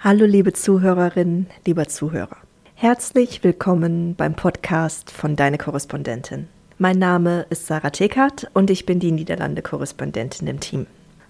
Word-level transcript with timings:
Hallo 0.00 0.26
liebe 0.26 0.52
Zuhörerinnen, 0.52 1.48
lieber 1.66 1.88
Zuhörer. 1.88 2.36
Herzlich 2.76 3.42
willkommen 3.42 4.14
beim 4.14 4.34
Podcast 4.34 5.10
von 5.10 5.34
Deine 5.34 5.58
Korrespondentin. 5.58 6.46
Mein 6.78 7.00
Name 7.00 7.46
ist 7.50 7.66
Sarah 7.66 7.90
Tekert 7.90 8.48
und 8.54 8.70
ich 8.70 8.86
bin 8.86 9.00
die 9.00 9.10
Niederlande-Korrespondentin 9.10 10.46
im 10.46 10.60
Team. 10.60 10.86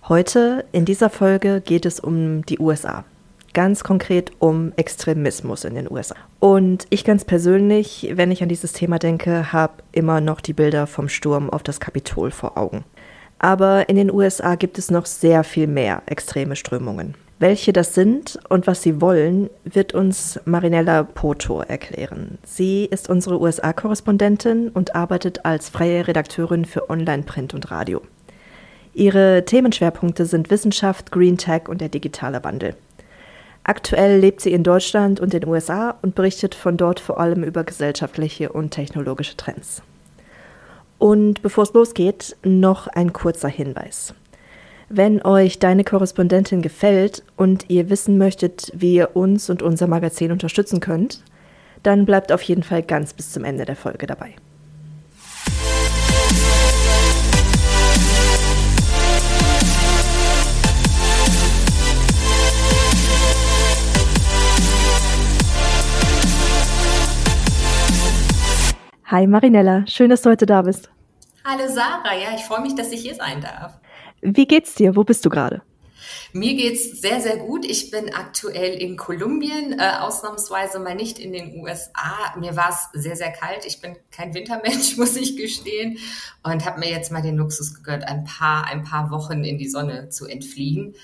Heute 0.06 0.66
in 0.70 0.84
dieser 0.84 1.08
Folge 1.08 1.62
geht 1.62 1.86
es 1.86 1.98
um 1.98 2.44
die 2.44 2.58
USA. 2.58 3.06
Ganz 3.54 3.84
konkret 3.84 4.32
um 4.38 4.74
Extremismus 4.76 5.64
in 5.64 5.74
den 5.74 5.90
USA. 5.90 6.16
Und 6.38 6.86
ich 6.90 7.04
ganz 7.04 7.24
persönlich, 7.24 8.10
wenn 8.16 8.30
ich 8.30 8.42
an 8.42 8.50
dieses 8.50 8.74
Thema 8.74 8.98
denke, 8.98 9.50
habe 9.50 9.82
immer 9.92 10.20
noch 10.20 10.42
die 10.42 10.52
Bilder 10.52 10.86
vom 10.86 11.08
Sturm 11.08 11.48
auf 11.48 11.62
das 11.62 11.80
Kapitol 11.80 12.30
vor 12.30 12.58
Augen. 12.58 12.84
Aber 13.38 13.88
in 13.88 13.96
den 13.96 14.12
USA 14.12 14.56
gibt 14.56 14.76
es 14.76 14.90
noch 14.90 15.06
sehr 15.06 15.42
viel 15.42 15.68
mehr 15.68 16.02
extreme 16.04 16.54
Strömungen. 16.54 17.14
Welche 17.40 17.72
das 17.72 17.94
sind 17.94 18.36
und 18.48 18.66
was 18.66 18.82
sie 18.82 19.00
wollen, 19.00 19.48
wird 19.62 19.94
uns 19.94 20.40
Marinella 20.44 21.04
Poto 21.04 21.60
erklären. 21.60 22.38
Sie 22.44 22.84
ist 22.84 23.08
unsere 23.08 23.40
USA-Korrespondentin 23.40 24.70
und 24.70 24.96
arbeitet 24.96 25.44
als 25.44 25.68
freie 25.68 26.08
Redakteurin 26.08 26.64
für 26.64 26.90
Online, 26.90 27.22
Print 27.22 27.54
und 27.54 27.70
Radio. 27.70 28.02
Ihre 28.92 29.44
Themenschwerpunkte 29.44 30.26
sind 30.26 30.50
Wissenschaft, 30.50 31.12
Green 31.12 31.38
Tech 31.38 31.68
und 31.68 31.80
der 31.80 31.88
digitale 31.88 32.42
Wandel. 32.42 32.74
Aktuell 33.62 34.18
lebt 34.18 34.40
sie 34.40 34.52
in 34.52 34.64
Deutschland 34.64 35.20
und 35.20 35.32
den 35.32 35.46
USA 35.46 35.94
und 36.02 36.16
berichtet 36.16 36.56
von 36.56 36.76
dort 36.76 36.98
vor 36.98 37.20
allem 37.20 37.44
über 37.44 37.62
gesellschaftliche 37.62 38.50
und 38.50 38.70
technologische 38.70 39.36
Trends. 39.36 39.82
Und 40.98 41.42
bevor 41.42 41.62
es 41.62 41.72
losgeht, 41.72 42.36
noch 42.42 42.88
ein 42.88 43.12
kurzer 43.12 43.48
Hinweis. 43.48 44.12
Wenn 44.90 45.20
euch 45.20 45.58
deine 45.58 45.84
Korrespondentin 45.84 46.62
gefällt 46.62 47.22
und 47.36 47.68
ihr 47.68 47.90
wissen 47.90 48.16
möchtet, 48.16 48.72
wie 48.74 48.94
ihr 48.94 49.16
uns 49.16 49.50
und 49.50 49.60
unser 49.60 49.86
Magazin 49.86 50.32
unterstützen 50.32 50.80
könnt, 50.80 51.22
dann 51.82 52.06
bleibt 52.06 52.32
auf 52.32 52.40
jeden 52.40 52.62
Fall 52.62 52.82
ganz 52.82 53.12
bis 53.12 53.30
zum 53.30 53.44
Ende 53.44 53.66
der 53.66 53.76
Folge 53.76 54.06
dabei. 54.06 54.34
Hi 69.04 69.26
Marinella, 69.26 69.86
schön, 69.86 70.08
dass 70.08 70.22
du 70.22 70.30
heute 70.30 70.46
da 70.46 70.62
bist. 70.62 70.90
Hallo 71.44 71.68
Sarah, 71.68 72.14
ja, 72.14 72.34
ich 72.34 72.44
freue 72.44 72.62
mich, 72.62 72.74
dass 72.74 72.90
ich 72.90 73.02
hier 73.02 73.14
sein 73.14 73.42
darf. 73.42 73.78
Wie 74.20 74.46
geht's 74.46 74.74
dir? 74.74 74.96
Wo 74.96 75.04
bist 75.04 75.24
du 75.24 75.30
gerade? 75.30 75.62
Mir 76.32 76.54
geht's 76.54 77.00
sehr, 77.00 77.20
sehr 77.20 77.38
gut. 77.38 77.64
Ich 77.64 77.90
bin 77.90 78.14
aktuell 78.14 78.74
in 78.80 78.96
Kolumbien, 78.96 79.78
äh, 79.78 79.92
ausnahmsweise 80.00 80.78
mal 80.78 80.94
nicht 80.94 81.18
in 81.18 81.32
den 81.32 81.60
USA. 81.60 82.34
Mir 82.38 82.56
war 82.56 82.70
es 82.70 83.02
sehr, 83.02 83.16
sehr 83.16 83.32
kalt. 83.32 83.64
Ich 83.66 83.80
bin 83.80 83.96
kein 84.10 84.34
Wintermensch, 84.34 84.96
muss 84.98 85.16
ich 85.16 85.36
gestehen, 85.36 85.98
und 86.42 86.64
habe 86.64 86.80
mir 86.80 86.90
jetzt 86.90 87.10
mal 87.10 87.22
den 87.22 87.36
Luxus 87.36 87.74
gegönnt, 87.74 88.04
ein 88.04 88.24
paar, 88.24 88.66
ein 88.66 88.84
paar 88.84 89.10
Wochen 89.10 89.44
in 89.44 89.58
die 89.58 89.68
Sonne 89.68 90.08
zu 90.08 90.26
entfliegen. 90.26 90.94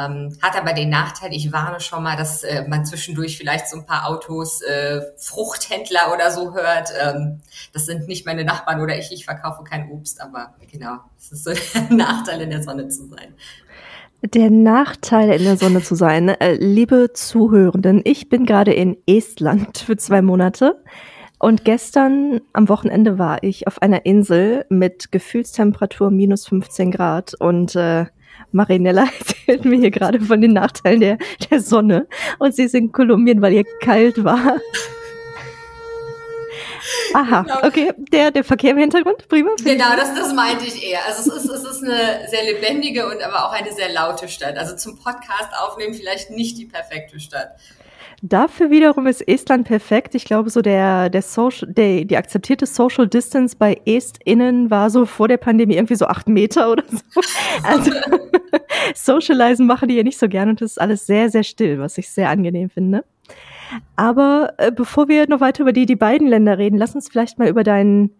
Ähm, 0.00 0.36
hat 0.40 0.56
aber 0.56 0.72
den 0.72 0.88
Nachteil, 0.88 1.32
ich 1.32 1.52
warne 1.52 1.80
schon 1.80 2.02
mal, 2.02 2.16
dass 2.16 2.42
äh, 2.42 2.64
man 2.68 2.84
zwischendurch 2.84 3.36
vielleicht 3.36 3.68
so 3.68 3.78
ein 3.78 3.86
paar 3.86 4.08
Autos, 4.08 4.62
äh, 4.62 5.00
Fruchthändler 5.16 6.12
oder 6.14 6.30
so 6.30 6.54
hört. 6.54 6.90
Ähm, 7.00 7.40
das 7.72 7.86
sind 7.86 8.08
nicht 8.08 8.26
meine 8.26 8.44
Nachbarn 8.44 8.80
oder 8.80 8.98
ich, 8.98 9.12
ich 9.12 9.24
verkaufe 9.24 9.64
kein 9.64 9.90
Obst, 9.90 10.20
aber 10.20 10.54
genau, 10.70 10.98
es 11.18 11.32
ist 11.32 11.44
so 11.44 11.50
der 11.74 11.96
Nachteil, 11.96 12.40
in 12.42 12.50
der 12.50 12.62
Sonne 12.62 12.88
zu 12.88 13.06
sein. 13.08 13.34
Der 14.22 14.50
Nachteil 14.50 15.30
in 15.30 15.44
der 15.44 15.56
Sonne 15.56 15.82
zu 15.82 15.94
sein. 15.94 16.28
Äh, 16.28 16.54
liebe 16.54 17.12
Zuhörenden, 17.14 18.02
ich 18.04 18.28
bin 18.28 18.44
gerade 18.44 18.72
in 18.72 18.96
Estland 19.06 19.78
für 19.78 19.96
zwei 19.96 20.22
Monate. 20.22 20.82
Und 21.38 21.64
gestern 21.64 22.42
am 22.52 22.68
Wochenende 22.68 23.18
war 23.18 23.42
ich 23.42 23.66
auf 23.66 23.80
einer 23.80 24.04
Insel 24.04 24.66
mit 24.68 25.10
Gefühlstemperatur 25.10 26.10
minus 26.10 26.46
15 26.46 26.90
Grad 26.90 27.32
und 27.40 27.74
äh, 27.76 28.04
Marinella 28.52 29.06
erzählt 29.50 29.64
mir 29.64 29.78
hier 29.78 29.90
gerade 29.90 30.20
von 30.20 30.40
den 30.40 30.52
Nachteilen 30.52 31.00
der, 31.00 31.18
der 31.50 31.60
Sonne 31.60 32.06
und 32.38 32.54
sie 32.54 32.64
ist 32.64 32.74
in 32.74 32.92
Kolumbien, 32.92 33.42
weil 33.42 33.52
ihr 33.52 33.64
kalt 33.80 34.22
war. 34.22 34.60
Aha, 37.12 37.42
genau. 37.42 37.66
okay, 37.66 37.92
der, 38.12 38.30
der 38.30 38.44
Verkehr 38.44 38.70
im 38.70 38.78
Hintergrund, 38.78 39.28
prima. 39.28 39.50
Genau, 39.62 39.96
das, 39.96 40.14
das 40.14 40.32
meinte 40.32 40.64
ich 40.64 40.88
eher. 40.88 41.00
Also 41.06 41.30
es 41.30 41.44
ist, 41.44 41.50
es 41.50 41.64
ist 41.64 41.82
eine 41.82 42.28
sehr 42.28 42.44
lebendige 42.44 43.06
und 43.06 43.22
aber 43.22 43.46
auch 43.46 43.52
eine 43.52 43.72
sehr 43.72 43.92
laute 43.92 44.28
Stadt. 44.28 44.56
Also 44.56 44.76
zum 44.76 44.96
Podcast 44.96 45.50
aufnehmen 45.60 45.94
vielleicht 45.94 46.30
nicht 46.30 46.56
die 46.58 46.66
perfekte 46.66 47.18
Stadt. 47.20 47.56
Dafür 48.22 48.70
wiederum 48.70 49.06
ist 49.06 49.26
Estland 49.26 49.66
perfekt. 49.66 50.14
Ich 50.14 50.26
glaube, 50.26 50.50
so 50.50 50.60
der, 50.60 51.08
der 51.08 51.22
Social, 51.22 51.72
der, 51.72 52.04
die 52.04 52.18
akzeptierte 52.18 52.66
Social 52.66 53.08
Distance 53.08 53.56
bei 53.58 53.80
EstInnen 53.86 54.70
war 54.70 54.90
so 54.90 55.06
vor 55.06 55.26
der 55.26 55.38
Pandemie 55.38 55.76
irgendwie 55.76 55.94
so 55.94 56.06
acht 56.06 56.28
Meter 56.28 56.70
oder 56.70 56.84
so. 56.88 56.98
Also 57.62 57.90
Socializen 58.94 59.66
machen 59.66 59.88
die 59.88 59.94
ja 59.94 60.02
nicht 60.02 60.18
so 60.18 60.28
gern 60.28 60.50
und 60.50 60.60
das 60.60 60.72
ist 60.72 60.80
alles 60.80 61.06
sehr, 61.06 61.30
sehr 61.30 61.44
still, 61.44 61.78
was 61.78 61.96
ich 61.98 62.10
sehr 62.10 62.28
angenehm 62.28 62.68
finde. 62.68 63.04
Aber 63.96 64.54
äh, 64.58 64.72
bevor 64.72 65.08
wir 65.08 65.28
noch 65.28 65.40
weiter 65.40 65.62
über 65.62 65.72
die, 65.72 65.86
die 65.86 65.96
beiden 65.96 66.26
Länder 66.26 66.58
reden, 66.58 66.76
lass 66.76 66.94
uns 66.94 67.08
vielleicht 67.08 67.38
mal 67.38 67.48
über 67.48 67.64
dein 67.64 68.10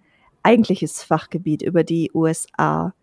eigentliches 0.42 1.02
Fachgebiet, 1.02 1.62
über 1.62 1.84
die 1.84 2.10
USA 2.14 2.94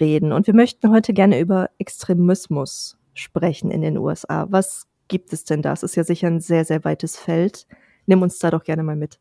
reden. 0.00 0.32
Und 0.32 0.46
wir 0.46 0.54
möchten 0.54 0.90
heute 0.90 1.12
gerne 1.12 1.40
über 1.40 1.70
Extremismus 1.78 2.98
sprechen 3.14 3.70
in 3.70 3.82
den 3.82 3.98
USA. 3.98 4.46
Was 4.50 4.86
gibt 5.12 5.34
es 5.34 5.44
denn 5.44 5.60
da? 5.60 5.74
Es 5.74 5.82
ist 5.82 5.94
ja 5.94 6.04
sicher 6.04 6.26
ein 6.26 6.40
sehr, 6.40 6.64
sehr 6.64 6.84
weites 6.84 7.18
Feld. 7.18 7.66
Nimm 8.06 8.22
uns 8.22 8.38
da 8.38 8.50
doch 8.50 8.64
gerne 8.64 8.82
mal 8.82 8.96
mit. 8.96 9.20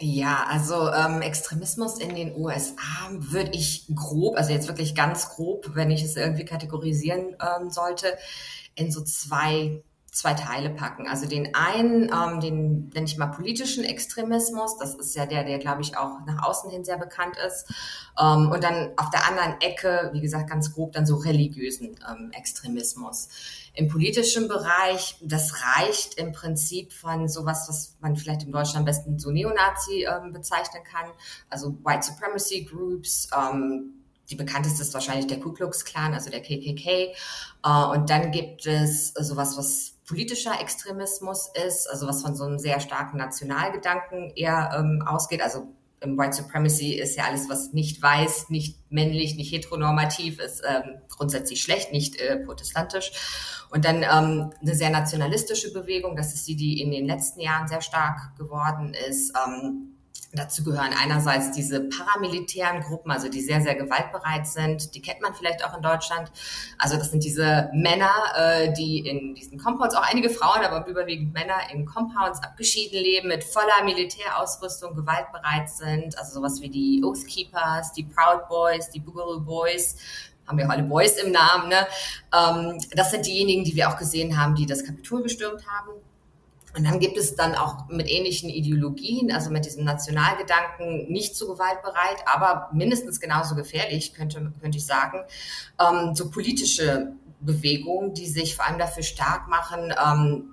Ja, 0.00 0.44
also 0.48 0.90
ähm, 0.90 1.22
Extremismus 1.22 2.00
in 2.00 2.14
den 2.16 2.34
USA 2.34 2.74
würde 3.12 3.52
ich 3.52 3.86
grob, 3.94 4.36
also 4.36 4.50
jetzt 4.52 4.66
wirklich 4.66 4.94
ganz 4.94 5.28
grob, 5.28 5.70
wenn 5.74 5.90
ich 5.90 6.02
es 6.02 6.16
irgendwie 6.16 6.44
kategorisieren 6.44 7.36
ähm, 7.40 7.70
sollte, 7.70 8.16
in 8.74 8.90
so 8.90 9.04
zwei 9.04 9.84
zwei 10.12 10.34
Teile 10.34 10.70
packen. 10.70 11.06
Also 11.06 11.26
den 11.26 11.54
einen, 11.54 12.10
ähm, 12.12 12.40
den 12.40 12.88
nenne 12.88 13.06
ich 13.06 13.16
mal 13.16 13.28
politischen 13.28 13.84
Extremismus, 13.84 14.76
das 14.78 14.94
ist 14.94 15.14
ja 15.14 15.24
der, 15.24 15.44
der 15.44 15.58
glaube 15.58 15.82
ich 15.82 15.96
auch 15.96 16.24
nach 16.26 16.42
außen 16.42 16.70
hin 16.70 16.84
sehr 16.84 16.98
bekannt 16.98 17.36
ist. 17.46 17.66
Ähm, 18.20 18.50
und 18.50 18.64
dann 18.64 18.90
auf 18.96 19.10
der 19.10 19.28
anderen 19.28 19.60
Ecke, 19.60 20.10
wie 20.12 20.20
gesagt, 20.20 20.50
ganz 20.50 20.74
grob 20.74 20.92
dann 20.92 21.06
so 21.06 21.16
religiösen 21.16 21.96
ähm, 22.10 22.30
Extremismus. 22.32 23.28
Im 23.74 23.88
politischen 23.88 24.48
Bereich, 24.48 25.16
das 25.22 25.54
reicht 25.76 26.14
im 26.14 26.32
Prinzip 26.32 26.92
von 26.92 27.28
sowas, 27.28 27.66
was 27.68 27.96
man 28.00 28.16
vielleicht 28.16 28.42
in 28.42 28.50
Deutschland 28.50 28.78
am 28.78 28.84
besten 28.84 29.18
so 29.18 29.30
Neonazi 29.30 30.06
ähm, 30.06 30.32
bezeichnen 30.32 30.82
kann, 30.82 31.08
also 31.48 31.78
White 31.84 32.02
Supremacy 32.02 32.64
Groups, 32.64 33.28
ähm, 33.36 33.94
die 34.30 34.36
bekannteste 34.36 34.82
ist 34.82 34.94
wahrscheinlich 34.94 35.26
der 35.26 35.40
Ku 35.40 35.52
Klux 35.52 35.84
Klan, 35.84 36.14
also 36.14 36.30
der 36.30 36.40
KKK. 36.40 37.12
Äh, 37.64 37.84
und 37.92 38.10
dann 38.10 38.30
gibt 38.30 38.64
es 38.64 39.12
sowas, 39.14 39.56
was 39.58 39.96
politischer 40.10 40.60
Extremismus 40.60 41.50
ist, 41.66 41.88
also 41.88 42.08
was 42.08 42.20
von 42.20 42.34
so 42.34 42.44
einem 42.44 42.58
sehr 42.58 42.80
starken 42.80 43.16
Nationalgedanken 43.16 44.32
eher 44.34 44.70
ähm, 44.76 45.04
ausgeht. 45.06 45.40
Also 45.40 45.68
im 46.00 46.18
White 46.18 46.32
Supremacy 46.32 46.94
ist 46.94 47.16
ja 47.16 47.24
alles, 47.24 47.48
was 47.48 47.72
nicht 47.72 48.02
weiß, 48.02 48.50
nicht 48.50 48.76
männlich, 48.90 49.36
nicht 49.36 49.52
heteronormativ 49.52 50.40
ist, 50.40 50.62
ähm, 50.68 51.00
grundsätzlich 51.08 51.62
schlecht, 51.62 51.92
nicht 51.92 52.16
äh, 52.16 52.38
protestantisch. 52.38 53.12
Und 53.70 53.84
dann 53.84 54.02
ähm, 54.02 54.52
eine 54.60 54.74
sehr 54.74 54.90
nationalistische 54.90 55.72
Bewegung, 55.72 56.16
das 56.16 56.34
ist 56.34 56.48
die, 56.48 56.56
die 56.56 56.82
in 56.82 56.90
den 56.90 57.06
letzten 57.06 57.40
Jahren 57.40 57.68
sehr 57.68 57.80
stark 57.80 58.36
geworden 58.36 58.94
ist. 59.08 59.32
Ähm, 59.46 59.89
Dazu 60.32 60.62
gehören 60.62 60.92
einerseits 60.96 61.50
diese 61.50 61.88
paramilitären 61.88 62.82
Gruppen, 62.82 63.10
also 63.10 63.28
die 63.28 63.40
sehr, 63.40 63.60
sehr 63.60 63.74
gewaltbereit 63.74 64.46
sind. 64.46 64.94
Die 64.94 65.02
kennt 65.02 65.20
man 65.20 65.34
vielleicht 65.34 65.64
auch 65.64 65.76
in 65.76 65.82
Deutschland. 65.82 66.30
Also 66.78 66.96
das 66.96 67.10
sind 67.10 67.24
diese 67.24 67.68
Männer, 67.72 68.12
äh, 68.36 68.72
die 68.72 69.00
in 69.00 69.34
diesen 69.34 69.58
Compounds, 69.58 69.94
auch 69.96 70.08
einige 70.08 70.30
Frauen, 70.30 70.64
aber 70.64 70.86
überwiegend 70.86 71.32
Männer 71.32 71.56
in 71.72 71.84
Compounds 71.84 72.42
abgeschieden 72.42 73.00
leben, 73.00 73.28
mit 73.28 73.42
voller 73.42 73.84
Militärausrüstung, 73.84 74.94
gewaltbereit 74.94 75.68
sind. 75.68 76.16
Also 76.16 76.34
sowas 76.34 76.60
wie 76.60 76.70
die 76.70 77.02
Oathkeepers, 77.04 77.92
die 77.92 78.04
Proud 78.04 78.48
Boys, 78.48 78.88
die 78.90 79.00
Boogaloo 79.00 79.40
Boys, 79.40 79.96
haben 80.46 80.58
wir 80.58 80.66
auch 80.66 80.70
alle 80.70 80.82
Boys 80.82 81.16
im 81.16 81.32
Namen. 81.32 81.68
Ne? 81.68 81.86
Ähm, 82.32 82.80
das 82.92 83.10
sind 83.10 83.26
diejenigen, 83.26 83.64
die 83.64 83.74
wir 83.74 83.88
auch 83.88 83.96
gesehen 83.96 84.40
haben, 84.40 84.54
die 84.54 84.66
das 84.66 84.84
Kapitol 84.84 85.22
gestürmt 85.22 85.64
haben. 85.66 85.92
Und 86.76 86.84
dann 86.84 87.00
gibt 87.00 87.16
es 87.16 87.34
dann 87.34 87.54
auch 87.54 87.88
mit 87.88 88.08
ähnlichen 88.08 88.48
Ideologien, 88.48 89.32
also 89.32 89.50
mit 89.50 89.64
diesem 89.64 89.84
Nationalgedanken, 89.84 91.10
nicht 91.10 91.34
so 91.34 91.48
gewaltbereit, 91.48 92.22
aber 92.26 92.70
mindestens 92.72 93.20
genauso 93.20 93.54
gefährlich, 93.54 94.14
könnte, 94.14 94.52
könnte 94.60 94.78
ich 94.78 94.86
sagen, 94.86 95.24
ähm, 95.80 96.14
so 96.14 96.30
politische 96.30 97.14
Bewegungen, 97.40 98.14
die 98.14 98.26
sich 98.26 98.54
vor 98.54 98.66
allem 98.66 98.78
dafür 98.78 99.02
stark 99.02 99.48
machen, 99.48 99.92
ähm, 100.04 100.50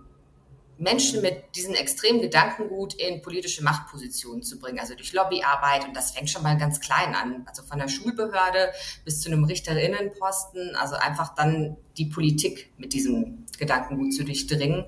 Menschen 0.79 1.21
mit 1.21 1.55
diesem 1.55 1.73
extremen 1.73 2.21
Gedankengut 2.21 2.93
in 2.93 3.21
politische 3.21 3.63
Machtpositionen 3.63 4.43
zu 4.43 4.59
bringen, 4.59 4.79
also 4.79 4.93
durch 4.93 5.11
Lobbyarbeit. 5.13 5.87
Und 5.87 5.95
das 5.95 6.11
fängt 6.11 6.29
schon 6.29 6.43
mal 6.43 6.57
ganz 6.57 6.79
klein 6.79 7.15
an, 7.15 7.43
also 7.47 7.63
von 7.63 7.79
der 7.79 7.87
Schulbehörde 7.87 8.71
bis 9.03 9.21
zu 9.21 9.29
einem 9.29 9.43
Richterinnenposten, 9.43 10.75
also 10.75 10.95
einfach 10.95 11.33
dann 11.35 11.77
die 11.97 12.05
Politik 12.05 12.71
mit 12.77 12.93
diesem 12.93 13.45
Gedankengut 13.57 14.13
zu 14.13 14.23
durchdringen. 14.23 14.85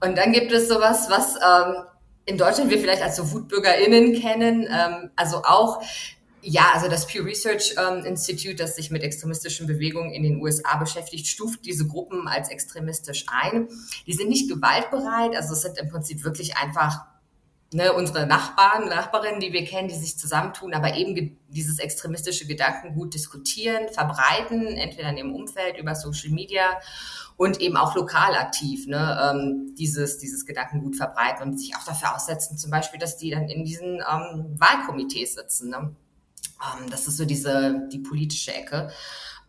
Und 0.00 0.16
dann 0.16 0.32
gibt 0.32 0.52
es 0.52 0.68
sowas, 0.68 1.08
was 1.10 1.36
ähm, 1.36 1.84
in 2.24 2.38
Deutschland 2.38 2.70
wir 2.70 2.78
vielleicht 2.78 3.02
als 3.02 3.16
so 3.16 3.32
WutbürgerInnen 3.32 4.20
kennen, 4.20 4.68
ähm, 4.70 5.10
also 5.16 5.42
auch 5.44 5.82
ja, 6.40 6.70
also 6.72 6.88
das 6.88 7.06
Pew 7.06 7.24
Research 7.24 7.74
ähm, 7.76 8.04
Institute, 8.04 8.54
das 8.54 8.76
sich 8.76 8.90
mit 8.90 9.02
extremistischen 9.02 9.66
Bewegungen 9.66 10.12
in 10.12 10.22
den 10.22 10.40
USA 10.40 10.76
beschäftigt, 10.76 11.26
stuft 11.26 11.64
diese 11.64 11.86
Gruppen 11.86 12.28
als 12.28 12.48
extremistisch 12.48 13.26
ein. 13.28 13.68
Die 14.06 14.12
sind 14.12 14.28
nicht 14.28 14.48
gewaltbereit, 14.48 15.34
also 15.34 15.54
es 15.54 15.62
sind 15.62 15.78
im 15.78 15.88
Prinzip 15.88 16.22
wirklich 16.22 16.56
einfach 16.56 17.06
ne, 17.72 17.92
unsere 17.92 18.26
Nachbarn, 18.26 18.88
Nachbarinnen, 18.88 19.40
die 19.40 19.52
wir 19.52 19.64
kennen, 19.64 19.88
die 19.88 19.94
sich 19.94 20.16
zusammentun, 20.16 20.74
aber 20.74 20.96
eben 20.96 21.38
dieses 21.48 21.78
extremistische 21.78 22.46
Gedankengut 22.46 23.14
diskutieren, 23.14 23.88
verbreiten, 23.88 24.66
entweder 24.68 25.10
in 25.10 25.16
ihrem 25.18 25.34
Umfeld 25.34 25.76
über 25.76 25.94
Social 25.94 26.30
Media 26.30 26.78
und 27.38 27.60
eben 27.60 27.76
auch 27.76 27.94
lokal 27.94 28.34
aktiv, 28.34 28.88
ne, 28.88 29.16
ähm, 29.22 29.72
dieses, 29.78 30.18
dieses 30.18 30.44
Gedankengut 30.44 30.96
verbreiten 30.96 31.48
und 31.48 31.56
sich 31.56 31.74
auch 31.76 31.84
dafür 31.84 32.14
aussetzen, 32.16 32.58
zum 32.58 32.72
Beispiel, 32.72 32.98
dass 32.98 33.16
die 33.16 33.30
dann 33.30 33.48
in 33.48 33.64
diesen 33.64 34.02
ähm, 34.10 34.56
Wahlkomitees 34.58 35.34
sitzen. 35.34 35.70
Ne? 35.70 35.94
Ähm, 36.60 36.90
das 36.90 37.06
ist 37.06 37.16
so 37.16 37.24
diese, 37.24 37.88
die 37.92 38.00
politische 38.00 38.52
Ecke, 38.52 38.90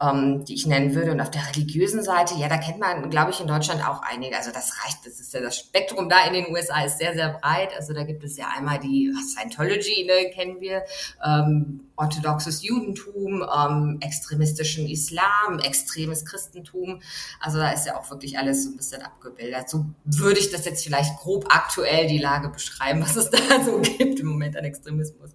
ähm, 0.01 0.45
die 0.45 0.55
ich 0.55 0.65
nennen 0.65 0.95
würde. 0.95 1.11
Und 1.11 1.21
auf 1.21 1.31
der 1.31 1.41
religiösen 1.47 2.03
Seite, 2.03 2.35
ja, 2.37 2.47
da 2.47 2.57
kennt 2.57 2.79
man, 2.79 3.09
glaube 3.09 3.31
ich, 3.31 3.41
in 3.41 3.47
Deutschland 3.47 3.85
auch 3.87 4.01
einige. 4.01 4.37
Also 4.37 4.51
das 4.51 4.73
reicht, 4.83 5.05
das 5.05 5.19
ist 5.19 5.33
ja 5.33 5.41
das 5.41 5.57
Spektrum 5.57 6.09
da 6.09 6.25
in 6.25 6.33
den 6.33 6.53
USA 6.53 6.83
ist 6.83 6.97
sehr, 6.97 7.13
sehr 7.13 7.29
breit. 7.29 7.69
Also 7.75 7.93
da 7.93 8.03
gibt 8.03 8.23
es 8.23 8.37
ja 8.37 8.47
einmal 8.55 8.79
die 8.79 9.13
Scientology, 9.27 10.05
ne, 10.05 10.31
kennen 10.31 10.59
wir, 10.61 10.83
ähm, 11.25 11.81
orthodoxes 11.95 12.63
Judentum, 12.63 13.43
ähm, 13.43 13.97
extremistischen 14.01 14.87
Islam, 14.87 15.59
extremes 15.61 16.25
Christentum. 16.25 17.01
Also 17.39 17.57
da 17.57 17.71
ist 17.71 17.85
ja 17.85 17.97
auch 17.97 18.09
wirklich 18.09 18.37
alles 18.37 18.63
so 18.63 18.71
ein 18.71 18.77
bisschen 18.77 19.01
abgebildet. 19.01 19.69
So 19.69 19.85
würde 20.05 20.39
ich 20.39 20.49
das 20.49 20.65
jetzt 20.65 20.83
vielleicht 20.83 21.17
grob 21.19 21.45
aktuell 21.49 22.07
die 22.07 22.19
Lage 22.19 22.49
beschreiben, 22.49 23.01
was 23.01 23.15
es 23.15 23.29
da 23.29 23.63
so 23.63 23.79
gibt 23.79 24.19
im 24.19 24.27
Moment 24.27 24.55
an 24.55 24.63
Extremismus. 24.63 25.31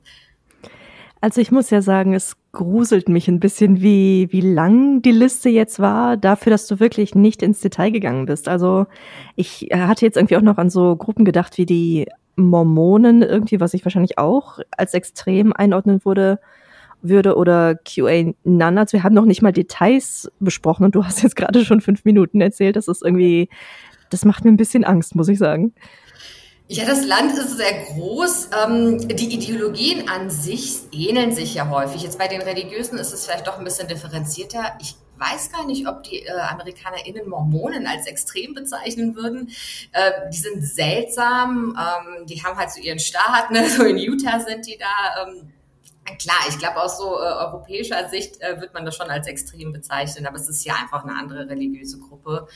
Also 1.21 1.41
ich 1.41 1.51
muss 1.51 1.71
ja 1.71 1.81
sagen, 1.81 2.15
es 2.15 2.37
gruselt 2.55 3.09
mich 3.09 3.29
ein 3.29 3.41
bisschen, 3.41 3.83
wie, 3.83 4.29
wie 4.31 4.41
lang 4.41 5.03
die 5.03 5.11
Liste 5.11 5.51
jetzt 5.51 5.79
war, 5.79 6.17
dafür, 6.17 6.51
dass 6.51 6.67
du 6.67 6.81
wirklich 6.81 7.15
nicht 7.15 7.43
ins 7.43 7.61
Detail 7.61 7.91
gegangen 7.91 8.27
bist. 8.27 8.49
Also 8.49 8.87
ich 9.37 9.69
hatte 9.73 10.07
jetzt 10.07 10.17
irgendwie 10.17 10.37
auch 10.37 10.43
noch 10.43 10.57
an 10.57 10.71
so 10.71 10.97
Gruppen 10.97 11.25
gedacht, 11.25 11.59
wie 11.59 11.67
die 11.67 12.07
Mormonen, 12.37 13.23
irgendwie, 13.23 13.61
was 13.61 13.75
ich 13.75 13.85
wahrscheinlich 13.85 14.19
auch 14.19 14.59
als 14.71 14.95
extrem 14.95 15.53
einordnen 15.53 16.05
würde, 16.05 16.41
würde 17.03 17.37
oder 17.37 17.75
QA. 17.75 18.33
Also 18.45 18.93
wir 18.93 19.03
haben 19.03 19.15
noch 19.15 19.27
nicht 19.27 19.43
mal 19.43 19.53
Details 19.53 20.33
besprochen 20.41 20.85
und 20.85 20.95
du 20.95 21.05
hast 21.05 21.23
jetzt 21.23 21.37
gerade 21.37 21.65
schon 21.65 21.81
fünf 21.81 22.05
Minuten 22.05 22.41
erzählt. 22.41 22.77
Das 22.77 22.89
ist 22.89 23.05
irgendwie, 23.05 23.49
das 24.11 24.25
macht 24.25 24.45
mir 24.45 24.51
ein 24.51 24.57
bisschen 24.57 24.85
Angst, 24.85 25.15
muss 25.15 25.29
ich 25.29 25.39
sagen. 25.39 25.75
Ja, 26.67 26.87
das 26.87 27.05
Land 27.05 27.37
ist 27.37 27.59
sehr 27.59 27.85
groß. 27.85 28.49
Ähm, 28.65 29.07
die 29.09 29.35
Ideologien 29.35 30.09
an 30.09 30.31
sich 30.31 30.81
ähneln 30.93 31.33
sich 31.35 31.55
ja 31.55 31.69
häufig. 31.69 32.03
Jetzt 32.03 32.19
bei 32.19 32.27
den 32.27 32.41
Religiösen 32.41 32.99
ist 32.99 33.13
es 33.13 33.27
vielleicht 33.27 33.47
doch 33.47 33.59
ein 33.59 33.65
bisschen 33.65 33.87
differenzierter. 33.87 34.79
Ich 34.81 34.97
weiß 35.19 35.53
gar 35.53 35.67
nicht, 35.67 35.87
ob 35.87 36.05
die 36.05 36.25
äh, 36.25 36.31
AmerikanerInnen 36.33 37.29
Mormonen 37.29 37.87
als 37.87 38.07
extrem 38.07 38.55
bezeichnen 38.55 39.15
würden. 39.15 39.51
Äh, 39.93 40.31
die 40.33 40.39
sind 40.39 40.65
seltsam. 40.65 41.79
Ähm, 41.79 42.27
die 42.27 42.43
haben 42.43 42.57
halt 42.59 42.71
so 42.71 42.81
ihren 42.81 42.99
Staat, 42.99 43.51
ne? 43.51 43.69
so 43.69 43.85
in 43.85 43.99
Utah 43.99 44.41
sind 44.41 44.67
die 44.67 44.79
da. 44.79 45.23
Ähm, 45.23 45.51
Klar, 46.19 46.37
ich 46.51 46.59
glaube, 46.59 46.83
aus 46.83 46.99
so 46.99 47.15
äh, 47.15 47.23
europäischer 47.23 48.11
Sicht 48.11 48.39
wird 48.39 48.75
man 48.75 48.85
das 48.85 48.95
schon 48.95 49.09
als 49.09 49.27
extrem 49.27 49.73
bezeichnen, 49.73 50.27
aber 50.27 50.37
es 50.37 50.51
ist 50.51 50.63
ja 50.63 50.75
einfach 50.75 51.03
eine 51.03 51.19
andere 51.19 51.49
religiöse 51.49 51.99
Gruppe. 51.99 52.47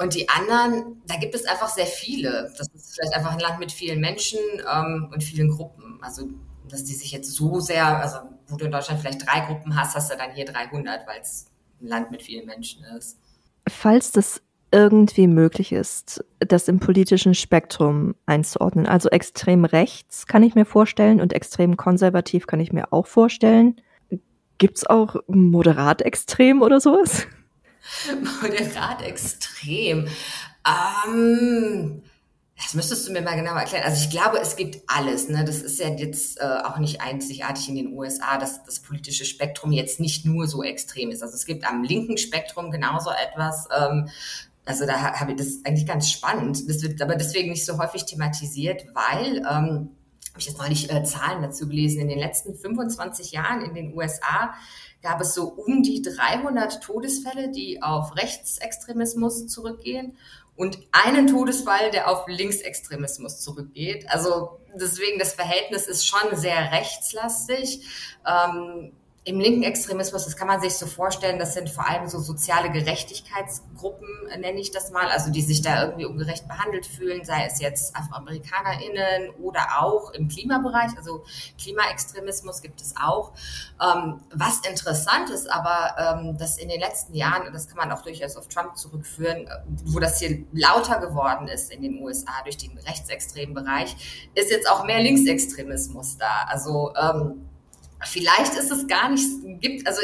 Und 0.00 0.14
die 0.14 0.30
anderen, 0.30 1.02
da 1.06 1.16
gibt 1.16 1.34
es 1.34 1.44
einfach 1.44 1.68
sehr 1.68 1.84
viele. 1.84 2.50
Das 2.56 2.68
ist 2.68 2.94
vielleicht 2.94 3.14
einfach 3.14 3.32
ein 3.32 3.38
Land 3.38 3.58
mit 3.58 3.70
vielen 3.70 4.00
Menschen 4.00 4.38
ähm, 4.72 5.10
und 5.12 5.22
vielen 5.22 5.50
Gruppen. 5.50 5.98
Also, 6.00 6.26
dass 6.68 6.84
die 6.84 6.94
sich 6.94 7.12
jetzt 7.12 7.30
so 7.30 7.60
sehr, 7.60 7.86
also 8.00 8.20
wo 8.48 8.56
du 8.56 8.64
in 8.64 8.72
Deutschland 8.72 8.98
vielleicht 8.98 9.26
drei 9.26 9.40
Gruppen 9.40 9.76
hast, 9.76 9.94
hast 9.94 10.10
du 10.10 10.16
dann 10.16 10.30
hier 10.32 10.46
300, 10.46 11.06
weil 11.06 11.20
es 11.20 11.50
ein 11.82 11.88
Land 11.88 12.10
mit 12.10 12.22
vielen 12.22 12.46
Menschen 12.46 12.82
ist. 12.96 13.18
Falls 13.68 14.10
das 14.10 14.40
irgendwie 14.72 15.26
möglich 15.26 15.70
ist, 15.70 16.24
das 16.38 16.68
im 16.68 16.80
politischen 16.80 17.34
Spektrum 17.34 18.14
einzuordnen. 18.24 18.86
Also 18.86 19.10
extrem 19.10 19.66
rechts 19.66 20.26
kann 20.26 20.42
ich 20.42 20.54
mir 20.54 20.64
vorstellen 20.64 21.20
und 21.20 21.34
extrem 21.34 21.76
konservativ 21.76 22.46
kann 22.46 22.60
ich 22.60 22.72
mir 22.72 22.90
auch 22.90 23.06
vorstellen. 23.06 23.76
Gibt 24.56 24.78
es 24.78 24.86
auch 24.86 25.16
moderat 25.26 26.00
extrem 26.00 26.62
oder 26.62 26.80
sowas? 26.80 27.26
Moderat 28.42 29.02
extrem. 29.02 30.08
Ähm, 30.66 32.02
das 32.56 32.74
müsstest 32.74 33.08
du 33.08 33.12
mir 33.12 33.22
mal 33.22 33.36
genauer 33.36 33.60
erklären. 33.60 33.84
Also 33.84 34.04
ich 34.04 34.10
glaube, 34.10 34.38
es 34.38 34.54
gibt 34.56 34.82
alles. 34.86 35.28
Ne? 35.28 35.44
Das 35.44 35.62
ist 35.62 35.80
ja 35.80 35.88
jetzt 35.88 36.38
äh, 36.40 36.44
auch 36.64 36.78
nicht 36.78 37.00
einzigartig 37.00 37.68
in 37.68 37.74
den 37.74 37.92
USA, 37.94 38.38
dass 38.38 38.64
das 38.64 38.80
politische 38.80 39.24
Spektrum 39.24 39.72
jetzt 39.72 39.98
nicht 39.98 40.26
nur 40.26 40.46
so 40.46 40.62
extrem 40.62 41.10
ist. 41.10 41.22
Also 41.22 41.34
es 41.34 41.46
gibt 41.46 41.66
am 41.66 41.82
linken 41.82 42.18
Spektrum 42.18 42.70
genauso 42.70 43.10
etwas. 43.10 43.66
Ähm, 43.76 44.08
also 44.66 44.86
da 44.86 45.18
habe 45.18 45.32
ich 45.32 45.38
das 45.38 45.64
eigentlich 45.64 45.86
ganz 45.86 46.10
spannend. 46.10 46.68
Das 46.68 46.82
wird 46.82 47.00
aber 47.00 47.16
deswegen 47.16 47.50
nicht 47.50 47.64
so 47.64 47.78
häufig 47.78 48.04
thematisiert, 48.04 48.84
weil 48.94 49.38
ähm, 49.38 49.90
habe 50.30 50.38
ich 50.38 50.46
jetzt 50.46 50.58
neulich 50.58 50.92
äh, 50.92 51.02
Zahlen 51.02 51.42
dazu 51.42 51.66
gelesen. 51.66 52.00
In 52.00 52.08
den 52.08 52.18
letzten 52.18 52.54
25 52.54 53.32
Jahren 53.32 53.62
in 53.62 53.74
den 53.74 53.94
USA 53.96 54.54
gab 55.02 55.20
es 55.20 55.34
so 55.34 55.48
um 55.48 55.82
die 55.82 56.02
300 56.02 56.82
Todesfälle, 56.82 57.50
die 57.50 57.82
auf 57.82 58.16
Rechtsextremismus 58.16 59.46
zurückgehen 59.46 60.16
und 60.56 60.78
einen 60.92 61.26
Todesfall, 61.26 61.90
der 61.90 62.10
auf 62.10 62.26
Linksextremismus 62.28 63.40
zurückgeht. 63.40 64.10
Also 64.10 64.60
deswegen, 64.74 65.18
das 65.18 65.32
Verhältnis 65.32 65.86
ist 65.86 66.06
schon 66.06 66.36
sehr 66.36 66.72
rechtslastig. 66.72 67.86
Ähm, 68.26 68.92
im 69.24 69.38
linken 69.38 69.62
Extremismus, 69.64 70.24
das 70.24 70.36
kann 70.36 70.48
man 70.48 70.62
sich 70.62 70.74
so 70.74 70.86
vorstellen, 70.86 71.38
das 71.38 71.52
sind 71.52 71.68
vor 71.68 71.86
allem 71.86 72.08
so 72.08 72.18
soziale 72.20 72.70
Gerechtigkeitsgruppen, 72.70 74.08
nenne 74.38 74.58
ich 74.58 74.70
das 74.70 74.90
mal, 74.92 75.08
also 75.08 75.30
die 75.30 75.42
sich 75.42 75.60
da 75.60 75.82
irgendwie 75.84 76.06
ungerecht 76.06 76.48
behandelt 76.48 76.86
fühlen, 76.86 77.22
sei 77.24 77.44
es 77.44 77.60
jetzt 77.60 77.94
AfroamerikanerInnen 77.94 79.30
oder 79.42 79.82
auch 79.82 80.12
im 80.12 80.28
Klimabereich, 80.28 80.96
also 80.96 81.24
Klimaextremismus 81.62 82.62
gibt 82.62 82.80
es 82.80 82.94
auch. 82.96 83.32
Ähm, 83.82 84.22
was 84.32 84.60
interessant 84.60 85.28
ist 85.28 85.52
aber, 85.52 86.18
ähm, 86.18 86.38
dass 86.38 86.56
in 86.56 86.70
den 86.70 86.80
letzten 86.80 87.14
Jahren, 87.14 87.46
und 87.46 87.52
das 87.52 87.68
kann 87.68 87.76
man 87.76 87.92
auch 87.92 88.02
durchaus 88.02 88.36
auf 88.36 88.48
Trump 88.48 88.78
zurückführen, 88.78 89.50
wo 89.84 89.98
das 89.98 90.18
hier 90.18 90.44
lauter 90.52 90.98
geworden 90.98 91.46
ist 91.46 91.70
in 91.70 91.82
den 91.82 92.02
USA 92.02 92.42
durch 92.44 92.56
den 92.56 92.78
rechtsextremen 92.78 93.54
Bereich, 93.54 94.30
ist 94.34 94.50
jetzt 94.50 94.66
auch 94.70 94.84
mehr 94.84 95.02
Linksextremismus 95.02 96.16
da. 96.16 96.46
Also 96.48 96.94
ähm, 96.96 97.49
vielleicht 98.04 98.54
ist 98.54 98.70
es 98.70 98.86
gar 98.86 99.10
nicht, 99.10 99.26
gibt, 99.60 99.86
also 99.86 100.00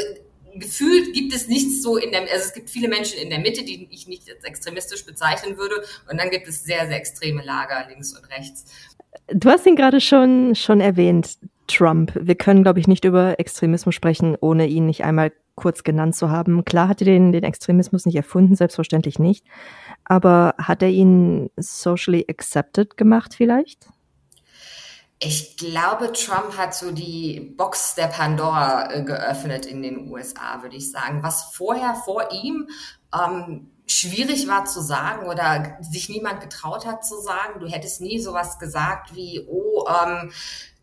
gefühlt 0.55 1.13
gibt 1.13 1.33
es 1.33 1.47
nichts 1.47 1.81
so 1.81 1.97
in 1.97 2.11
der, 2.11 2.21
also 2.21 2.35
es 2.35 2.53
gibt 2.53 2.69
viele 2.69 2.87
Menschen 2.87 3.19
in 3.19 3.29
der 3.29 3.39
Mitte, 3.39 3.63
die 3.63 3.87
ich 3.91 4.07
nicht 4.07 4.29
als 4.29 4.43
extremistisch 4.43 5.05
bezeichnen 5.05 5.57
würde. 5.57 5.75
Und 6.09 6.19
dann 6.19 6.29
gibt 6.29 6.47
es 6.47 6.63
sehr, 6.63 6.87
sehr 6.87 6.97
extreme 6.97 7.43
Lager 7.43 7.87
links 7.89 8.17
und 8.17 8.29
rechts. 8.29 8.65
Du 9.27 9.49
hast 9.49 9.65
ihn 9.65 9.75
gerade 9.75 10.01
schon, 10.01 10.55
schon 10.55 10.79
erwähnt, 10.79 11.37
Trump. 11.67 12.13
Wir 12.19 12.35
können, 12.35 12.63
glaube 12.63 12.79
ich, 12.79 12.87
nicht 12.87 13.05
über 13.05 13.39
Extremismus 13.39 13.93
sprechen, 13.93 14.37
ohne 14.39 14.67
ihn 14.67 14.85
nicht 14.85 15.03
einmal 15.03 15.31
kurz 15.55 15.83
genannt 15.83 16.15
zu 16.15 16.29
haben. 16.29 16.63
Klar 16.65 16.87
hat 16.87 17.01
er 17.01 17.05
den, 17.05 17.31
den 17.31 17.43
Extremismus 17.43 18.05
nicht 18.05 18.15
erfunden, 18.15 18.55
selbstverständlich 18.55 19.19
nicht. 19.19 19.45
Aber 20.05 20.53
hat 20.57 20.81
er 20.81 20.89
ihn 20.89 21.49
socially 21.57 22.25
accepted 22.29 22.95
gemacht 22.95 23.33
vielleicht? 23.35 23.87
Ich 25.19 25.57
glaube, 25.57 26.11
Trump 26.11 26.57
hat 26.57 26.75
so 26.75 26.91
die 26.91 27.39
Box 27.57 27.95
der 27.95 28.07
Pandora 28.07 28.93
äh, 28.93 29.03
geöffnet 29.03 29.65
in 29.65 29.81
den 29.81 30.11
USA, 30.11 30.61
würde 30.61 30.75
ich 30.75 30.91
sagen. 30.91 31.23
Was 31.23 31.55
vorher 31.55 31.95
vor 31.95 32.31
ihm 32.31 32.69
ähm, 33.13 33.71
schwierig 33.87 34.47
war 34.47 34.65
zu 34.65 34.81
sagen 34.81 35.27
oder 35.27 35.77
sich 35.81 36.09
niemand 36.09 36.41
getraut 36.41 36.85
hat 36.85 37.03
zu 37.03 37.19
sagen. 37.19 37.59
Du 37.59 37.67
hättest 37.67 38.01
nie 38.01 38.19
sowas 38.19 38.59
gesagt 38.59 39.15
wie, 39.15 39.43
oh, 39.49 39.87
ähm, 39.87 40.31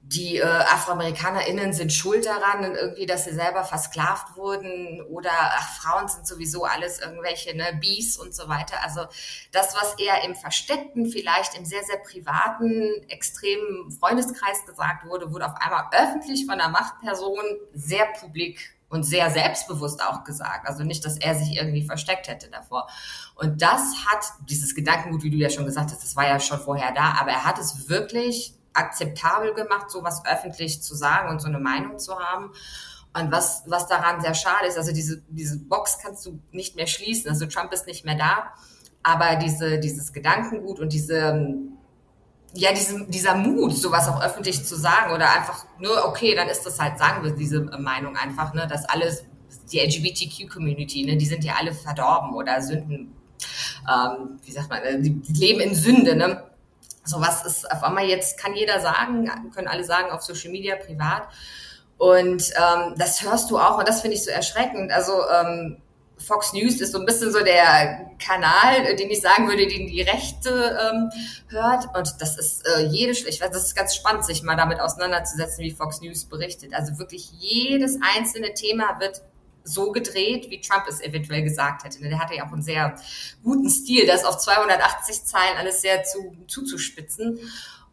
die 0.06 0.36
äh, 0.36 0.44
AfroamerikanerInnen 0.44 1.72
sind 1.72 1.90
schuld 1.90 2.26
daran 2.26 2.74
irgendwie, 2.74 3.06
dass 3.06 3.24
sie 3.24 3.32
selber 3.32 3.64
versklavt 3.64 4.36
wurden 4.36 5.00
oder 5.08 5.30
ach, 5.32 5.80
Frauen 5.80 6.08
sind 6.08 6.26
sowieso 6.26 6.64
alles 6.64 7.00
irgendwelche 7.00 7.56
ne, 7.56 7.78
Bies 7.80 8.18
und 8.18 8.34
so 8.34 8.46
weiter. 8.46 8.82
Also 8.82 9.06
das, 9.50 9.74
was 9.74 9.94
eher 9.98 10.22
im 10.24 10.34
Versteckten, 10.34 11.06
vielleicht 11.06 11.56
im 11.56 11.64
sehr, 11.64 11.82
sehr 11.84 11.96
privaten, 11.96 13.02
extremen 13.08 13.90
Freundeskreis 13.92 14.66
gesagt 14.66 15.06
wurde, 15.06 15.32
wurde 15.32 15.46
auf 15.46 15.56
einmal 15.58 15.84
öffentlich 15.92 16.44
von 16.44 16.60
einer 16.60 16.68
Machtperson 16.68 17.42
sehr 17.72 18.04
publik 18.20 18.74
und 18.90 19.04
sehr 19.04 19.30
selbstbewusst 19.30 20.02
auch 20.02 20.22
gesagt. 20.24 20.68
Also 20.68 20.84
nicht, 20.84 21.02
dass 21.06 21.16
er 21.16 21.34
sich 21.34 21.56
irgendwie 21.56 21.82
versteckt 21.82 22.28
hätte 22.28 22.50
davor. 22.50 22.88
Und 23.36 23.62
das 23.62 23.80
hat 24.06 24.24
dieses 24.50 24.74
Gedankengut, 24.74 25.22
wie 25.22 25.30
du 25.30 25.38
ja 25.38 25.48
schon 25.48 25.64
gesagt 25.64 25.90
hast, 25.90 26.02
das 26.02 26.14
war 26.14 26.28
ja 26.28 26.38
schon 26.38 26.60
vorher 26.60 26.92
da, 26.92 27.16
aber 27.18 27.30
er 27.30 27.44
hat 27.44 27.58
es 27.58 27.88
wirklich 27.88 28.54
akzeptabel 28.74 29.54
gemacht, 29.54 29.90
sowas 29.90 30.22
öffentlich 30.26 30.82
zu 30.82 30.94
sagen 30.94 31.30
und 31.30 31.40
so 31.40 31.48
eine 31.48 31.58
Meinung 31.58 31.98
zu 31.98 32.18
haben. 32.18 32.50
Und 33.16 33.30
was, 33.30 33.62
was 33.66 33.86
daran 33.86 34.20
sehr 34.20 34.34
schade 34.34 34.66
ist, 34.66 34.76
also 34.76 34.92
diese, 34.92 35.22
diese 35.28 35.58
Box 35.58 35.98
kannst 36.02 36.26
du 36.26 36.40
nicht 36.50 36.74
mehr 36.74 36.88
schließen. 36.88 37.30
Also 37.30 37.46
Trump 37.46 37.72
ist 37.72 37.86
nicht 37.86 38.04
mehr 38.04 38.16
da, 38.16 38.52
aber 39.04 39.36
diese, 39.36 39.78
dieses 39.78 40.12
Gedankengut 40.12 40.80
und 40.80 40.92
diese, 40.92 41.46
ja, 42.54 42.72
diese, 42.72 43.06
dieser 43.06 43.36
Mut, 43.36 43.76
sowas 43.76 44.08
auch 44.08 44.20
öffentlich 44.20 44.64
zu 44.64 44.76
sagen 44.76 45.12
oder 45.12 45.32
einfach 45.32 45.64
nur, 45.78 46.06
okay, 46.06 46.34
dann 46.34 46.48
ist 46.48 46.64
das 46.66 46.80
halt, 46.80 46.98
sagen 46.98 47.22
wir 47.24 47.32
diese 47.32 47.60
Meinung 47.60 48.16
einfach, 48.16 48.52
ne, 48.54 48.66
dass 48.66 48.84
alles, 48.88 49.24
die 49.70 49.78
LGBTQ-Community, 49.78 51.04
ne, 51.04 51.16
die 51.16 51.26
sind 51.26 51.44
ja 51.44 51.54
alle 51.58 51.72
verdorben 51.72 52.34
oder 52.34 52.60
Sünden, 52.62 53.12
ähm, 53.88 54.40
wie 54.42 54.52
sagt 54.52 54.70
man, 54.70 54.80
die 55.02 55.22
leben 55.32 55.60
in 55.60 55.74
Sünde, 55.74 56.16
ne. 56.16 56.42
Sowas 57.04 57.44
ist 57.44 57.70
auf 57.70 57.82
einmal 57.82 58.06
jetzt, 58.06 58.38
kann 58.38 58.54
jeder 58.54 58.80
sagen, 58.80 59.30
können 59.54 59.68
alle 59.68 59.84
sagen 59.84 60.10
auf 60.10 60.22
Social 60.22 60.50
Media, 60.50 60.76
privat. 60.76 61.28
Und 61.98 62.50
ähm, 62.56 62.94
das 62.96 63.22
hörst 63.22 63.50
du 63.50 63.58
auch 63.58 63.78
und 63.78 63.88
das 63.88 64.00
finde 64.00 64.16
ich 64.16 64.24
so 64.24 64.30
erschreckend. 64.30 64.90
Also 64.90 65.12
ähm, 65.30 65.80
Fox 66.18 66.52
News 66.52 66.80
ist 66.80 66.92
so 66.92 66.98
ein 66.98 67.06
bisschen 67.06 67.32
so 67.32 67.40
der 67.40 68.10
Kanal, 68.24 68.96
den 68.96 69.10
ich 69.10 69.20
sagen 69.20 69.48
würde, 69.48 69.66
den 69.66 69.86
die 69.86 70.02
Rechte 70.02 70.78
ähm, 70.80 71.10
hört. 71.48 71.86
Und 71.96 72.20
das 72.20 72.38
ist 72.38 72.66
äh, 72.66 72.86
jede, 72.86 73.12
ich 73.12 73.38
das 73.38 73.64
ist 73.64 73.76
ganz 73.76 73.94
spannend, 73.94 74.24
sich 74.24 74.42
mal 74.42 74.56
damit 74.56 74.80
auseinanderzusetzen, 74.80 75.62
wie 75.64 75.70
Fox 75.70 76.00
News 76.00 76.24
berichtet. 76.24 76.74
Also 76.74 76.98
wirklich 76.98 77.30
jedes 77.38 77.98
einzelne 78.16 78.54
Thema 78.54 78.98
wird 79.00 79.22
so 79.64 79.90
gedreht, 79.92 80.50
wie 80.50 80.60
Trump 80.60 80.84
es 80.88 81.00
eventuell 81.00 81.42
gesagt 81.42 81.84
hätte. 81.84 81.98
Der 82.00 82.18
hatte 82.18 82.34
ja 82.34 82.46
auch 82.46 82.52
einen 82.52 82.62
sehr 82.62 82.94
guten 83.42 83.68
Stil, 83.68 84.06
das 84.06 84.24
auf 84.24 84.38
280 84.38 85.24
Zeilen 85.24 85.56
alles 85.56 85.80
sehr 85.80 86.04
zu, 86.04 86.36
zuzuspitzen. 86.46 87.40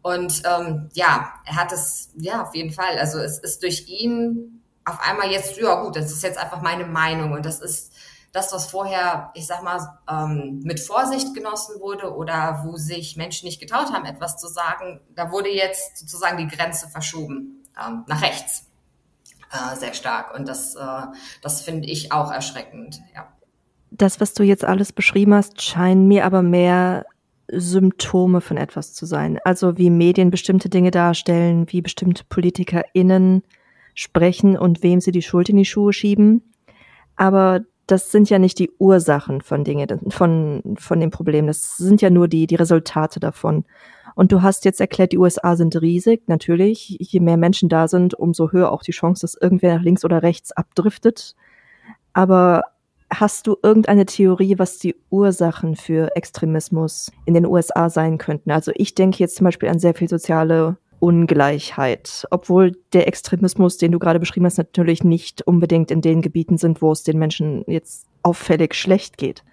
Und 0.02 0.42
ähm, 0.44 0.90
ja, 0.92 1.32
er 1.46 1.56
hat 1.56 1.72
es, 1.72 2.10
ja, 2.16 2.42
auf 2.42 2.54
jeden 2.54 2.72
Fall. 2.72 2.98
Also 2.98 3.18
es 3.18 3.38
ist 3.38 3.62
durch 3.62 3.88
ihn 3.88 4.62
auf 4.84 5.00
einmal 5.00 5.30
jetzt, 5.30 5.56
ja 5.56 5.82
gut, 5.82 5.96
das 5.96 6.12
ist 6.12 6.22
jetzt 6.22 6.38
einfach 6.38 6.60
meine 6.60 6.84
Meinung 6.84 7.32
und 7.32 7.46
das 7.46 7.60
ist 7.60 7.92
das, 8.32 8.52
was 8.52 8.66
vorher, 8.66 9.30
ich 9.34 9.46
sag 9.46 9.62
mal, 9.62 10.00
ähm, 10.10 10.60
mit 10.64 10.80
Vorsicht 10.80 11.34
genossen 11.34 11.80
wurde 11.80 12.14
oder 12.14 12.62
wo 12.64 12.76
sich 12.76 13.16
Menschen 13.16 13.46
nicht 13.46 13.60
getraut 13.60 13.92
haben, 13.92 14.06
etwas 14.06 14.38
zu 14.38 14.48
sagen, 14.48 15.00
da 15.14 15.30
wurde 15.30 15.50
jetzt 15.50 15.98
sozusagen 15.98 16.38
die 16.38 16.48
Grenze 16.48 16.88
verschoben 16.88 17.62
ähm, 17.78 18.04
nach 18.08 18.22
rechts 18.22 18.71
äh, 19.52 19.76
sehr 19.76 19.94
stark 19.94 20.34
und 20.34 20.48
das, 20.48 20.74
äh, 20.74 20.80
das 21.42 21.62
finde 21.62 21.88
ich 21.88 22.12
auch 22.12 22.32
erschreckend. 22.32 23.00
Ja. 23.14 23.28
Das, 23.90 24.20
was 24.20 24.32
du 24.34 24.42
jetzt 24.42 24.64
alles 24.64 24.92
beschrieben 24.92 25.34
hast, 25.34 25.62
scheinen 25.62 26.08
mir 26.08 26.24
aber 26.24 26.42
mehr 26.42 27.04
Symptome 27.48 28.40
von 28.40 28.56
etwas 28.56 28.94
zu 28.94 29.04
sein. 29.04 29.38
Also 29.44 29.76
wie 29.76 29.90
Medien 29.90 30.30
bestimmte 30.30 30.68
Dinge 30.68 30.90
darstellen, 30.90 31.66
wie 31.68 31.82
bestimmte 31.82 32.24
PolitikerInnen 32.28 33.42
sprechen 33.94 34.56
und 34.56 34.82
wem 34.82 35.00
sie 35.00 35.12
die 35.12 35.22
Schuld 35.22 35.50
in 35.50 35.58
die 35.58 35.66
Schuhe 35.66 35.92
schieben. 35.92 36.42
Aber 37.16 37.60
das 37.86 38.10
sind 38.10 38.30
ja 38.30 38.38
nicht 38.38 38.58
die 38.58 38.70
Ursachen 38.78 39.42
von 39.42 39.64
Dingen, 39.64 40.00
von, 40.08 40.62
von 40.78 41.00
dem 41.00 41.10
Problem. 41.10 41.46
Das 41.46 41.76
sind 41.76 42.00
ja 42.00 42.08
nur 42.08 42.28
die, 42.28 42.46
die 42.46 42.54
Resultate 42.54 43.20
davon. 43.20 43.64
Und 44.14 44.32
du 44.32 44.42
hast 44.42 44.64
jetzt 44.64 44.80
erklärt, 44.80 45.12
die 45.12 45.18
USA 45.18 45.56
sind 45.56 45.80
riesig. 45.80 46.22
Natürlich, 46.26 46.96
je 47.00 47.20
mehr 47.20 47.36
Menschen 47.36 47.68
da 47.68 47.88
sind, 47.88 48.14
umso 48.14 48.52
höher 48.52 48.72
auch 48.72 48.82
die 48.82 48.92
Chance, 48.92 49.22
dass 49.22 49.34
irgendwer 49.40 49.76
nach 49.76 49.82
links 49.82 50.04
oder 50.04 50.22
rechts 50.22 50.52
abdriftet. 50.52 51.34
Aber 52.12 52.62
Hast 53.14 53.46
du 53.46 53.58
irgendeine 53.62 54.06
Theorie, 54.06 54.58
was 54.58 54.78
die 54.78 54.96
Ursachen 55.10 55.76
für 55.76 56.16
Extremismus 56.16 57.12
in 57.26 57.34
den 57.34 57.44
USA 57.44 57.90
sein 57.90 58.16
könnten? 58.16 58.50
Also 58.50 58.72
ich 58.74 58.94
denke 58.94 59.18
jetzt 59.18 59.36
zum 59.36 59.44
Beispiel 59.44 59.68
an 59.68 59.78
sehr 59.78 59.92
viel 59.92 60.08
soziale 60.08 60.78
Ungleichheit, 60.98 62.26
obwohl 62.30 62.72
der 62.94 63.08
Extremismus, 63.08 63.76
den 63.76 63.92
du 63.92 63.98
gerade 63.98 64.18
beschrieben 64.18 64.46
hast, 64.46 64.56
natürlich 64.56 65.04
nicht 65.04 65.42
unbedingt 65.42 65.90
in 65.90 66.00
den 66.00 66.22
Gebieten 66.22 66.56
sind, 66.56 66.80
wo 66.80 66.90
es 66.90 67.02
den 67.02 67.18
Menschen 67.18 67.64
jetzt 67.66 68.06
auffällig 68.22 68.74
schlecht 68.74 69.18
geht. 69.18 69.44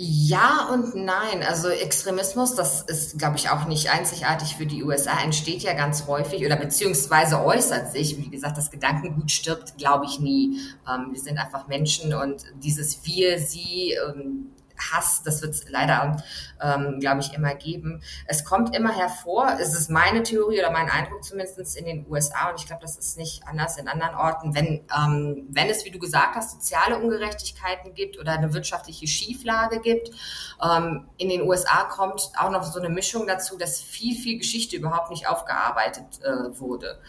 Ja 0.00 0.68
und 0.72 0.94
nein. 0.94 1.42
Also 1.42 1.70
Extremismus, 1.70 2.54
das 2.54 2.82
ist, 2.82 3.18
glaube 3.18 3.36
ich, 3.36 3.50
auch 3.50 3.66
nicht 3.66 3.90
einzigartig 3.90 4.54
für 4.54 4.64
die 4.64 4.84
USA, 4.84 5.20
entsteht 5.24 5.64
ja 5.64 5.72
ganz 5.72 6.06
häufig 6.06 6.46
oder 6.46 6.54
beziehungsweise 6.54 7.44
äußert 7.44 7.90
sich. 7.90 8.16
Wie 8.16 8.30
gesagt, 8.30 8.56
das 8.56 8.70
Gedankengut 8.70 9.28
stirbt, 9.32 9.76
glaube 9.76 10.04
ich, 10.06 10.20
nie. 10.20 10.60
Ähm, 10.88 11.08
wir 11.10 11.20
sind 11.20 11.36
einfach 11.36 11.66
Menschen 11.66 12.14
und 12.14 12.44
dieses 12.62 13.04
Wir, 13.04 13.40
Sie, 13.40 13.94
ähm, 13.94 14.52
Hass, 14.78 15.22
das 15.22 15.42
wird 15.42 15.54
es 15.54 15.68
leider, 15.68 16.22
ähm, 16.62 16.98
glaube 17.00 17.20
ich, 17.20 17.32
immer 17.34 17.54
geben. 17.54 18.02
Es 18.26 18.44
kommt 18.44 18.74
immer 18.74 18.94
hervor, 18.94 19.56
es 19.60 19.74
ist 19.74 19.90
meine 19.90 20.22
Theorie 20.22 20.60
oder 20.60 20.70
mein 20.70 20.88
Eindruck 20.88 21.24
zumindest 21.24 21.76
in 21.76 21.84
den 21.84 22.06
USA 22.08 22.50
und 22.50 22.60
ich 22.60 22.66
glaube, 22.66 22.82
das 22.82 22.96
ist 22.96 23.18
nicht 23.18 23.46
anders 23.46 23.78
in 23.78 23.88
anderen 23.88 24.14
Orten, 24.14 24.54
wenn, 24.54 24.84
ähm, 24.96 25.46
wenn 25.50 25.68
es, 25.68 25.84
wie 25.84 25.90
du 25.90 25.98
gesagt 25.98 26.36
hast, 26.36 26.52
soziale 26.52 26.98
Ungerechtigkeiten 26.98 27.94
gibt 27.94 28.18
oder 28.18 28.32
eine 28.32 28.52
wirtschaftliche 28.54 29.06
Schieflage 29.06 29.80
gibt. 29.80 30.10
Ähm, 30.62 31.08
in 31.16 31.28
den 31.28 31.42
USA 31.42 31.84
kommt 31.84 32.32
auch 32.36 32.50
noch 32.50 32.62
so 32.62 32.78
eine 32.78 32.88
Mischung 32.88 33.26
dazu, 33.26 33.56
dass 33.56 33.80
viel, 33.80 34.16
viel 34.16 34.38
Geschichte 34.38 34.76
überhaupt 34.76 35.10
nicht 35.10 35.28
aufgearbeitet 35.28 36.20
äh, 36.22 36.58
wurde. 36.58 37.00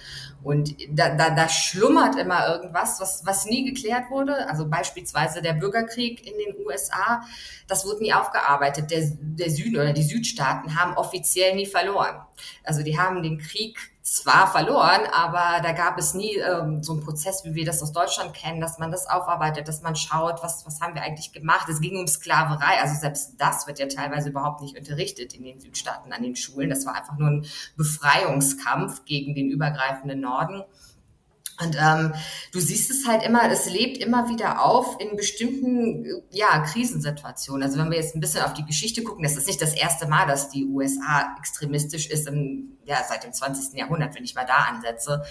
Und 0.41 0.75
da, 0.89 1.15
da, 1.15 1.31
da 1.31 1.49
schlummert 1.49 2.15
immer 2.15 2.47
irgendwas, 2.47 2.99
was, 3.01 3.25
was 3.25 3.45
nie 3.45 3.65
geklärt 3.65 4.09
wurde. 4.09 4.47
Also 4.47 4.67
beispielsweise 4.67 5.41
der 5.41 5.53
Bürgerkrieg 5.53 6.25
in 6.25 6.33
den 6.37 6.65
USA, 6.65 7.23
das 7.69 7.85
wurde 7.85 8.01
nie 8.01 8.13
aufgearbeitet. 8.13 8.91
Der, 8.91 9.03
der 9.19 9.49
Süden 9.49 9.75
oder 9.75 9.93
die 9.93 10.03
Südstaaten 10.03 10.77
haben 10.77 10.97
offiziell 10.97 11.55
nie 11.55 11.67
verloren. 11.67 12.19
Also 12.63 12.83
die 12.83 12.99
haben 12.99 13.23
den 13.23 13.37
Krieg 13.37 13.77
zwar 14.01 14.51
verloren, 14.51 15.01
aber 15.11 15.61
da 15.61 15.71
gab 15.71 15.99
es 15.99 16.15
nie 16.15 16.37
ähm, 16.37 16.81
so 16.81 16.93
einen 16.93 17.03
Prozess, 17.03 17.45
wie 17.45 17.53
wir 17.53 17.65
das 17.65 17.83
aus 17.83 17.91
Deutschland 17.91 18.33
kennen, 18.33 18.59
dass 18.59 18.79
man 18.79 18.91
das 18.91 19.07
aufarbeitet, 19.07 19.67
dass 19.67 19.83
man 19.83 19.95
schaut, 19.95 20.41
was, 20.41 20.65
was 20.65 20.81
haben 20.81 20.95
wir 20.95 21.03
eigentlich 21.03 21.31
gemacht. 21.31 21.69
Es 21.69 21.79
ging 21.79 21.97
um 21.97 22.07
Sklaverei, 22.07 22.81
also 22.81 22.99
selbst 22.99 23.33
das 23.37 23.67
wird 23.67 23.77
ja 23.77 23.87
teilweise 23.87 24.29
überhaupt 24.29 24.61
nicht 24.61 24.77
unterrichtet 24.77 25.35
in 25.35 25.43
den 25.43 25.59
Südstaaten 25.59 26.11
an 26.11 26.23
den 26.23 26.35
Schulen. 26.35 26.69
Das 26.69 26.85
war 26.87 26.95
einfach 26.95 27.17
nur 27.17 27.29
ein 27.29 27.45
Befreiungskampf 27.77 29.05
gegen 29.05 29.35
den 29.35 29.49
übergreifenden 29.49 30.21
Norden. 30.21 30.63
Und 31.61 31.75
ähm, 31.79 32.13
du 32.51 32.59
siehst 32.59 32.89
es 32.89 33.07
halt 33.07 33.23
immer, 33.23 33.49
es 33.51 33.69
lebt 33.69 33.97
immer 33.97 34.29
wieder 34.29 34.63
auf 34.63 34.97
in 34.99 35.17
bestimmten 35.17 36.05
ja, 36.31 36.59
Krisensituationen. 36.59 37.63
Also 37.63 37.77
wenn 37.77 37.91
wir 37.91 37.97
jetzt 37.97 38.15
ein 38.15 38.21
bisschen 38.21 38.43
auf 38.43 38.53
die 38.53 38.65
Geschichte 38.65 39.03
gucken, 39.03 39.23
das 39.23 39.35
ist 39.35 39.47
nicht 39.47 39.61
das 39.61 39.73
erste 39.73 40.07
Mal, 40.07 40.25
dass 40.25 40.49
die 40.49 40.65
USA 40.65 41.35
extremistisch 41.37 42.07
ist, 42.07 42.27
im, 42.27 42.77
ja, 42.85 42.97
seit 43.07 43.23
dem 43.23 43.33
20. 43.33 43.77
Jahrhundert, 43.77 44.15
wenn 44.15 44.23
ich 44.23 44.35
mal 44.35 44.45
da 44.45 44.69
ansetze. 44.69 45.23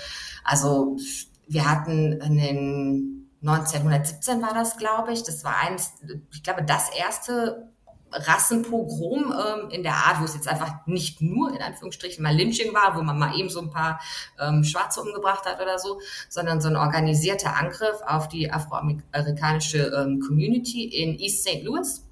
Also 0.44 0.98
wir 1.46 1.70
hatten 1.70 2.20
in 2.20 2.36
den 2.36 3.18
1917 3.40 4.42
war 4.42 4.52
das, 4.52 4.76
glaube 4.76 5.12
ich. 5.12 5.22
Das 5.22 5.44
war 5.44 5.56
eins, 5.58 5.92
ich 6.32 6.42
glaube, 6.42 6.62
das 6.64 6.90
erste 6.90 7.67
Rassenpogrom 8.12 9.32
ähm, 9.32 9.70
in 9.70 9.82
der 9.82 9.94
Art, 9.94 10.20
wo 10.20 10.24
es 10.24 10.34
jetzt 10.34 10.48
einfach 10.48 10.86
nicht 10.86 11.20
nur 11.20 11.54
in 11.54 11.62
Anführungsstrichen 11.62 12.22
mal 12.22 12.34
Lynching 12.34 12.72
war, 12.74 12.96
wo 12.96 13.02
man 13.02 13.18
mal 13.18 13.38
eben 13.38 13.48
so 13.48 13.60
ein 13.60 13.70
paar 13.70 14.00
ähm, 14.40 14.64
Schwarze 14.64 15.00
umgebracht 15.00 15.44
hat 15.44 15.60
oder 15.60 15.78
so, 15.78 16.00
sondern 16.28 16.60
so 16.60 16.68
ein 16.68 16.76
organisierter 16.76 17.56
Angriff 17.56 18.00
auf 18.06 18.28
die 18.28 18.50
afroamerikanische 18.50 19.92
ähm, 19.94 20.20
Community 20.20 20.84
in 20.84 21.18
East 21.18 21.46
St. 21.46 21.62
Louis. 21.62 22.04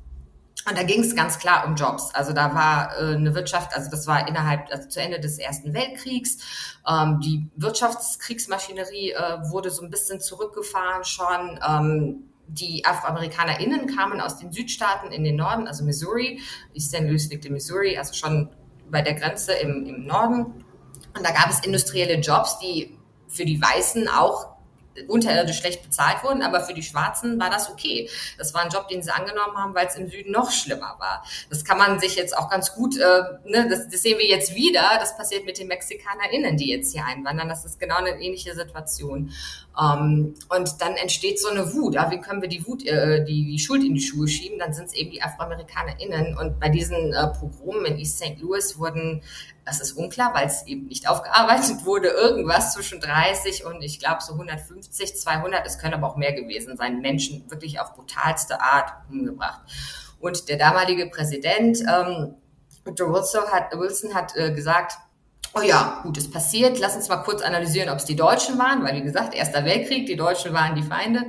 Und 0.69 0.77
da 0.77 0.83
ging 0.83 1.01
es 1.01 1.15
ganz 1.15 1.39
klar 1.39 1.65
um 1.67 1.77
Jobs. 1.77 2.13
Also 2.13 2.33
da 2.33 2.53
war 2.53 2.99
äh, 2.99 3.15
eine 3.15 3.35
Wirtschaft, 3.35 3.75
also 3.75 3.89
das 3.89 4.07
war 4.09 4.27
innerhalb, 4.27 4.69
also 4.73 4.89
zu 4.89 5.01
Ende 5.01 5.21
des 5.21 5.39
Ersten 5.39 5.75
Weltkriegs. 5.75 6.39
Ähm, 6.89 7.21
die 7.21 7.49
Wirtschaftskriegsmaschinerie 7.55 9.13
äh, 9.13 9.51
wurde 9.51 9.71
so 9.71 9.83
ein 9.83 9.91
bisschen 9.91 10.21
zurückgefahren 10.21 11.05
schon. 11.05 11.61
Ähm, 11.67 12.25
die 12.49 12.85
AfroamerikanerInnen 12.85 13.87
kamen 13.87 14.21
aus 14.21 14.39
den 14.39 14.53
Südstaaten 14.53 15.13
in 15.13 15.25
den 15.25 15.37
Norden, 15.37 15.67
also 15.67 15.85
Missouri. 15.85 16.41
St. 16.79 17.01
Louis 17.01 17.29
liegt 17.29 17.45
in 17.45 17.53
Missouri, 17.53 17.97
also 17.99 18.15
schon 18.15 18.51
bei 18.91 19.03
der 19.03 19.15
Grenze 19.15 19.53
im, 19.55 19.85
im 19.87 20.07
Norden. 20.07 20.65
Und 21.17 21.25
da 21.25 21.33
gab 21.33 21.51
es 21.51 21.61
industrielle 21.61 22.21
Jobs, 22.21 22.59
die 22.59 22.97
für 23.29 23.45
die 23.45 23.61
Weißen 23.61 24.09
auch 24.09 24.56
unterirdisch 25.09 25.59
schlecht 25.59 25.83
bezahlt 25.83 26.23
wurden, 26.23 26.43
aber 26.43 26.61
für 26.61 26.75
die 26.75 26.83
Schwarzen 26.83 27.39
war 27.41 27.51
das 27.51 27.71
okay. 27.71 28.09
Das 28.39 28.55
war 28.55 28.63
ein 28.63 28.71
Job, 28.71 28.89
den 28.89 29.03
sie 29.03 29.11
angenommen 29.11 29.57
haben, 29.57 29.75
weil 29.75 29.87
es 29.87 29.97
im 29.97 30.09
Süden 30.09 30.33
noch 30.33 30.51
schlimmer 30.51 30.97
war. 30.99 31.25
Das 31.51 31.65
kann 31.65 31.79
man 31.79 32.01
sich 32.01 32.17
jetzt 32.17 32.37
auch 32.37 32.51
ganz 32.51 32.75
gut, 32.75 32.97
äh, 32.97 33.23
ne, 33.45 33.69
das, 33.69 33.89
das 33.89 34.03
sehen 34.03 34.19
wir 34.19 34.27
jetzt 34.27 34.55
wieder, 34.55 34.83
das 34.99 35.17
passiert 35.17 35.45
mit 35.45 35.59
den 35.59 35.69
MexikanerInnen, 35.69 36.57
die 36.57 36.71
jetzt 36.71 36.93
hier 36.93 37.05
einwandern. 37.05 37.49
Das 37.49 37.65
ist 37.65 37.79
genau 37.79 37.97
eine 37.97 38.21
ähnliche 38.21 38.55
Situation. 38.55 39.33
Ähm, 39.79 40.35
und 40.49 40.81
dann 40.81 40.95
entsteht 40.95 41.41
so 41.41 41.49
eine 41.49 41.73
Wut. 41.75 41.95
Ja, 41.95 42.11
wie 42.11 42.21
können 42.21 42.41
wir 42.41 42.49
die 42.49 42.67
Wut, 42.67 42.87
äh, 42.87 43.25
die, 43.25 43.45
die 43.45 43.59
Schuld 43.59 43.85
in 43.85 43.95
die 43.95 44.01
Schuhe 44.01 44.27
schieben? 44.29 44.59
Dann 44.59 44.73
sind 44.73 44.87
es 44.87 44.95
eben 44.95 45.11
die 45.11 45.23
AfroamerikanerInnen. 45.23 46.37
Und 46.37 46.59
bei 46.59 46.69
diesen 46.69 47.13
äh, 47.13 47.27
Pogromen 47.29 47.85
in 47.87 47.99
East 47.99 48.19
St. 48.19 48.41
Louis 48.41 48.79
wurden, 48.79 49.23
das 49.67 49.81
ist 49.81 49.93
unklar, 49.93 50.33
weil 50.33 50.47
es 50.47 50.65
eben 50.67 50.87
nicht 50.87 51.09
aufgearbeitet 51.09 51.85
wurde, 51.85 52.09
irgendwas 52.09 52.73
zwischen 52.73 53.01
30 53.01 53.67
und 53.67 53.83
ich 53.83 53.99
glaube 53.99 54.23
so 54.23 54.33
150, 54.35 55.17
200, 55.19 55.67
es 55.67 55.79
können 55.79 55.95
aber 55.95 56.07
auch 56.07 56.17
mehr 56.17 56.33
gewesen 56.33 56.77
sein, 56.77 57.01
Menschen 57.01 57.51
wirklich 57.51 57.81
auf 57.81 57.95
brutalste 57.95 58.61
Art 58.63 58.93
umgebracht. 59.11 59.61
Und 60.21 60.49
der 60.49 60.57
damalige 60.57 61.07
Präsident, 61.09 61.81
ähm, 61.81 62.37
hat, 62.87 63.73
Wilson 63.77 64.15
hat 64.15 64.37
äh, 64.37 64.53
gesagt, 64.53 64.99
oh 65.57 65.63
ja, 65.63 66.01
gut, 66.03 66.19
es 66.19 66.31
passiert. 66.31 66.79
Lass 66.79 66.97
uns 66.97 67.09
mal 67.09 67.19
kurz 67.19 67.43
analysieren, 67.43 67.89
ob 67.89 67.99
es 67.99 68.05
die 68.05 68.17
Deutschen 68.17 68.59
waren, 68.59 68.85
weil 68.85 68.97
wie 68.97 69.03
gesagt, 69.03 69.35
Erster 69.35 69.65
Weltkrieg, 69.65 70.07
die 70.07 70.17
Deutschen 70.17 70.53
waren 70.53 70.75
die 70.75 70.83
Feinde. 70.83 71.25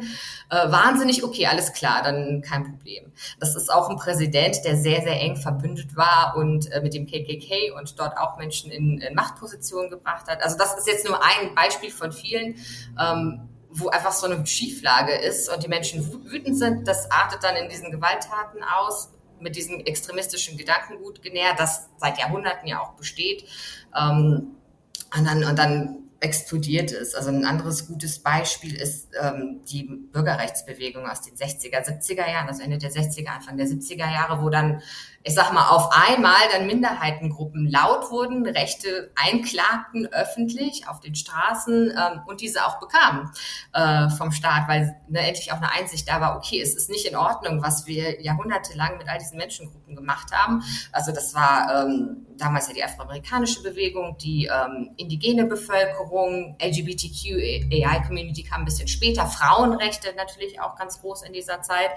Äh, 0.50 0.72
wahnsinnig, 0.72 1.24
okay, 1.24 1.48
alles 1.48 1.74
klar, 1.74 2.01
dann 2.03 2.41
kein 2.41 2.63
Problem. 2.63 3.12
Das 3.39 3.55
ist 3.55 3.69
auch 3.72 3.89
ein 3.89 3.98
Präsident, 3.98 4.63
der 4.65 4.75
sehr, 4.75 5.01
sehr 5.01 5.19
eng 5.19 5.36
verbündet 5.38 5.96
war 5.96 6.36
und 6.38 6.72
äh, 6.72 6.81
mit 6.81 6.93
dem 6.93 7.05
KKK 7.05 7.72
und 7.77 8.00
dort 8.00 8.17
auch 8.17 8.38
Menschen 8.38 8.72
in, 8.72 9.00
in, 9.00 9.15
Machtpositionen 9.15 9.89
gebracht 9.89 10.27
hat. 10.27 10.43
Also 10.43 10.57
das 10.57 10.77
ist 10.77 10.88
jetzt 10.88 11.07
nur 11.07 11.22
ein 11.24 11.55
Beispiel 11.55 11.91
von 11.91 12.12
vielen. 12.12 12.55
Ähm, 13.00 13.50
wo 13.69 13.89
einfach 13.89 14.13
so 14.13 14.25
eine 14.25 14.48
Schieflage 14.48 15.13
ist 15.13 15.53
und 15.53 15.62
die 15.62 15.67
Menschen 15.67 16.24
wütend 16.31 16.57
sind, 16.57 16.88
das 16.88 17.12
artet 17.12 17.43
dann 17.43 17.57
in 17.57 17.69
diesen 17.69 17.91
Gewalttaten 17.91 18.63
aus 18.63 19.10
mit 19.39 19.55
diesem 19.55 19.79
extremistischen 19.81 20.57
Gedankengut 20.57 21.22
genährt, 21.22 21.60
das 21.60 21.89
seit 21.98 22.17
Jahrhunderten 22.17 22.67
ja 22.67 22.81
auch 22.81 22.93
besteht. 22.93 23.46
Ähm, 23.96 24.48
und, 25.17 25.25
dann, 25.25 25.44
und 25.44 25.60
dann 25.60 25.96
explodiert 26.19 26.91
ist. 26.91 27.15
Also 27.15 27.29
ein 27.29 27.45
anderes 27.45 27.88
gutes 27.88 28.19
Beispiel 28.19 28.75
ist 28.75 29.09
ähm, 29.21 29.62
die 29.69 29.83
Bürgerrechtsbewegung 29.83 31.07
aus 31.07 31.21
den 31.21 31.36
60er, 31.36 31.86
70er 31.86 32.29
Jahren, 32.29 32.47
also 32.47 32.63
Ende 32.63 32.77
der 32.77 32.91
60er, 32.91 33.27
Anfang 33.27 33.57
der 33.57 33.67
70er 33.67 34.12
Jahre, 34.12 34.41
wo 34.41 34.50
dann, 34.50 34.81
ich 35.24 35.36
sag 35.36 35.53
mal, 35.53 35.69
auf 35.69 35.89
einmal 35.91 36.39
dann 36.53 36.65
Minderheitengruppen 36.65 37.67
laut 37.69 38.09
wurden, 38.09 38.47
Rechte 38.47 39.12
einklagten 39.15 40.07
öffentlich 40.07 40.88
auf 40.88 41.00
den 41.01 41.13
Straßen 41.13 41.91
ähm, 41.91 42.21
und 42.25 42.41
diese 42.41 42.65
auch 42.65 42.79
bekamen 42.79 43.29
äh, 43.74 44.09
vom 44.09 44.31
Staat, 44.31 44.67
weil 44.67 44.95
ne, 45.07 45.19
endlich 45.19 45.51
auch 45.51 45.57
eine 45.57 45.71
Einsicht 45.71 46.09
da 46.09 46.19
war, 46.19 46.36
okay, 46.36 46.59
es 46.62 46.75
ist 46.75 46.89
nicht 46.89 47.05
in 47.05 47.15
Ordnung, 47.15 47.62
was 47.62 47.86
wir 47.86 48.21
jahrhundertelang 48.21 48.97
mit 48.97 49.07
all 49.07 49.19
diesen 49.19 49.38
Menschengruppen 49.38 49.95
gemacht 49.95 50.31
haben. 50.31 50.63
Also 50.91 51.12
das 51.12 51.36
war 51.36 51.86
ähm, 51.86 52.25
damals 52.38 52.67
ja 52.67 52.74
die 52.74 52.83
afroamerikanische 52.83 53.62
Bewegung, 53.62 54.17
die 54.17 54.45
ähm, 54.45 54.91
indigene 54.97 55.45
Bevölkerung, 55.45 56.07
LGBTQ, 56.60 57.72
AI-Community 57.72 58.44
kam 58.44 58.62
ein 58.62 58.66
bisschen 58.66 58.88
später, 58.88 59.26
Frauenrechte 59.26 60.14
natürlich 60.16 60.60
auch 60.62 60.76
ganz 60.76 61.02
groß 61.02 61.24
in 61.24 61.34
dieser 61.34 61.62
Zeit. 61.62 61.90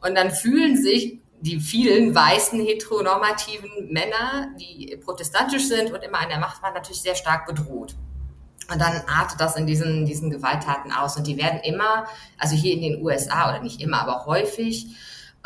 Und 0.00 0.14
dann 0.14 0.30
fühlen 0.30 0.76
sich 0.76 1.18
die 1.40 1.60
vielen 1.60 2.14
weißen 2.14 2.60
heteronormativen 2.60 3.92
Männer, 3.92 4.48
die 4.58 4.96
protestantisch 5.04 5.68
sind 5.68 5.92
und 5.92 6.02
immer 6.02 6.18
an 6.18 6.28
der 6.28 6.38
Macht 6.38 6.62
waren, 6.62 6.74
natürlich 6.74 7.02
sehr 7.02 7.14
stark 7.14 7.46
bedroht. 7.46 7.94
Und 8.70 8.80
dann 8.80 9.02
artet 9.06 9.40
das 9.40 9.56
in 9.56 9.66
diesen, 9.66 10.04
diesen 10.04 10.30
Gewalttaten 10.30 10.92
aus. 10.92 11.16
Und 11.16 11.26
die 11.26 11.38
werden 11.38 11.60
immer, 11.60 12.06
also 12.38 12.54
hier 12.54 12.74
in 12.74 12.82
den 12.82 13.02
USA 13.02 13.50
oder 13.50 13.62
nicht 13.62 13.80
immer, 13.80 14.02
aber 14.02 14.26
häufig, 14.26 14.88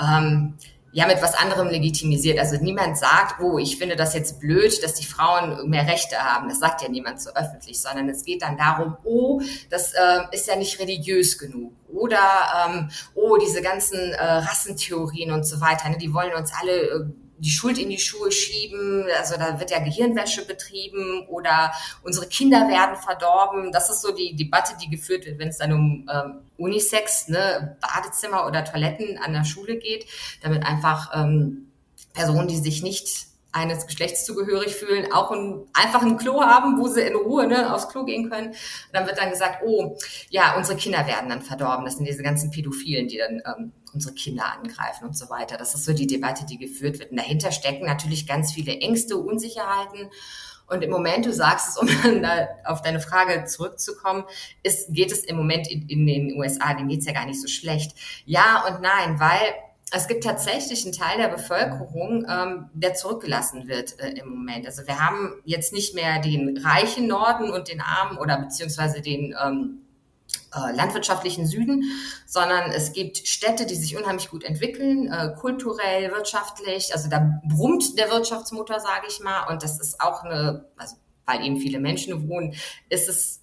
ähm, 0.00 0.54
ja 0.92 1.06
mit 1.06 1.20
was 1.22 1.34
anderem 1.34 1.68
legitimisiert. 1.68 2.38
Also 2.38 2.56
niemand 2.56 2.98
sagt, 2.98 3.40
oh, 3.40 3.58
ich 3.58 3.78
finde 3.78 3.96
das 3.96 4.14
jetzt 4.14 4.40
blöd, 4.40 4.82
dass 4.84 4.94
die 4.94 5.06
Frauen 5.06 5.68
mehr 5.68 5.86
Rechte 5.86 6.16
haben. 6.18 6.48
Das 6.48 6.60
sagt 6.60 6.82
ja 6.82 6.88
niemand 6.88 7.20
so 7.20 7.30
öffentlich, 7.34 7.80
sondern 7.80 8.08
es 8.08 8.24
geht 8.24 8.42
dann 8.42 8.56
darum, 8.56 8.96
oh, 9.04 9.40
das 9.70 9.92
äh, 9.94 10.20
ist 10.32 10.46
ja 10.46 10.56
nicht 10.56 10.78
religiös 10.78 11.38
genug. 11.38 11.72
Oder, 11.88 12.18
ähm, 12.66 12.90
oh, 13.14 13.36
diese 13.36 13.62
ganzen 13.62 14.12
äh, 14.12 14.22
Rassentheorien 14.22 15.32
und 15.32 15.44
so 15.44 15.60
weiter, 15.60 15.88
ne, 15.88 15.98
die 15.98 16.12
wollen 16.12 16.34
uns 16.34 16.52
alle 16.60 16.72
äh, 16.72 17.04
die 17.38 17.50
Schuld 17.50 17.78
in 17.78 17.90
die 17.90 17.98
Schuhe 17.98 18.30
schieben, 18.30 19.06
also 19.18 19.36
da 19.36 19.58
wird 19.58 19.70
ja 19.70 19.80
Gehirnwäsche 19.80 20.46
betrieben 20.46 21.26
oder 21.28 21.72
unsere 22.02 22.26
Kinder 22.26 22.68
werden 22.68 22.96
verdorben. 22.96 23.72
Das 23.72 23.90
ist 23.90 24.02
so 24.02 24.12
die 24.12 24.36
Debatte, 24.36 24.74
die 24.82 24.88
geführt 24.88 25.26
wird, 25.26 25.38
wenn 25.38 25.48
es 25.48 25.58
dann 25.58 25.72
um 25.72 26.08
ähm, 26.12 26.34
Unisex, 26.56 27.28
ne, 27.28 27.76
Badezimmer 27.80 28.46
oder 28.46 28.64
Toiletten 28.64 29.18
an 29.18 29.32
der 29.32 29.44
Schule 29.44 29.76
geht, 29.76 30.06
damit 30.42 30.64
einfach 30.64 31.10
ähm, 31.14 31.72
Personen, 32.12 32.48
die 32.48 32.58
sich 32.58 32.82
nicht 32.82 33.32
eines 33.52 33.86
Geschlechts 33.86 34.24
zugehörig 34.24 34.74
fühlen, 34.74 35.12
auch 35.12 35.30
ein, 35.30 35.66
einfach 35.74 36.02
ein 36.02 36.16
Klo 36.16 36.40
haben, 36.40 36.78
wo 36.78 36.88
sie 36.88 37.02
in 37.02 37.14
Ruhe 37.14 37.46
ne, 37.46 37.72
aufs 37.72 37.88
Klo 37.88 38.04
gehen 38.04 38.30
können. 38.30 38.48
Und 38.48 38.56
dann 38.92 39.06
wird 39.06 39.18
dann 39.18 39.30
gesagt, 39.30 39.62
oh, 39.64 39.98
ja, 40.30 40.56
unsere 40.56 40.78
Kinder 40.78 41.06
werden 41.06 41.28
dann 41.28 41.42
verdorben. 41.42 41.84
Das 41.84 41.96
sind 41.96 42.06
diese 42.06 42.22
ganzen 42.22 42.50
Pädophilen, 42.50 43.08
die 43.08 43.18
dann 43.18 43.42
ähm, 43.44 43.72
unsere 43.94 44.14
Kinder 44.14 44.44
angreifen 44.52 45.06
und 45.06 45.16
so 45.16 45.30
weiter. 45.30 45.56
Das 45.56 45.74
ist 45.74 45.84
so 45.84 45.92
die 45.92 46.06
Debatte, 46.06 46.44
die 46.46 46.58
geführt 46.58 46.98
wird. 46.98 47.10
Und 47.10 47.16
dahinter 47.18 47.52
stecken 47.52 47.86
natürlich 47.86 48.26
ganz 48.26 48.52
viele 48.52 48.72
Ängste, 48.80 49.16
Unsicherheiten. 49.16 50.10
Und 50.66 50.82
im 50.82 50.90
Moment, 50.90 51.26
du 51.26 51.32
sagst 51.32 51.68
es, 51.68 51.76
um 51.76 51.88
auf 52.64 52.82
deine 52.82 53.00
Frage 53.00 53.44
zurückzukommen, 53.44 54.24
ist, 54.62 54.92
geht 54.92 55.12
es 55.12 55.24
im 55.24 55.36
Moment 55.36 55.70
in, 55.70 55.88
in 55.88 56.06
den 56.06 56.38
USA, 56.38 56.74
denen 56.74 56.88
geht's 56.88 57.06
ja 57.06 57.12
gar 57.12 57.26
nicht 57.26 57.40
so 57.40 57.48
schlecht. 57.48 57.92
Ja 58.24 58.64
und 58.66 58.80
nein, 58.80 59.20
weil 59.20 59.54
es 59.94 60.08
gibt 60.08 60.24
tatsächlich 60.24 60.84
einen 60.84 60.94
Teil 60.94 61.18
der 61.18 61.28
Bevölkerung, 61.28 62.24
ähm, 62.26 62.70
der 62.72 62.94
zurückgelassen 62.94 63.68
wird 63.68 64.00
äh, 64.00 64.12
im 64.12 64.30
Moment. 64.30 64.66
Also 64.66 64.86
wir 64.86 64.98
haben 64.98 65.34
jetzt 65.44 65.74
nicht 65.74 65.94
mehr 65.94 66.18
den 66.18 66.56
reichen 66.56 67.06
Norden 67.06 67.50
und 67.50 67.68
den 67.68 67.82
armen 67.82 68.16
oder 68.16 68.38
beziehungsweise 68.38 69.02
den 69.02 69.34
ähm, 69.44 69.81
äh, 70.54 70.72
landwirtschaftlichen 70.72 71.46
Süden, 71.46 71.84
sondern 72.26 72.70
es 72.70 72.92
gibt 72.92 73.18
Städte, 73.26 73.66
die 73.66 73.74
sich 73.74 73.96
unheimlich 73.96 74.30
gut 74.30 74.44
entwickeln, 74.44 75.10
äh, 75.12 75.34
kulturell, 75.38 76.10
wirtschaftlich. 76.10 76.92
Also 76.94 77.08
da 77.08 77.40
brummt 77.44 77.98
der 77.98 78.10
Wirtschaftsmotor, 78.10 78.80
sage 78.80 79.06
ich 79.08 79.20
mal. 79.20 79.46
Und 79.48 79.62
das 79.62 79.80
ist 79.80 80.00
auch 80.00 80.22
eine, 80.22 80.66
also 80.76 80.96
weil 81.24 81.44
eben 81.44 81.56
viele 81.56 81.80
Menschen 81.80 82.28
wohnen, 82.28 82.54
ist 82.88 83.08
es 83.08 83.40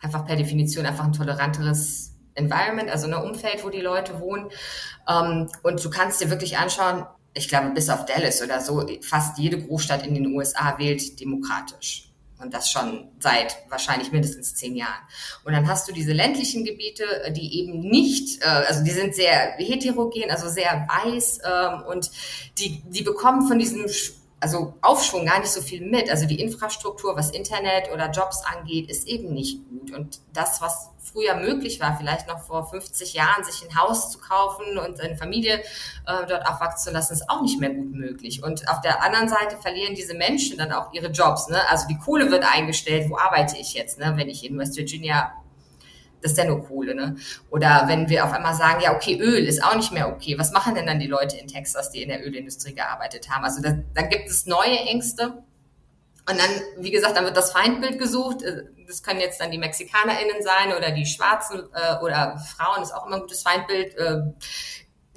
einfach 0.00 0.24
per 0.26 0.36
Definition 0.36 0.86
einfach 0.86 1.04
ein 1.04 1.12
toleranteres 1.12 2.14
Environment, 2.34 2.90
also 2.90 3.06
ein 3.06 3.14
Umfeld, 3.14 3.64
wo 3.64 3.70
die 3.70 3.80
Leute 3.80 4.20
wohnen. 4.20 4.50
Ähm, 5.08 5.48
und 5.62 5.84
du 5.84 5.90
kannst 5.90 6.20
dir 6.20 6.30
wirklich 6.30 6.58
anschauen, 6.58 7.06
ich 7.32 7.48
glaube, 7.48 7.70
bis 7.70 7.88
auf 7.88 8.06
Dallas 8.06 8.42
oder 8.42 8.60
so, 8.60 8.84
fast 9.02 9.38
jede 9.38 9.62
Großstadt 9.62 10.06
in 10.06 10.14
den 10.14 10.34
USA 10.34 10.78
wählt 10.78 11.20
demokratisch. 11.20 12.09
Und 12.40 12.54
das 12.54 12.70
schon 12.70 13.08
seit 13.18 13.56
wahrscheinlich 13.68 14.12
mindestens 14.12 14.54
zehn 14.54 14.74
Jahren. 14.76 15.02
Und 15.44 15.52
dann 15.52 15.68
hast 15.68 15.88
du 15.88 15.92
diese 15.92 16.12
ländlichen 16.12 16.64
Gebiete, 16.64 17.04
die 17.36 17.58
eben 17.60 17.80
nicht, 17.80 18.42
äh, 18.42 18.46
also 18.46 18.82
die 18.82 18.90
sind 18.90 19.14
sehr 19.14 19.52
heterogen, 19.58 20.30
also 20.30 20.48
sehr 20.48 20.86
weiß 20.88 21.40
ähm, 21.44 21.82
und 21.88 22.10
die, 22.58 22.82
die 22.86 23.02
bekommen 23.02 23.46
von 23.46 23.58
diesem 23.58 23.86
also 24.40 24.74
Aufschwung 24.80 25.26
gar 25.26 25.38
nicht 25.38 25.52
so 25.52 25.60
viel 25.60 25.82
mit. 25.82 26.10
Also 26.10 26.26
die 26.26 26.40
Infrastruktur, 26.40 27.14
was 27.14 27.30
Internet 27.30 27.92
oder 27.92 28.10
Jobs 28.10 28.42
angeht, 28.44 28.90
ist 28.90 29.06
eben 29.06 29.34
nicht 29.34 29.60
gut. 29.68 29.92
Und 29.92 30.20
das, 30.32 30.62
was 30.62 30.90
früher 30.98 31.34
möglich 31.34 31.78
war, 31.78 31.96
vielleicht 31.98 32.26
noch 32.26 32.40
vor 32.40 32.66
50 32.66 33.12
Jahren, 33.12 33.44
sich 33.44 33.62
ein 33.62 33.78
Haus 33.78 34.10
zu 34.10 34.18
kaufen 34.18 34.78
und 34.78 35.00
eine 35.00 35.16
Familie 35.16 35.60
äh, 36.06 36.26
dort 36.26 36.46
aufwachsen 36.46 36.88
zu 36.88 36.90
lassen, 36.90 37.12
ist 37.12 37.28
auch 37.28 37.42
nicht 37.42 37.60
mehr 37.60 37.70
gut 37.70 37.92
möglich. 37.92 38.42
Und 38.42 38.66
auf 38.68 38.80
der 38.80 39.02
anderen 39.02 39.28
Seite 39.28 39.58
verlieren 39.60 39.94
diese 39.94 40.14
Menschen 40.14 40.56
dann 40.56 40.72
auch 40.72 40.92
ihre 40.94 41.08
Jobs. 41.08 41.48
Ne? 41.48 41.58
Also 41.68 41.86
die 41.88 41.98
Kohle 41.98 42.30
wird 42.30 42.44
eingestellt. 42.44 43.10
Wo 43.10 43.18
arbeite 43.18 43.58
ich 43.58 43.74
jetzt, 43.74 43.98
ne? 43.98 44.14
wenn 44.16 44.28
ich 44.28 44.44
in 44.44 44.58
West 44.58 44.76
Virginia 44.76 45.34
das 46.22 46.32
ist 46.32 46.38
ja 46.38 46.44
nur 46.44 46.66
Kohle, 46.66 46.94
ne? 46.94 47.16
Oder 47.50 47.84
wenn 47.86 48.08
wir 48.08 48.24
auf 48.24 48.32
einmal 48.32 48.54
sagen, 48.54 48.80
ja, 48.82 48.94
okay, 48.94 49.18
Öl 49.18 49.46
ist 49.46 49.62
auch 49.64 49.76
nicht 49.76 49.92
mehr 49.92 50.08
okay. 50.08 50.38
Was 50.38 50.52
machen 50.52 50.74
denn 50.74 50.86
dann 50.86 50.98
die 50.98 51.06
Leute 51.06 51.36
in 51.36 51.46
Texas, 51.46 51.90
die 51.90 52.02
in 52.02 52.08
der 52.08 52.26
Ölindustrie 52.26 52.74
gearbeitet 52.74 53.30
haben? 53.30 53.44
Also 53.44 53.62
da, 53.62 53.74
da 53.94 54.02
gibt 54.02 54.28
es 54.28 54.46
neue 54.46 54.78
Ängste. 54.78 55.42
Und 56.28 56.38
dann, 56.38 56.50
wie 56.78 56.90
gesagt, 56.90 57.16
dann 57.16 57.24
wird 57.24 57.36
das 57.36 57.52
Feindbild 57.52 57.98
gesucht. 57.98 58.42
Äh, 58.42 58.64
das 58.86 59.02
können 59.02 59.20
jetzt 59.20 59.40
dann 59.40 59.50
die 59.50 59.58
MexikanerInnen 59.58 60.42
sein 60.42 60.76
oder 60.76 60.90
die 60.90 61.06
Schwarzen 61.06 61.60
äh, 61.72 62.02
oder 62.02 62.38
Frauen, 62.38 62.82
ist 62.82 62.92
auch 62.92 63.06
immer 63.06 63.16
ein 63.16 63.22
gutes 63.22 63.42
Feindbild. 63.42 63.96
Äh, 63.96 64.22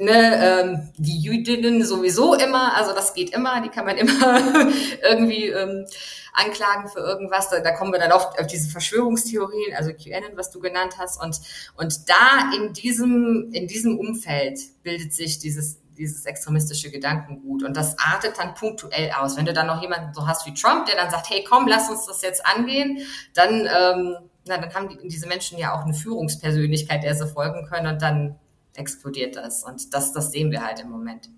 ne, 0.04 0.62
ähm, 0.62 0.90
die 0.98 1.20
Jüdinnen 1.20 1.84
sowieso 1.86 2.34
immer, 2.36 2.76
also 2.76 2.94
das 2.94 3.14
geht 3.14 3.32
immer, 3.32 3.62
die 3.62 3.70
kann 3.70 3.86
man 3.86 3.98
immer 3.98 4.40
irgendwie 5.04 5.48
ähm, 5.48 5.86
anklagen 6.34 6.90
für 6.90 7.00
irgendwas. 7.00 7.50
Da, 7.50 7.60
da 7.60 7.72
kommen 7.72 7.92
wir 7.92 8.00
dann 8.00 8.12
oft 8.12 8.40
auf 8.40 8.48
diese 8.48 8.70
Verschwörungstheorien, 8.70 9.76
also 9.76 9.92
QAnon, 9.94 10.36
was 10.36 10.52
du 10.52 10.60
genannt 10.60 10.96
hast. 10.98 11.22
Und, 11.22 11.40
und 11.76 12.10
da 12.10 12.52
in 12.58 12.74
diesem, 12.74 13.50
in 13.54 13.68
diesem 13.68 13.98
Umfeld 13.98 14.60
bildet 14.84 15.14
sich 15.14 15.40
dieses 15.40 15.80
dieses 15.98 16.26
extremistische 16.26 16.90
Gedankengut. 16.90 17.64
Und 17.64 17.78
das 17.78 17.98
artet 18.00 18.40
dann 18.40 18.56
punktuell 18.56 19.12
aus. 19.12 19.38
Wenn 19.38 19.46
du 19.46 19.54
dann 19.54 19.68
noch 19.68 19.80
jemanden 19.80 20.12
so 20.14 20.28
hast 20.28 20.46
wie 20.48 20.54
Trump, 20.56 20.88
der 20.88 20.96
dann 20.96 21.12
sagt, 21.12 21.30
hey, 21.30 21.46
komm, 21.48 21.68
lass 21.68 21.88
uns 21.88 22.08
das 22.08 22.24
jetzt 22.24 22.46
angehen, 22.46 23.00
dann, 23.36 23.68
ähm, 23.68 24.18
na, 24.46 24.58
dann 24.58 24.74
haben 24.74 24.90
die, 24.90 25.08
diese 25.08 25.28
Menschen 25.28 25.60
ja 25.60 25.76
auch 25.76 25.84
eine 25.84 25.94
Führungspersönlichkeit, 25.94 27.04
der 27.04 27.14
sie 27.14 27.28
folgen 27.28 27.68
können 27.68 27.86
und 27.86 28.02
dann 28.02 28.40
explodiert 28.76 29.36
das. 29.36 29.64
Und 29.64 29.94
das, 29.94 30.14
das 30.14 30.32
sehen 30.32 30.52
wir 30.52 30.66
halt 30.66 30.80
im 30.80 30.90
Moment. 30.90 31.30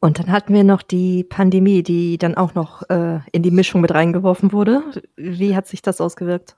Und 0.00 0.18
dann 0.18 0.32
hatten 0.32 0.52
wir 0.52 0.64
noch 0.64 0.82
die 0.82 1.22
Pandemie, 1.22 1.84
die 1.84 2.18
dann 2.18 2.34
auch 2.34 2.54
noch 2.54 2.82
äh, 2.90 3.20
in 3.30 3.42
die 3.42 3.52
Mischung 3.52 3.80
mit 3.80 3.94
reingeworfen 3.94 4.52
wurde. 4.52 4.82
Wie 5.16 5.54
hat 5.54 5.68
sich 5.68 5.80
das 5.80 6.00
ausgewirkt? 6.00 6.56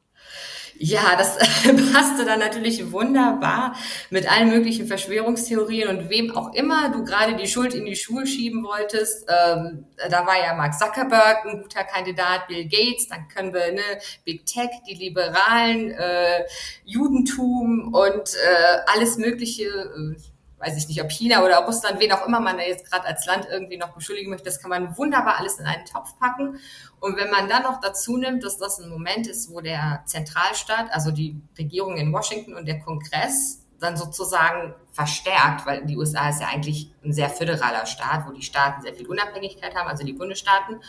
Ja, 0.77 1.15
das 1.17 1.39
passte 1.93 2.25
dann 2.25 2.41
natürlich 2.41 2.91
wunderbar 2.91 3.77
mit 4.11 4.31
allen 4.31 4.49
möglichen 4.49 4.89
Verschwörungstheorien 4.89 5.89
und 5.89 6.11
wem 6.11 6.37
auch 6.37 6.53
immer 6.53 6.91
du 6.91 7.05
gerade 7.05 7.37
die 7.37 7.47
Schuld 7.47 7.75
in 7.75 7.85
die 7.85 7.95
Schuhe 7.95 8.27
schieben 8.27 8.65
wolltest. 8.65 9.29
Ähm, 9.29 9.87
da 10.11 10.27
war 10.27 10.37
ja 10.37 10.55
Mark 10.55 10.75
Zuckerberg 10.75 11.45
ein 11.47 11.63
guter 11.63 11.85
Kandidat, 11.85 12.49
Bill 12.49 12.65
Gates, 12.65 13.07
dann 13.09 13.29
können 13.29 13.55
wir 13.55 13.73
ne, 13.73 13.83
Big 14.25 14.47
Tech, 14.47 14.71
die 14.89 14.95
Liberalen, 14.95 15.93
äh, 15.93 16.45
Judentum 16.85 17.95
und 17.95 18.35
äh, 18.35 18.79
alles 18.93 19.17
Mögliche. 19.17 19.65
Äh, 19.65 20.17
weiß 20.64 20.77
ich 20.77 20.88
nicht, 20.88 21.03
ob 21.03 21.11
China 21.11 21.44
oder 21.44 21.59
Russland, 21.64 22.00
wen 22.00 22.12
auch 22.12 22.27
immer 22.27 22.40
man 22.40 22.57
da 22.57 22.64
jetzt 22.64 22.90
gerade 22.90 23.07
als 23.07 23.27
Land 23.27 23.46
irgendwie 23.50 23.77
noch 23.77 23.92
beschuldigen 23.94 24.31
möchte, 24.31 24.46
das 24.46 24.61
kann 24.61 24.70
man 24.70 24.96
wunderbar 24.96 25.38
alles 25.38 25.59
in 25.59 25.66
einen 25.66 25.85
Topf 25.85 26.18
packen. 26.18 26.59
Und 27.00 27.16
wenn 27.16 27.31
man 27.31 27.48
dann 27.48 27.62
noch 27.62 27.81
dazu 27.81 28.16
nimmt, 28.16 28.44
dass 28.44 28.59
das 28.59 28.79
ein 28.79 28.88
Moment 28.88 29.27
ist, 29.27 29.50
wo 29.50 29.61
der 29.61 30.03
Zentralstaat, 30.07 30.92
also 30.92 31.11
die 31.11 31.40
Regierung 31.59 31.96
in 31.96 32.12
Washington 32.12 32.55
und 32.55 32.66
der 32.66 32.81
Kongress 32.81 33.61
dann 33.81 33.96
sozusagen 33.96 34.74
verstärkt, 34.92 35.66
weil 35.66 35.85
die 35.85 35.96
USA 35.96 36.31
ist 36.31 36.40
ja 36.40 36.48
eigentlich 36.48 36.92
ein 37.05 37.12
sehr 37.12 37.29
föderaler 37.29 37.87
Staat, 37.87 38.27
wo 38.27 38.33
die 38.33 38.42
Staaten 38.42 38.83
sehr 38.83 38.94
viel 38.94 39.07
Unabhängigkeit 39.07 39.74
haben, 39.74 39.88
also 39.88 40.05
die 40.05 40.12
Bundesstaaten. 40.12 40.81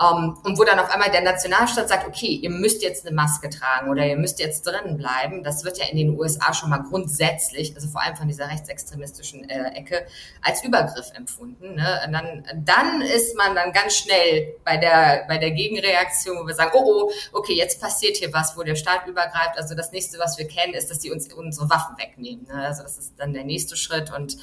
Um, 0.00 0.06
ähm, 0.06 0.38
und 0.44 0.58
wo 0.58 0.64
dann 0.64 0.78
auf 0.78 0.90
einmal 0.90 1.10
der 1.10 1.20
Nationalstaat 1.20 1.90
sagt, 1.90 2.08
okay, 2.08 2.28
ihr 2.28 2.48
müsst 2.48 2.82
jetzt 2.82 3.06
eine 3.06 3.14
Maske 3.14 3.50
tragen 3.50 3.90
oder 3.90 4.06
ihr 4.06 4.16
müsst 4.16 4.40
jetzt 4.40 4.66
drinnen 4.66 4.96
bleiben. 4.96 5.42
Das 5.42 5.62
wird 5.62 5.76
ja 5.76 5.86
in 5.90 5.98
den 5.98 6.18
USA 6.18 6.54
schon 6.54 6.70
mal 6.70 6.82
grundsätzlich, 6.88 7.74
also 7.74 7.86
vor 7.88 8.02
allem 8.02 8.16
von 8.16 8.26
dieser 8.26 8.48
rechtsextremistischen 8.48 9.48
äh, 9.50 9.74
Ecke, 9.74 10.06
als 10.40 10.64
Übergriff 10.64 11.10
empfunden. 11.14 11.74
Ne? 11.74 12.00
Und 12.06 12.12
dann, 12.12 12.46
dann 12.64 13.02
ist 13.02 13.36
man 13.36 13.54
dann 13.54 13.72
ganz 13.72 13.94
schnell 13.94 14.54
bei 14.64 14.78
der, 14.78 15.26
bei 15.28 15.36
der 15.36 15.50
Gegenreaktion, 15.50 16.38
wo 16.38 16.46
wir 16.46 16.54
sagen, 16.54 16.70
oh, 16.72 16.84
oh, 16.84 17.12
okay, 17.32 17.54
jetzt 17.54 17.78
passiert 17.78 18.16
hier 18.16 18.32
was, 18.32 18.56
wo 18.56 18.62
der 18.62 18.76
Staat 18.76 19.06
übergreift. 19.06 19.58
Also 19.58 19.74
das 19.74 19.92
nächste, 19.92 20.18
was 20.18 20.38
wir 20.38 20.48
kennen, 20.48 20.72
ist, 20.72 20.90
dass 20.90 21.00
die 21.00 21.10
uns 21.10 21.30
unsere 21.30 21.68
Waffen 21.68 21.98
wegnehmen. 21.98 22.46
Ne? 22.46 22.64
Also 22.66 22.82
das 22.82 22.96
ist 22.96 23.12
dann 23.18 23.34
der 23.34 23.44
nächste 23.44 23.76
Schritt 23.76 24.10
und 24.10 24.38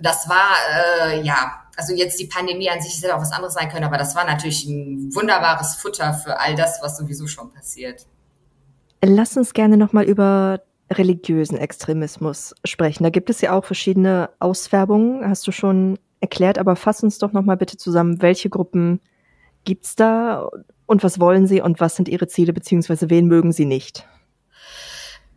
das 0.00 0.28
war, 0.28 0.56
äh, 0.74 1.20
ja, 1.22 1.61
also 1.76 1.94
jetzt 1.94 2.20
die 2.20 2.26
Pandemie 2.26 2.70
an 2.70 2.80
sich 2.80 3.02
hätte 3.02 3.16
auch 3.16 3.20
was 3.20 3.32
anderes 3.32 3.54
sein 3.54 3.68
können, 3.68 3.84
aber 3.84 3.98
das 3.98 4.14
war 4.14 4.24
natürlich 4.24 4.66
ein 4.66 5.14
wunderbares 5.14 5.76
Futter 5.76 6.12
für 6.14 6.38
all 6.38 6.54
das, 6.54 6.80
was 6.82 6.98
sowieso 6.98 7.26
schon 7.26 7.50
passiert. 7.52 8.06
Lass 9.04 9.36
uns 9.36 9.52
gerne 9.52 9.76
nochmal 9.76 10.04
über 10.04 10.62
religiösen 10.90 11.56
Extremismus 11.56 12.54
sprechen. 12.64 13.02
Da 13.02 13.10
gibt 13.10 13.30
es 13.30 13.40
ja 13.40 13.56
auch 13.56 13.64
verschiedene 13.64 14.30
Ausfärbungen, 14.38 15.28
hast 15.28 15.46
du 15.46 15.52
schon 15.52 15.98
erklärt, 16.20 16.58
aber 16.58 16.76
fass 16.76 17.02
uns 17.02 17.18
doch 17.18 17.32
nochmal 17.32 17.56
bitte 17.56 17.76
zusammen, 17.76 18.22
welche 18.22 18.48
Gruppen 18.48 19.00
gibt 19.64 19.86
es 19.86 19.96
da 19.96 20.48
und 20.86 21.02
was 21.02 21.18
wollen 21.18 21.46
sie 21.46 21.60
und 21.60 21.80
was 21.80 21.96
sind 21.96 22.08
ihre 22.08 22.28
Ziele, 22.28 22.52
beziehungsweise 22.52 23.10
wen 23.10 23.26
mögen 23.26 23.52
sie 23.52 23.64
nicht? 23.64 24.06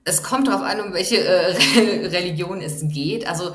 Es 0.04 0.22
kommt 0.22 0.48
darauf 0.48 0.62
an, 0.62 0.82
um 0.82 0.94
welche 0.94 1.18
äh, 1.18 1.56
Religion 2.08 2.62
es 2.62 2.88
geht. 2.88 3.28
Also 3.28 3.54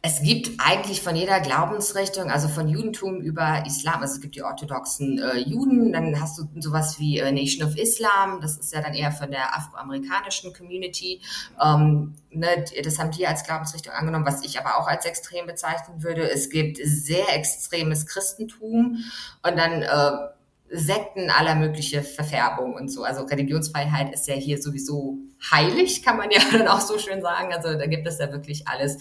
es 0.00 0.22
gibt 0.22 0.50
eigentlich 0.58 1.02
von 1.02 1.16
jeder 1.16 1.40
Glaubensrichtung, 1.40 2.30
also 2.30 2.46
von 2.46 2.68
Judentum 2.68 3.20
über 3.20 3.64
Islam, 3.66 4.00
also 4.00 4.14
es 4.14 4.20
gibt 4.20 4.36
die 4.36 4.42
orthodoxen 4.42 5.18
äh, 5.18 5.38
Juden, 5.38 5.92
dann 5.92 6.20
hast 6.20 6.38
du 6.38 6.48
sowas 6.60 7.00
wie 7.00 7.18
äh, 7.18 7.32
Nation 7.32 7.66
of 7.66 7.76
Islam, 7.76 8.40
das 8.40 8.58
ist 8.58 8.72
ja 8.72 8.80
dann 8.80 8.94
eher 8.94 9.10
von 9.10 9.32
der 9.32 9.56
afroamerikanischen 9.56 10.52
Community. 10.52 11.20
Ähm, 11.60 12.14
ne, 12.30 12.64
das 12.84 13.00
haben 13.00 13.10
die 13.10 13.26
als 13.26 13.42
Glaubensrichtung 13.42 13.92
angenommen, 13.92 14.24
was 14.24 14.44
ich 14.44 14.60
aber 14.60 14.78
auch 14.78 14.86
als 14.86 15.04
extrem 15.04 15.46
bezeichnen 15.46 16.00
würde. 16.00 16.30
Es 16.30 16.48
gibt 16.48 16.78
sehr 16.80 17.34
extremes 17.34 18.06
Christentum 18.06 18.98
und 19.42 19.58
dann 19.58 19.82
äh, 19.82 20.28
Sekten 20.70 21.30
aller 21.30 21.54
mögliche 21.54 22.02
Verfärbung 22.02 22.74
und 22.74 22.88
so. 22.90 23.02
Also 23.02 23.24
Religionsfreiheit 23.24 24.12
ist 24.12 24.28
ja 24.28 24.34
hier 24.34 24.60
sowieso 24.60 25.18
heilig, 25.50 26.02
kann 26.02 26.16
man 26.16 26.30
ja 26.30 26.40
dann 26.52 26.68
auch 26.68 26.80
so 26.80 26.98
schön 26.98 27.22
sagen. 27.22 27.52
Also 27.52 27.74
da 27.74 27.86
gibt 27.86 28.06
es 28.06 28.18
ja 28.18 28.30
wirklich 28.32 28.68
alles. 28.68 28.98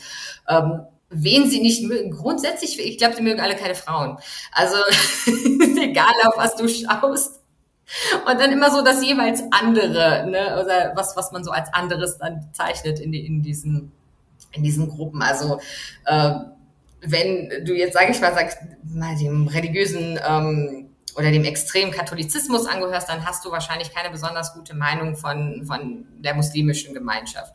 Ähm, 0.47 0.81
wen 1.09 1.49
sie 1.49 1.61
nicht 1.61 1.83
mögen, 1.83 2.11
grundsätzlich, 2.11 2.79
ich 2.79 2.97
glaube, 2.97 3.15
sie 3.15 3.21
mögen 3.21 3.39
alle 3.39 3.55
keine 3.55 3.75
Frauen. 3.75 4.17
Also 4.51 4.75
egal, 5.81 6.13
auf 6.25 6.37
was 6.37 6.55
du 6.55 6.67
schaust. 6.67 7.41
Und 8.25 8.39
dann 8.39 8.51
immer 8.51 8.69
so 8.69 8.83
das 8.83 9.03
jeweils 9.05 9.41
andere, 9.51 10.27
ne, 10.29 10.61
oder 10.61 10.91
was, 10.95 11.15
was 11.15 11.31
man 11.31 11.45
so 11.45 11.51
als 11.51 11.73
anderes 11.73 12.17
dann 12.17 12.49
zeichnet 12.51 12.99
in, 12.99 13.13
die, 13.13 13.25
in 13.25 13.41
diesen, 13.41 13.93
in 14.51 14.63
diesen 14.63 14.89
Gruppen. 14.89 15.21
Also 15.21 15.61
äh, 16.05 16.33
wenn 17.01 17.65
du 17.65 17.73
jetzt, 17.73 17.93
sage 17.93 18.11
ich 18.11 18.19
mal, 18.19 18.33
sagst, 18.33 18.57
mal 18.83 19.15
dem 19.17 19.47
religiösen 19.47 20.19
ähm, 20.27 20.89
oder 21.17 21.31
dem 21.31 21.43
extremen 21.43 21.91
Katholizismus 21.91 22.67
angehörst, 22.67 23.09
dann 23.09 23.25
hast 23.25 23.43
du 23.43 23.51
wahrscheinlich 23.51 23.93
keine 23.93 24.11
besonders 24.11 24.53
gute 24.53 24.75
Meinung 24.75 25.17
von, 25.17 25.65
von 25.65 26.05
der 26.19 26.35
muslimischen 26.35 26.93
Gemeinschaft. 26.93 27.53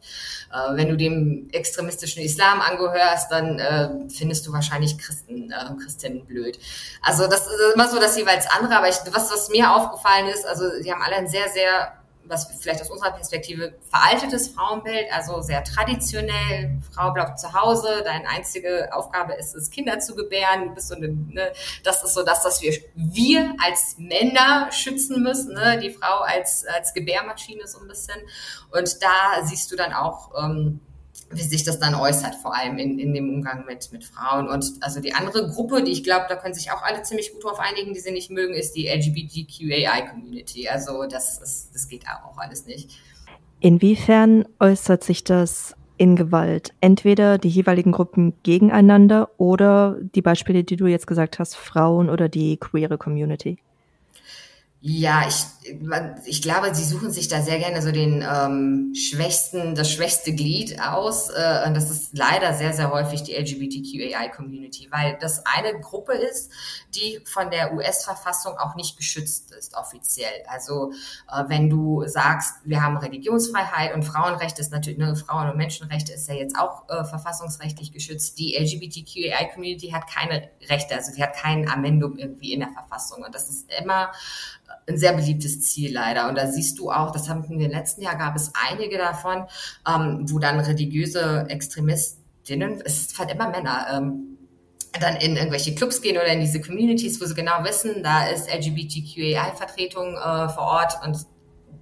Äh, 0.52 0.76
wenn 0.76 0.88
du 0.88 0.96
dem 0.96 1.48
extremistischen 1.52 2.22
Islam 2.22 2.60
angehörst, 2.60 3.30
dann 3.30 3.60
äh, 3.60 3.88
findest 4.08 4.46
du 4.46 4.52
wahrscheinlich 4.52 4.98
Christen, 4.98 5.52
äh, 5.52 5.82
Christinnen 5.82 6.26
blöd. 6.26 6.58
Also 7.02 7.28
das 7.28 7.46
ist 7.46 7.74
immer 7.74 7.88
so 7.88 8.00
das 8.00 8.16
jeweils 8.16 8.48
andere, 8.50 8.76
aber 8.76 8.88
ich, 8.88 8.96
was, 9.12 9.30
was 9.30 9.48
mir 9.48 9.72
aufgefallen 9.72 10.26
ist, 10.26 10.44
also 10.44 10.68
sie 10.80 10.92
haben 10.92 11.02
alle 11.02 11.16
ein 11.16 11.28
sehr, 11.28 11.48
sehr 11.48 12.01
was 12.24 12.46
vielleicht 12.60 12.80
aus 12.80 12.90
unserer 12.90 13.12
Perspektive 13.12 13.74
veraltetes 13.90 14.48
Frauenbild, 14.48 15.12
also 15.12 15.40
sehr 15.42 15.62
traditionell. 15.64 16.78
Frau 16.92 17.12
bleibt 17.12 17.38
zu 17.38 17.52
Hause, 17.52 18.02
deine 18.04 18.28
einzige 18.28 18.88
Aufgabe 18.92 19.34
ist 19.34 19.54
es, 19.54 19.70
Kinder 19.70 19.98
zu 19.98 20.14
gebären. 20.14 20.74
Bist 20.74 20.88
so 20.88 20.94
eine, 20.94 21.08
ne, 21.08 21.52
das 21.84 22.02
ist 22.04 22.14
so 22.14 22.22
das, 22.24 22.44
was 22.44 22.62
wir, 22.62 22.72
wir 22.94 23.54
als 23.64 23.96
Männer 23.98 24.70
schützen 24.72 25.22
müssen, 25.22 25.54
ne? 25.54 25.78
die 25.78 25.90
Frau 25.90 26.20
als, 26.20 26.64
als 26.66 26.94
Gebärmaschine 26.94 27.66
so 27.66 27.80
ein 27.80 27.88
bisschen. 27.88 28.20
Und 28.70 29.02
da 29.02 29.44
siehst 29.44 29.70
du 29.70 29.76
dann 29.76 29.92
auch, 29.92 30.30
ähm, 30.42 30.80
wie 31.32 31.42
sich 31.42 31.64
das 31.64 31.78
dann 31.78 31.94
äußert, 31.94 32.34
vor 32.36 32.54
allem 32.54 32.78
in, 32.78 32.98
in 32.98 33.14
dem 33.14 33.28
Umgang 33.28 33.64
mit, 33.66 33.90
mit 33.92 34.04
Frauen. 34.04 34.48
Und 34.48 34.64
also 34.80 35.00
die 35.00 35.14
andere 35.14 35.48
Gruppe, 35.48 35.82
die 35.82 35.92
ich 35.92 36.04
glaube, 36.04 36.26
da 36.28 36.36
können 36.36 36.54
sich 36.54 36.70
auch 36.70 36.82
alle 36.82 37.02
ziemlich 37.02 37.32
gut 37.32 37.44
drauf 37.44 37.58
einigen, 37.58 37.94
die 37.94 38.00
sie 38.00 38.12
nicht 38.12 38.30
mögen, 38.30 38.54
ist 38.54 38.72
die 38.72 38.88
LGBTQAI-Community. 38.88 40.68
Also 40.68 41.04
das, 41.06 41.38
ist, 41.38 41.74
das 41.74 41.88
geht 41.88 42.04
auch 42.06 42.38
alles 42.38 42.66
nicht. 42.66 42.90
Inwiefern 43.60 44.44
äußert 44.58 45.04
sich 45.04 45.24
das 45.24 45.76
in 45.96 46.16
Gewalt? 46.16 46.74
Entweder 46.80 47.38
die 47.38 47.48
jeweiligen 47.48 47.92
Gruppen 47.92 48.34
gegeneinander 48.42 49.30
oder 49.38 49.96
die 50.00 50.22
Beispiele, 50.22 50.64
die 50.64 50.76
du 50.76 50.86
jetzt 50.86 51.06
gesagt 51.06 51.38
hast, 51.38 51.54
Frauen 51.54 52.10
oder 52.10 52.28
die 52.28 52.56
queere 52.56 52.98
Community? 52.98 53.58
Ja, 54.84 55.28
ich, 55.28 55.44
ich 56.24 56.42
glaube, 56.42 56.74
sie 56.74 56.82
suchen 56.82 57.12
sich 57.12 57.28
da 57.28 57.40
sehr 57.40 57.60
gerne 57.60 57.80
so 57.82 57.92
den 57.92 58.26
ähm, 58.28 58.92
schwächsten, 58.96 59.76
das 59.76 59.92
schwächste 59.92 60.34
Glied 60.34 60.82
aus. 60.82 61.28
Äh, 61.28 61.68
und 61.68 61.74
das 61.74 61.88
ist 61.88 62.18
leider 62.18 62.52
sehr, 62.54 62.72
sehr 62.72 62.90
häufig 62.90 63.22
die 63.22 63.36
LGBTQAI-Community, 63.36 64.88
weil 64.90 65.16
das 65.20 65.46
eine 65.46 65.78
Gruppe 65.78 66.14
ist, 66.14 66.50
die 66.96 67.20
von 67.24 67.52
der 67.52 67.74
US-Verfassung 67.74 68.58
auch 68.58 68.74
nicht 68.74 68.96
geschützt 68.96 69.52
ist, 69.52 69.76
offiziell. 69.76 70.42
Also 70.48 70.90
äh, 71.32 71.44
wenn 71.46 71.70
du 71.70 72.04
sagst, 72.08 72.56
wir 72.64 72.82
haben 72.82 72.96
Religionsfreiheit 72.96 73.94
und 73.94 74.02
Frauenrechte 74.02 74.60
ist 74.60 74.72
natürlich, 74.72 74.98
ne, 74.98 75.14
Frauen- 75.14 75.48
und 75.48 75.56
Menschenrechte 75.56 76.12
ist 76.12 76.28
ja 76.28 76.34
jetzt 76.34 76.58
auch 76.58 76.88
äh, 76.88 77.04
verfassungsrechtlich 77.04 77.92
geschützt. 77.92 78.36
Die 78.36 78.56
LGBTQAI-Community 78.56 79.90
hat 79.90 80.08
keine 80.08 80.50
Rechte, 80.68 80.96
also 80.96 81.12
sie 81.12 81.22
hat 81.22 81.36
kein 81.36 81.70
Amendum 81.70 82.18
irgendwie 82.18 82.52
in 82.52 82.58
der 82.58 82.70
Verfassung. 82.70 83.22
Und 83.22 83.32
das 83.32 83.48
ist 83.48 83.70
immer 83.80 84.10
ein 84.88 84.98
sehr 84.98 85.12
beliebtes 85.12 85.62
Ziel 85.62 85.92
leider. 85.92 86.28
Und 86.28 86.36
da 86.36 86.46
siehst 86.46 86.78
du 86.78 86.90
auch, 86.90 87.10
das 87.10 87.28
haben 87.28 87.48
wir 87.48 87.66
im 87.66 87.70
letzten 87.70 88.02
Jahr 88.02 88.16
gab 88.16 88.36
es 88.36 88.52
einige 88.70 88.98
davon, 88.98 89.46
ähm, 89.88 90.26
wo 90.28 90.38
dann 90.38 90.60
religiöse 90.60 91.46
Extremistinnen, 91.48 92.80
es 92.84 93.08
sind 93.08 93.18
halt 93.18 93.30
immer 93.30 93.50
Männer, 93.50 93.86
ähm, 93.92 94.38
dann 95.00 95.16
in 95.16 95.36
irgendwelche 95.36 95.74
Clubs 95.74 96.02
gehen 96.02 96.16
oder 96.16 96.26
in 96.26 96.40
diese 96.40 96.60
Communities, 96.60 97.20
wo 97.20 97.24
sie 97.24 97.34
genau 97.34 97.64
wissen, 97.64 98.02
da 98.02 98.26
ist 98.26 98.52
LGBTQAI-Vertretung 98.52 100.16
äh, 100.16 100.48
vor 100.50 100.64
Ort 100.64 100.98
und 101.04 101.26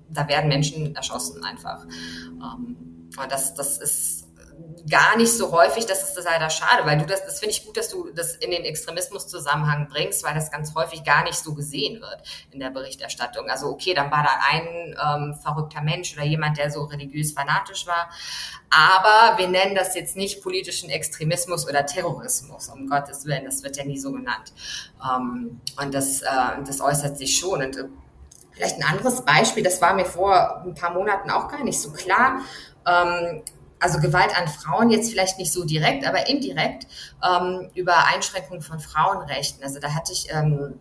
da 0.09 0.29
werden 0.29 0.49
Menschen 0.49 0.95
erschossen 0.95 1.45
einfach. 1.45 1.85
Ähm, 1.85 2.77
und 3.21 3.33
das, 3.33 3.55
das 3.55 3.79
ist 3.79 4.29
gar 4.89 5.17
nicht 5.17 5.37
so 5.37 5.53
häufig, 5.53 5.87
das 5.87 6.03
ist 6.03 6.25
leider 6.25 6.51
schade, 6.51 6.85
weil 6.87 6.99
du 6.99 7.07
das, 7.07 7.25
das 7.25 7.39
finde 7.39 7.55
ich 7.55 7.65
gut, 7.65 7.77
dass 7.77 7.89
du 7.89 8.11
das 8.15 8.35
in 8.37 8.51
den 8.51 8.65
Extremismus-Zusammenhang 8.65 9.89
bringst, 9.89 10.25
weil 10.25 10.35
das 10.35 10.51
ganz 10.51 10.75
häufig 10.75 11.05
gar 11.05 11.25
nicht 11.25 11.39
so 11.39 11.55
gesehen 11.55 12.01
wird 12.01 12.23
in 12.51 12.61
der 12.61 12.71
Berichterstattung. 12.71 13.49
Also 13.49 13.69
okay, 13.69 13.95
dann 13.95 14.11
war 14.11 14.23
da 14.23 14.31
ein 14.51 14.97
ähm, 15.05 15.35
verrückter 15.35 15.83
Mensch 15.83 16.15
oder 16.15 16.25
jemand, 16.25 16.59
der 16.59 16.71
so 16.71 16.85
religiös 16.85 17.33
fanatisch 17.33 17.87
war, 17.87 18.11
aber 18.71 19.39
wir 19.39 19.49
nennen 19.49 19.75
das 19.75 19.95
jetzt 19.95 20.17
nicht 20.17 20.43
politischen 20.43 20.91
Extremismus 20.91 21.69
oder 21.69 21.87
Terrorismus, 21.87 22.69
um 22.69 22.89
Gottes 22.89 23.25
Willen, 23.27 23.45
das 23.45 23.63
wird 23.63 23.77
ja 23.77 23.85
nie 23.85 23.99
so 23.99 24.13
genannt. 24.13 24.53
Ähm, 25.05 25.61
und 25.81 25.95
das, 25.95 26.23
äh, 26.23 26.27
das 26.67 26.81
äußert 26.81 27.17
sich 27.19 27.39
schon 27.39 27.63
und 27.63 27.77
äh, 27.77 27.85
Vielleicht 28.53 28.77
ein 28.77 28.83
anderes 28.83 29.23
Beispiel, 29.23 29.63
das 29.63 29.81
war 29.81 29.95
mir 29.95 30.05
vor 30.05 30.63
ein 30.67 30.75
paar 30.75 30.93
Monaten 30.93 31.31
auch 31.31 31.49
gar 31.49 31.65
nicht 31.65 31.81
so 31.81 31.93
klar. 31.93 32.41
Ähm, 32.87 33.43
also 33.81 33.99
Gewalt 33.99 34.37
an 34.39 34.47
Frauen 34.47 34.91
jetzt 34.91 35.11
vielleicht 35.11 35.39
nicht 35.39 35.53
so 35.53 35.65
direkt, 35.65 36.07
aber 36.07 36.29
indirekt 36.29 36.87
ähm, 37.25 37.71
über 37.75 38.07
Einschränkungen 38.07 38.63
von 38.63 38.79
Frauenrechten. 38.79 39.65
Also 39.65 39.81
da 39.81 39.95
hatte 39.95 40.13
ich 40.13 40.29
ähm, 40.31 40.79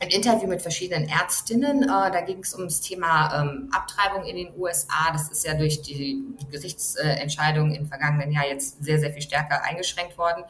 ein 0.00 0.08
Interview 0.08 0.46
mit 0.46 0.62
verschiedenen 0.62 1.08
Ärztinnen. 1.08 1.82
Äh, 1.82 1.86
da 1.86 2.20
ging 2.20 2.38
es 2.40 2.54
ums 2.54 2.80
Thema 2.80 3.42
ähm, 3.42 3.68
Abtreibung 3.72 4.24
in 4.24 4.36
den 4.36 4.56
USA. 4.56 5.10
Das 5.12 5.28
ist 5.30 5.44
ja 5.44 5.54
durch 5.54 5.82
die 5.82 6.24
Gerichtsentscheidung 6.50 7.74
im 7.74 7.86
vergangenen 7.86 8.30
Jahr 8.30 8.46
jetzt 8.46 8.82
sehr, 8.82 9.00
sehr 9.00 9.12
viel 9.12 9.22
stärker 9.22 9.62
eingeschränkt 9.64 10.16
worden. 10.16 10.44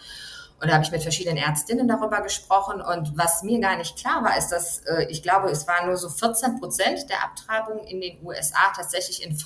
Und 0.61 0.69
da 0.69 0.75
habe 0.75 0.85
ich 0.85 0.91
mit 0.91 1.03
verschiedenen 1.03 1.39
Ärztinnen 1.39 1.87
darüber 1.87 2.21
gesprochen. 2.21 2.83
Und 2.83 3.17
was 3.17 3.43
mir 3.43 3.61
gar 3.61 3.77
nicht 3.77 3.97
klar 3.97 4.25
war, 4.25 4.37
ist, 4.37 4.49
dass 4.49 4.81
äh, 4.87 5.07
ich 5.09 5.23
glaube, 5.23 5.49
es 5.51 5.67
waren 5.69 5.87
nur 5.87 5.97
so 5.97 6.09
14 6.09 6.59
Prozent 6.59 7.09
der 7.09 7.25
Abtreibungen 7.25 7.87
in 7.87 8.01
den 8.01 8.19
USA 8.25 8.73
tatsächlich 8.75 9.25
in 9.25 9.37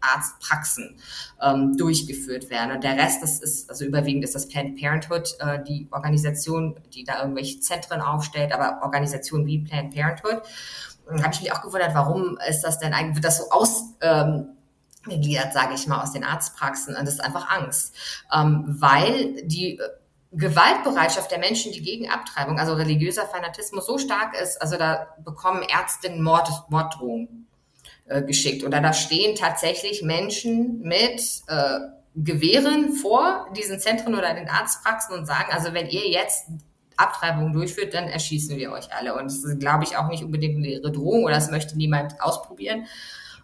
Frauenarztpraxen 0.00 0.96
ähm, 1.42 1.76
durchgeführt 1.76 2.50
werden. 2.50 2.72
Und 2.72 2.84
der 2.84 2.96
Rest, 2.96 3.22
das 3.22 3.40
ist, 3.40 3.70
also 3.70 3.84
überwiegend 3.84 4.24
ist 4.24 4.34
das 4.34 4.48
Planned 4.48 4.80
Parenthood, 4.80 5.36
äh, 5.40 5.62
die 5.62 5.88
Organisation, 5.90 6.78
die 6.94 7.04
da 7.04 7.20
irgendwelche 7.20 7.60
Zentren 7.60 8.00
aufstellt, 8.00 8.52
aber 8.52 8.82
Organisationen 8.82 9.46
wie 9.46 9.64
Planned 9.64 9.94
Parenthood. 9.94 10.42
Und 11.06 11.22
habe 11.22 11.32
ich 11.34 11.40
mich 11.40 11.52
auch 11.52 11.62
gewundert, 11.62 11.94
warum 11.94 12.38
ist 12.48 12.62
das 12.62 12.78
denn 12.78 12.92
eigentlich, 12.92 13.16
wird 13.16 13.24
das 13.24 13.38
so 13.38 13.50
aus, 13.50 13.82
ähm, 14.00 14.48
gegliedert, 15.04 15.54
sage 15.54 15.74
ich 15.74 15.86
mal, 15.86 16.02
aus 16.02 16.12
den 16.12 16.24
Arztpraxen. 16.24 16.94
Und 16.94 17.06
das 17.06 17.14
ist 17.14 17.20
einfach 17.20 17.48
Angst, 17.48 17.94
ähm, 18.34 18.64
weil 18.66 19.42
die 19.44 19.80
Gewaltbereitschaft 20.32 21.30
der 21.30 21.38
Menschen, 21.38 21.72
die 21.72 21.80
gegen 21.80 22.10
Abtreibung, 22.10 22.58
also 22.58 22.74
religiöser 22.74 23.24
Fanatismus 23.24 23.86
so 23.86 23.96
stark 23.96 24.38
ist, 24.38 24.60
also 24.60 24.76
da 24.76 25.06
bekommen 25.24 25.62
Ärztinnen 25.62 26.22
Mord, 26.22 26.50
Morddrohungen 26.68 27.37
äh, 28.08 28.22
geschickt. 28.22 28.64
Oder 28.64 28.80
da 28.80 28.92
stehen 28.92 29.36
tatsächlich 29.36 30.02
Menschen 30.02 30.80
mit 30.80 31.20
äh, 31.46 31.78
Gewehren 32.14 32.94
vor 32.94 33.46
diesen 33.56 33.78
Zentren 33.78 34.14
oder 34.14 34.34
den 34.34 34.48
Arztpraxen 34.48 35.16
und 35.16 35.26
sagen, 35.26 35.50
also 35.52 35.72
wenn 35.72 35.88
ihr 35.88 36.08
jetzt 36.08 36.48
Abtreibung 36.96 37.52
durchführt, 37.52 37.94
dann 37.94 38.04
erschießen 38.04 38.56
wir 38.56 38.72
euch 38.72 38.92
alle. 38.92 39.14
Und 39.14 39.26
das 39.26 39.44
ist, 39.44 39.60
glaube 39.60 39.84
ich, 39.84 39.96
auch 39.96 40.08
nicht 40.08 40.24
unbedingt 40.24 40.56
eine 40.56 40.92
Drohung 40.92 41.24
oder 41.24 41.34
das 41.34 41.50
möchte 41.50 41.76
niemand 41.76 42.20
ausprobieren, 42.20 42.86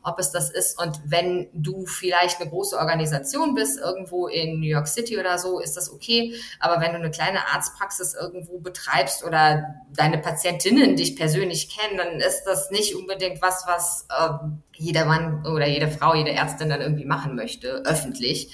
ob 0.05 0.19
es 0.19 0.31
das 0.31 0.51
ist. 0.51 0.81
Und 0.81 1.01
wenn 1.05 1.49
du 1.53 1.87
vielleicht 1.87 2.41
eine 2.41 2.51
große 2.51 2.79
Organisation 2.79 3.55
bist, 3.55 3.79
irgendwo 3.79 4.29
in 4.29 4.61
New 4.61 4.69
York 4.69 4.87
City 4.87 5.19
oder 5.19 5.39
so, 5.39 5.61
ist 5.61 5.77
das 5.77 5.91
okay. 5.91 6.35
Aber 6.61 6.81
wenn 6.81 6.93
du 6.93 6.99
eine 6.99 7.11
kleine 7.11 7.49
Arztpraxis 7.53 8.15
irgendwo 8.15 8.59
betreibst 8.59 9.25
oder 9.25 9.65
deine 9.97 10.19
Patientinnen 10.19 10.97
dich 10.97 11.17
persönlich 11.17 11.75
kennen, 11.75 11.97
dann 11.97 12.21
ist 12.21 12.45
das 12.45 12.71
nicht 12.71 12.95
unbedingt 12.95 13.41
was, 13.43 13.65
was 13.67 14.07
äh, 14.11 14.29
jeder 14.77 15.07
Mann 15.07 15.47
oder 15.47 15.67
jede 15.67 15.89
Frau, 15.89 16.15
jede 16.15 16.33
Ärztin 16.33 16.69
dann 16.69 16.81
irgendwie 16.81 17.07
machen 17.07 17.35
möchte, 17.35 17.83
öffentlich. 17.85 18.53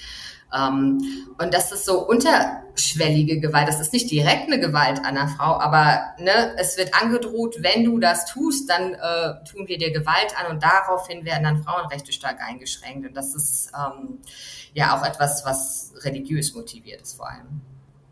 Ähm, 0.53 0.99
und 1.37 1.53
das 1.53 1.71
ist 1.71 1.85
so 1.85 2.05
unterschwellige 2.07 3.39
Gewalt. 3.39 3.67
Das 3.67 3.79
ist 3.79 3.93
nicht 3.93 4.11
direkt 4.11 4.51
eine 4.51 4.59
Gewalt 4.59 4.99
an 4.99 5.17
einer 5.17 5.27
Frau, 5.27 5.59
aber 5.59 6.01
ne, 6.19 6.55
es 6.57 6.77
wird 6.77 6.93
angedroht, 6.93 7.57
wenn 7.61 7.83
du 7.83 7.99
das 7.99 8.25
tust, 8.25 8.69
dann 8.69 8.93
äh, 8.93 9.43
tun 9.49 9.67
wir 9.67 9.77
dir 9.77 9.91
Gewalt 9.91 10.35
an 10.37 10.51
und 10.51 10.63
daraufhin 10.63 11.25
werden 11.25 11.43
dann 11.43 11.63
Frauenrechte 11.63 12.11
stark 12.11 12.39
eingeschränkt. 12.41 13.07
Und 13.07 13.15
das 13.15 13.33
ist 13.35 13.71
ähm, 13.75 14.19
ja 14.73 14.97
auch 14.97 15.05
etwas, 15.05 15.45
was 15.45 15.93
religiös 16.03 16.53
motiviert 16.53 17.01
ist 17.01 17.15
vor 17.15 17.29
allem. 17.29 17.61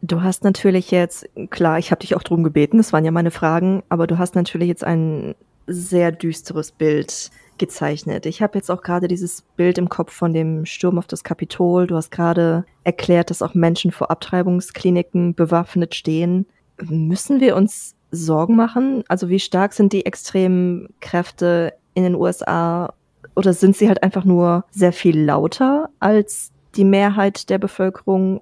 Du 0.01 0.23
hast 0.23 0.45
natürlich 0.45 0.91
jetzt, 0.91 1.27
klar, 1.49 1.77
ich 1.77 1.91
habe 1.91 1.99
dich 1.99 2.15
auch 2.15 2.23
drum 2.23 2.43
gebeten, 2.43 2.77
das 2.77 2.93
waren 2.93 3.03
ja 3.03 3.11
meine 3.11 3.31
Fragen, 3.31 3.83
aber 3.89 4.07
du 4.07 4.17
hast 4.17 4.33
natürlich 4.33 4.69
jetzt 4.69 4.83
ein 4.83 5.35
sehr 5.67 6.11
düsteres 6.13 6.71
Bild 6.71 7.31
gezeichnet. 7.59 8.25
Ich 8.25 8.41
habe 8.41 8.57
jetzt 8.57 8.71
auch 8.71 8.81
gerade 8.81 9.07
dieses 9.07 9.43
Bild 9.55 9.77
im 9.77 9.89
Kopf 9.89 10.11
von 10.11 10.33
dem 10.33 10.65
Sturm 10.65 10.97
auf 10.97 11.07
das 11.07 11.23
Kapitol. 11.23 11.87
Du 11.87 11.95
hast 11.95 12.11
gerade 12.11 12.65
erklärt, 12.83 13.29
dass 13.29 13.41
auch 13.41 13.53
Menschen 13.53 13.91
vor 13.91 14.09
Abtreibungskliniken 14.09 15.35
bewaffnet 15.35 15.93
stehen. 15.93 16.45
Müssen 16.81 17.39
wir 17.39 17.55
uns 17.55 17.95
Sorgen 18.11 18.55
machen? 18.55 19.03
Also 19.07 19.29
wie 19.29 19.39
stark 19.39 19.73
sind 19.73 19.93
die 19.93 20.05
extremen 20.05 20.89
Kräfte 20.99 21.73
in 21.93 22.03
den 22.03 22.15
USA 22.15 22.93
oder 23.35 23.53
sind 23.53 23.75
sie 23.75 23.87
halt 23.87 24.01
einfach 24.03 24.25
nur 24.25 24.65
sehr 24.71 24.93
viel 24.93 25.19
lauter 25.19 25.89
als 25.99 26.51
die 26.75 26.85
Mehrheit 26.85 27.49
der 27.49 27.57
Bevölkerung? 27.57 28.41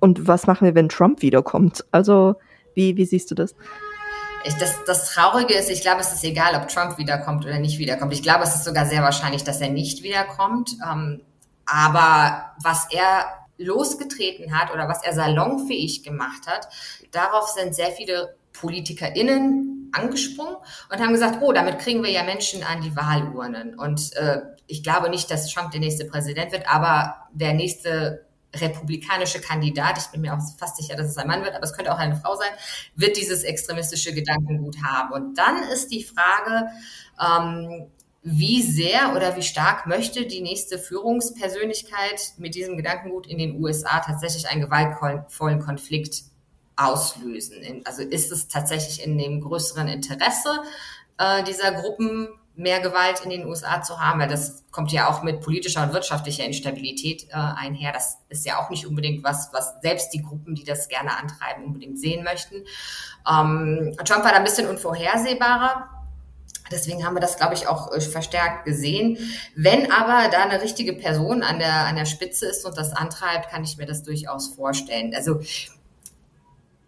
Und 0.00 0.26
was 0.26 0.46
machen 0.46 0.66
wir, 0.66 0.74
wenn 0.74 0.88
Trump 0.88 1.22
wiederkommt? 1.22 1.84
Also 1.92 2.34
wie, 2.74 2.96
wie 2.96 3.04
siehst 3.04 3.30
du 3.30 3.34
das? 3.34 3.54
Ich, 4.44 4.54
das, 4.54 4.74
das 4.86 5.12
Traurige 5.12 5.54
ist, 5.54 5.70
ich 5.70 5.80
glaube, 5.80 6.00
es 6.00 6.12
ist 6.12 6.22
egal, 6.22 6.54
ob 6.54 6.68
Trump 6.68 6.98
wiederkommt 6.98 7.44
oder 7.44 7.58
nicht 7.58 7.78
wiederkommt. 7.78 8.12
Ich 8.12 8.22
glaube, 8.22 8.44
es 8.44 8.54
ist 8.54 8.64
sogar 8.64 8.86
sehr 8.86 9.02
wahrscheinlich, 9.02 9.42
dass 9.42 9.60
er 9.60 9.70
nicht 9.70 10.02
wiederkommt. 10.02 10.76
Ähm, 10.86 11.22
aber 11.66 12.52
was 12.62 12.86
er 12.92 13.24
losgetreten 13.56 14.58
hat 14.58 14.72
oder 14.72 14.88
was 14.88 15.02
er 15.02 15.14
salonfähig 15.14 16.02
gemacht 16.02 16.46
hat, 16.46 16.68
darauf 17.10 17.48
sind 17.48 17.74
sehr 17.74 17.90
viele 17.90 18.36
PolitikerInnen 18.52 19.90
angesprungen 19.92 20.56
und 20.90 21.00
haben 21.00 21.12
gesagt, 21.12 21.38
oh, 21.40 21.52
damit 21.52 21.78
kriegen 21.78 22.02
wir 22.02 22.10
ja 22.10 22.22
Menschen 22.22 22.62
an 22.64 22.82
die 22.82 22.94
Wahlurnen. 22.96 23.78
Und 23.78 24.14
äh, 24.16 24.40
ich 24.66 24.82
glaube 24.82 25.08
nicht, 25.08 25.30
dass 25.30 25.52
Trump 25.52 25.70
der 25.70 25.80
nächste 25.80 26.04
Präsident 26.04 26.52
wird, 26.52 26.68
aber 26.68 27.16
der 27.32 27.54
nächste 27.54 28.26
republikanische 28.60 29.40
Kandidat, 29.40 29.98
ich 29.98 30.06
bin 30.06 30.20
mir 30.20 30.34
auch 30.34 30.40
fast 30.58 30.76
sicher, 30.76 30.96
dass 30.96 31.08
es 31.08 31.16
ein 31.16 31.26
Mann 31.26 31.42
wird, 31.42 31.54
aber 31.54 31.64
es 31.64 31.72
könnte 31.72 31.92
auch 31.92 31.98
eine 31.98 32.16
Frau 32.16 32.36
sein, 32.36 32.50
wird 32.94 33.16
dieses 33.16 33.42
extremistische 33.42 34.12
Gedankengut 34.12 34.76
haben. 34.82 35.12
Und 35.12 35.38
dann 35.38 35.62
ist 35.64 35.88
die 35.88 36.04
Frage, 36.04 36.68
ähm, 37.20 37.86
wie 38.22 38.62
sehr 38.62 39.14
oder 39.14 39.36
wie 39.36 39.42
stark 39.42 39.86
möchte 39.86 40.26
die 40.26 40.40
nächste 40.40 40.78
Führungspersönlichkeit 40.78 42.32
mit 42.38 42.54
diesem 42.54 42.76
Gedankengut 42.78 43.26
in 43.26 43.36
den 43.36 43.62
USA 43.62 44.00
tatsächlich 44.00 44.48
einen 44.48 44.62
gewaltvollen 44.62 45.60
Konflikt 45.60 46.22
auslösen? 46.76 47.82
Also 47.84 48.02
ist 48.02 48.32
es 48.32 48.48
tatsächlich 48.48 49.04
in 49.04 49.18
dem 49.18 49.42
größeren 49.42 49.88
Interesse 49.88 50.62
äh, 51.18 51.44
dieser 51.44 51.72
Gruppen 51.72 52.28
mehr 52.56 52.80
Gewalt 52.80 53.20
in 53.24 53.30
den 53.30 53.46
USA 53.46 53.82
zu 53.82 54.00
haben, 54.00 54.20
weil 54.20 54.28
das 54.28 54.64
kommt 54.70 54.92
ja 54.92 55.08
auch 55.08 55.22
mit 55.22 55.40
politischer 55.40 55.82
und 55.82 55.92
wirtschaftlicher 55.92 56.44
Instabilität 56.44 57.24
äh, 57.30 57.34
einher. 57.34 57.92
Das 57.92 58.18
ist 58.28 58.46
ja 58.46 58.58
auch 58.58 58.70
nicht 58.70 58.86
unbedingt 58.86 59.24
was, 59.24 59.50
was 59.52 59.74
selbst 59.82 60.10
die 60.10 60.22
Gruppen, 60.22 60.54
die 60.54 60.64
das 60.64 60.88
gerne 60.88 61.16
antreiben, 61.16 61.64
unbedingt 61.64 61.98
sehen 61.98 62.22
möchten. 62.22 62.64
Ähm, 63.28 63.96
Trump 64.04 64.24
war 64.24 64.32
da 64.32 64.38
ein 64.38 64.44
bisschen 64.44 64.68
unvorhersehbarer. 64.68 65.90
Deswegen 66.70 67.04
haben 67.04 67.14
wir 67.14 67.20
das, 67.20 67.36
glaube 67.36 67.54
ich, 67.54 67.68
auch 67.68 67.92
äh, 67.92 68.00
verstärkt 68.00 68.64
gesehen. 68.64 69.18
Wenn 69.54 69.90
aber 69.92 70.30
da 70.30 70.44
eine 70.44 70.62
richtige 70.62 70.94
Person 70.94 71.42
an 71.42 71.58
der, 71.58 71.86
an 71.86 71.96
der 71.96 72.06
Spitze 72.06 72.46
ist 72.46 72.64
und 72.64 72.76
das 72.78 72.92
antreibt, 72.92 73.50
kann 73.50 73.64
ich 73.64 73.76
mir 73.76 73.86
das 73.86 74.02
durchaus 74.02 74.54
vorstellen. 74.54 75.12
Also 75.14 75.40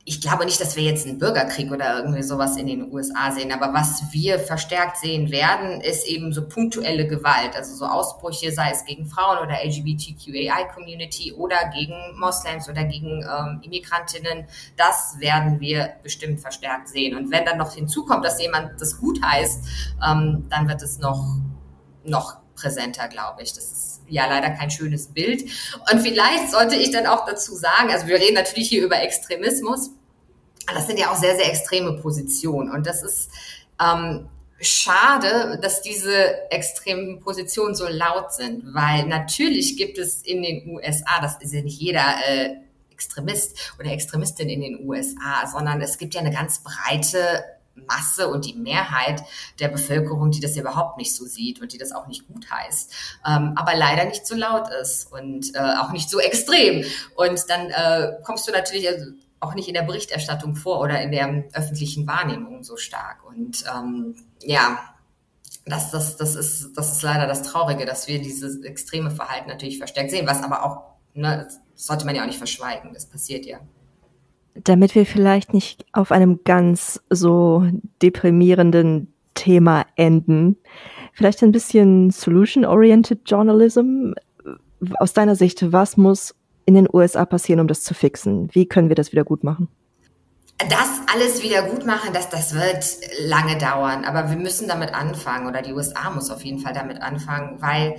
ich 0.08 0.20
glaube 0.20 0.44
nicht, 0.44 0.60
dass 0.60 0.76
wir 0.76 0.84
jetzt 0.84 1.04
einen 1.04 1.18
Bürgerkrieg 1.18 1.72
oder 1.72 1.98
irgendwie 1.98 2.22
sowas 2.22 2.56
in 2.56 2.68
den 2.68 2.92
USA 2.92 3.32
sehen, 3.32 3.50
aber 3.50 3.74
was 3.74 4.04
wir 4.12 4.38
verstärkt 4.38 4.98
sehen 4.98 5.32
werden, 5.32 5.80
ist 5.80 6.06
eben 6.06 6.32
so 6.32 6.48
punktuelle 6.48 7.08
Gewalt, 7.08 7.56
also 7.56 7.74
so 7.74 7.86
Ausbrüche, 7.86 8.52
sei 8.52 8.70
es 8.70 8.84
gegen 8.84 9.06
Frauen 9.06 9.38
oder 9.38 9.64
LGBTQAI-Community 9.64 11.32
oder 11.32 11.56
gegen 11.74 11.96
Moslems 12.20 12.68
oder 12.68 12.84
gegen 12.84 13.24
ähm, 13.24 13.60
Immigrantinnen. 13.62 14.46
Das 14.76 15.16
werden 15.18 15.58
wir 15.58 15.94
bestimmt 16.04 16.38
verstärkt 16.38 16.86
sehen. 16.86 17.16
Und 17.16 17.32
wenn 17.32 17.44
dann 17.44 17.58
noch 17.58 17.72
hinzukommt, 17.72 18.24
dass 18.24 18.40
jemand 18.40 18.80
das 18.80 19.00
gut 19.00 19.20
heißt, 19.24 19.66
ähm, 20.08 20.46
dann 20.48 20.68
wird 20.68 20.82
es 20.82 21.00
noch, 21.00 21.20
noch 22.04 22.36
präsenter, 22.54 23.08
glaube 23.08 23.42
ich. 23.42 23.52
Das 23.54 23.72
ist 23.72 23.85
ja 24.08 24.26
leider 24.26 24.50
kein 24.50 24.70
schönes 24.70 25.08
Bild. 25.08 25.42
Und 25.90 26.00
vielleicht 26.00 26.50
sollte 26.50 26.76
ich 26.76 26.90
dann 26.90 27.06
auch 27.06 27.26
dazu 27.26 27.54
sagen, 27.54 27.90
also 27.90 28.06
wir 28.06 28.16
reden 28.16 28.34
natürlich 28.34 28.68
hier 28.68 28.84
über 28.84 29.00
Extremismus, 29.00 29.90
das 30.74 30.86
sind 30.86 30.98
ja 30.98 31.10
auch 31.10 31.16
sehr, 31.16 31.36
sehr 31.36 31.48
extreme 31.48 31.94
Positionen. 31.94 32.70
Und 32.70 32.86
das 32.86 33.02
ist 33.02 33.30
ähm, 33.80 34.28
schade, 34.60 35.58
dass 35.62 35.82
diese 35.82 36.50
extremen 36.50 37.20
Positionen 37.20 37.74
so 37.74 37.86
laut 37.86 38.32
sind, 38.32 38.74
weil 38.74 39.06
natürlich 39.06 39.76
gibt 39.76 39.98
es 39.98 40.22
in 40.22 40.42
den 40.42 40.68
USA, 40.68 41.20
das 41.20 41.36
ist 41.40 41.52
ja 41.52 41.62
nicht 41.62 41.80
jeder 41.80 42.16
äh, 42.26 42.56
Extremist 42.90 43.74
oder 43.78 43.90
Extremistin 43.90 44.48
in 44.48 44.60
den 44.62 44.88
USA, 44.88 45.46
sondern 45.52 45.80
es 45.82 45.98
gibt 45.98 46.14
ja 46.14 46.20
eine 46.20 46.32
ganz 46.32 46.62
breite 46.62 47.44
Masse 47.86 48.28
und 48.28 48.44
die 48.44 48.54
Mehrheit 48.54 49.22
der 49.60 49.68
Bevölkerung, 49.68 50.30
die 50.30 50.40
das 50.40 50.56
überhaupt 50.56 50.98
nicht 50.98 51.14
so 51.14 51.24
sieht 51.24 51.60
und 51.60 51.72
die 51.72 51.78
das 51.78 51.92
auch 51.92 52.06
nicht 52.06 52.26
gut 52.26 52.50
heißt, 52.50 52.92
ähm, 53.26 53.52
aber 53.56 53.76
leider 53.76 54.04
nicht 54.04 54.26
so 54.26 54.34
laut 54.34 54.68
ist 54.80 55.12
und 55.12 55.54
äh, 55.54 55.74
auch 55.80 55.92
nicht 55.92 56.10
so 56.10 56.18
extrem. 56.18 56.84
Und 57.14 57.48
dann 57.48 57.70
äh, 57.70 58.12
kommst 58.24 58.48
du 58.48 58.52
natürlich, 58.52 58.88
also, 58.88 59.12
auch 59.40 59.54
nicht 59.54 59.68
in 59.68 59.74
der 59.74 59.82
Berichterstattung 59.82 60.56
vor 60.56 60.80
oder 60.80 61.00
in 61.02 61.12
der 61.12 61.44
öffentlichen 61.52 62.06
Wahrnehmung 62.06 62.64
so 62.64 62.76
stark. 62.76 63.24
Und 63.26 63.64
ähm, 63.72 64.16
ja, 64.40 64.78
das, 65.66 65.90
das, 65.90 66.16
das, 66.16 66.34
ist, 66.34 66.72
das 66.76 66.92
ist 66.92 67.02
leider 67.02 67.26
das 67.26 67.42
Traurige, 67.42 67.84
dass 67.84 68.08
wir 68.08 68.20
dieses 68.20 68.62
extreme 68.62 69.10
Verhalten 69.10 69.48
natürlich 69.48 69.78
verstärkt 69.78 70.10
sehen, 70.10 70.26
was 70.26 70.42
aber 70.42 70.64
auch, 70.64 70.84
ne, 71.14 71.44
das 71.44 71.86
sollte 71.86 72.06
man 72.06 72.14
ja 72.14 72.22
auch 72.22 72.26
nicht 72.26 72.38
verschweigen, 72.38 72.94
das 72.94 73.06
passiert 73.06 73.44
ja. 73.44 73.58
Damit 74.64 74.94
wir 74.94 75.06
vielleicht 75.06 75.52
nicht 75.52 75.84
auf 75.92 76.12
einem 76.12 76.40
ganz 76.44 77.00
so 77.10 77.66
deprimierenden 78.02 79.12
Thema 79.34 79.84
enden, 79.96 80.56
vielleicht 81.12 81.42
ein 81.42 81.52
bisschen 81.52 82.10
Solution-Oriented 82.10 83.20
Journalism. 83.26 84.12
Aus 84.98 85.12
deiner 85.12 85.36
Sicht, 85.36 85.72
was 85.72 85.96
muss 85.96 86.34
in 86.64 86.74
den 86.74 86.88
USA 86.92 87.24
passieren, 87.24 87.60
um 87.60 87.68
das 87.68 87.82
zu 87.82 87.94
fixen? 87.94 88.48
Wie 88.52 88.66
können 88.66 88.88
wir 88.88 88.96
das 88.96 89.12
wieder 89.12 89.24
gut 89.24 89.44
machen? 89.44 89.68
das 90.58 91.00
alles 91.12 91.42
wieder 91.42 91.62
gut 91.62 91.84
machen, 91.84 92.12
das, 92.12 92.30
das 92.30 92.54
wird 92.54 92.84
lange 93.20 93.58
dauern. 93.58 94.04
Aber 94.04 94.30
wir 94.30 94.36
müssen 94.36 94.68
damit 94.68 94.94
anfangen 94.94 95.46
oder 95.46 95.62
die 95.62 95.72
USA 95.72 96.10
muss 96.10 96.30
auf 96.30 96.44
jeden 96.44 96.58
Fall 96.58 96.72
damit 96.72 97.02
anfangen, 97.02 97.60
weil 97.60 97.96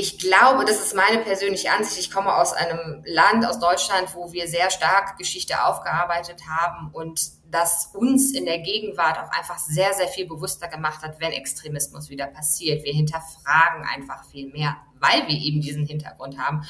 ich 0.00 0.18
glaube, 0.18 0.64
das 0.64 0.80
ist 0.80 0.94
meine 0.94 1.18
persönliche 1.18 1.70
Ansicht. 1.70 2.00
Ich 2.00 2.10
komme 2.10 2.34
aus 2.34 2.54
einem 2.54 3.04
Land, 3.04 3.44
aus 3.44 3.58
Deutschland, 3.58 4.14
wo 4.14 4.32
wir 4.32 4.48
sehr 4.48 4.70
stark 4.70 5.18
Geschichte 5.18 5.62
aufgearbeitet 5.62 6.40
haben 6.48 6.90
und 6.92 7.20
das 7.50 7.90
uns 7.92 8.32
in 8.32 8.46
der 8.46 8.60
Gegenwart 8.60 9.18
auch 9.18 9.30
einfach 9.30 9.58
sehr, 9.58 9.92
sehr 9.92 10.08
viel 10.08 10.26
bewusster 10.26 10.68
gemacht 10.68 11.02
hat, 11.02 11.20
wenn 11.20 11.32
Extremismus 11.32 12.08
wieder 12.08 12.26
passiert. 12.26 12.82
Wir 12.82 12.94
hinterfragen 12.94 13.84
einfach 13.84 14.24
viel 14.24 14.50
mehr 14.50 14.76
weil 15.00 15.26
wir 15.26 15.36
eben 15.36 15.60
diesen 15.60 15.86
Hintergrund 15.86 16.38
haben. 16.38 16.62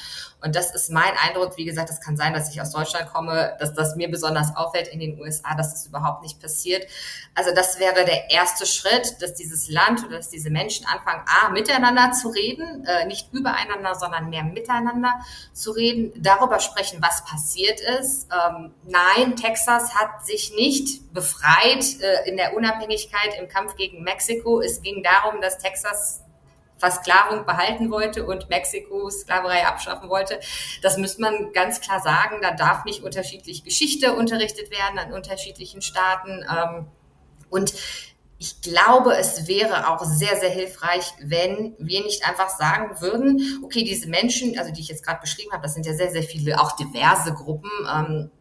Und 0.43 0.55
das 0.55 0.73
ist 0.73 0.89
mein 0.89 1.13
Eindruck. 1.23 1.57
Wie 1.57 1.65
gesagt, 1.65 1.89
es 1.89 2.01
kann 2.01 2.17
sein, 2.17 2.33
dass 2.33 2.51
ich 2.51 2.61
aus 2.61 2.71
Deutschland 2.71 3.11
komme, 3.11 3.55
dass 3.59 3.73
das 3.73 3.95
mir 3.95 4.09
besonders 4.09 4.55
auffällt 4.55 4.87
in 4.87 4.99
den 4.99 5.19
USA, 5.19 5.55
dass 5.55 5.71
das 5.71 5.87
überhaupt 5.87 6.23
nicht 6.23 6.41
passiert. 6.41 6.87
Also 7.35 7.53
das 7.53 7.79
wäre 7.79 8.05
der 8.05 8.31
erste 8.31 8.65
Schritt, 8.65 9.21
dass 9.21 9.33
dieses 9.33 9.69
Land 9.69 10.03
oder 10.05 10.17
dass 10.17 10.29
diese 10.29 10.49
Menschen 10.49 10.85
anfangen, 10.85 11.23
A, 11.27 11.49
miteinander 11.49 12.11
zu 12.11 12.29
reden, 12.29 12.85
äh, 12.85 13.05
nicht 13.05 13.31
übereinander, 13.33 13.95
sondern 13.95 14.29
mehr 14.29 14.43
miteinander 14.43 15.13
zu 15.53 15.71
reden, 15.71 16.11
darüber 16.21 16.59
sprechen, 16.59 17.01
was 17.01 17.23
passiert 17.25 17.79
ist. 17.99 18.27
Ähm, 18.31 18.71
nein, 18.85 19.35
Texas 19.35 19.93
hat 19.95 20.25
sich 20.25 20.53
nicht 20.55 21.13
befreit 21.13 21.99
äh, 22.01 22.29
in 22.29 22.37
der 22.37 22.55
Unabhängigkeit 22.55 23.37
im 23.39 23.47
Kampf 23.47 23.75
gegen 23.75 24.03
Mexiko. 24.03 24.61
Es 24.61 24.81
ging 24.81 25.03
darum, 25.03 25.41
dass 25.41 25.57
Texas 25.57 26.21
Versklavung 26.81 27.45
behalten 27.45 27.91
wollte 27.91 28.25
und 28.25 28.49
Mexiko 28.49 29.09
Sklaverei 29.09 29.67
abschaffen 29.67 30.09
wollte. 30.09 30.39
Das 30.81 30.97
müsste 30.97 31.21
man 31.21 31.53
ganz 31.53 31.79
klar 31.79 32.01
sagen. 32.01 32.39
Da 32.41 32.51
darf 32.51 32.85
nicht 32.85 33.03
unterschiedlich 33.03 33.63
Geschichte 33.63 34.13
unterrichtet 34.13 34.71
werden 34.71 34.97
an 34.97 35.13
unterschiedlichen 35.13 35.83
Staaten. 35.83 36.43
Ähm, 36.43 36.87
und 37.51 37.73
ich 38.39 38.61
glaube, 38.61 39.15
es 39.15 39.47
wäre 39.47 39.91
auch 39.91 40.03
sehr, 40.03 40.35
sehr 40.37 40.49
hilfreich, 40.49 41.13
wenn 41.21 41.75
wir 41.77 42.01
nicht 42.01 42.27
einfach 42.27 42.49
sagen 42.49 42.99
würden, 42.99 43.61
okay, 43.63 43.83
diese 43.83 44.09
Menschen, 44.09 44.57
also 44.57 44.73
die 44.73 44.81
ich 44.81 44.87
jetzt 44.87 45.05
gerade 45.05 45.21
beschrieben 45.21 45.51
habe, 45.51 45.61
das 45.61 45.75
sind 45.75 45.85
ja 45.85 45.93
sehr, 45.93 46.09
sehr 46.09 46.23
viele, 46.23 46.59
auch 46.59 46.71
diverse 46.75 47.35
Gruppen, 47.35 47.69
ähm, 47.87 48.31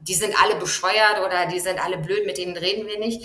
die 0.00 0.14
sind 0.14 0.34
alle 0.42 0.56
bescheuert 0.56 1.20
oder 1.24 1.46
die 1.46 1.60
sind 1.60 1.82
alle 1.82 1.98
blöd, 1.98 2.26
mit 2.26 2.36
denen 2.36 2.56
reden 2.56 2.88
wir 2.88 2.98
nicht 2.98 3.24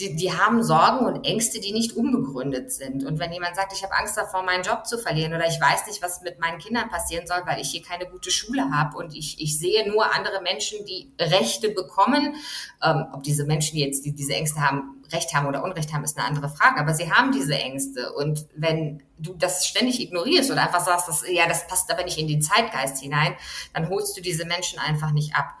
die, 0.00 0.16
die 0.16 0.32
haben 0.32 0.62
Sorgen 0.62 1.04
und 1.06 1.24
Ängste, 1.24 1.60
die 1.60 1.72
nicht 1.72 1.96
unbegründet 1.96 2.72
sind. 2.72 3.04
Und 3.04 3.18
wenn 3.18 3.32
jemand 3.32 3.56
sagt, 3.56 3.72
ich 3.72 3.82
habe 3.82 3.94
Angst 3.94 4.16
davor, 4.16 4.42
meinen 4.42 4.64
Job 4.64 4.86
zu 4.86 4.98
verlieren 4.98 5.34
oder 5.34 5.46
ich 5.46 5.60
weiß 5.60 5.86
nicht, 5.86 6.02
was 6.02 6.22
mit 6.22 6.40
meinen 6.40 6.58
Kindern 6.58 6.88
passieren 6.88 7.26
soll, 7.26 7.42
weil 7.44 7.60
ich 7.60 7.70
hier 7.70 7.82
keine 7.82 8.06
gute 8.06 8.30
Schule 8.30 8.70
habe 8.72 8.96
und 8.96 9.14
ich, 9.14 9.40
ich 9.40 9.58
sehe 9.58 9.88
nur 9.88 10.12
andere 10.14 10.40
Menschen, 10.42 10.84
die 10.86 11.12
Rechte 11.20 11.70
bekommen, 11.70 12.34
ähm, 12.82 13.06
ob 13.12 13.22
diese 13.22 13.44
Menschen 13.44 13.78
jetzt, 13.78 14.04
die 14.04 14.12
diese 14.12 14.34
Ängste 14.34 14.60
haben, 14.60 15.02
Recht 15.12 15.34
haben 15.34 15.46
oder 15.46 15.64
Unrecht 15.64 15.92
haben, 15.92 16.04
ist 16.04 16.16
eine 16.16 16.26
andere 16.26 16.48
Frage. 16.48 16.80
Aber 16.80 16.94
sie 16.94 17.10
haben 17.10 17.32
diese 17.32 17.54
Ängste. 17.54 18.12
Und 18.12 18.46
wenn 18.54 19.02
du 19.18 19.34
das 19.34 19.66
ständig 19.66 20.00
ignorierst 20.00 20.50
oder 20.50 20.62
einfach 20.62 20.84
sagst, 20.84 21.08
dass, 21.08 21.24
ja, 21.28 21.46
das 21.46 21.66
passt 21.66 21.90
aber 21.90 22.04
nicht 22.04 22.18
in 22.18 22.28
den 22.28 22.42
Zeitgeist 22.42 23.02
hinein, 23.02 23.34
dann 23.74 23.88
holst 23.88 24.16
du 24.16 24.20
diese 24.20 24.44
Menschen 24.44 24.78
einfach 24.78 25.10
nicht 25.10 25.34
ab. 25.34 25.54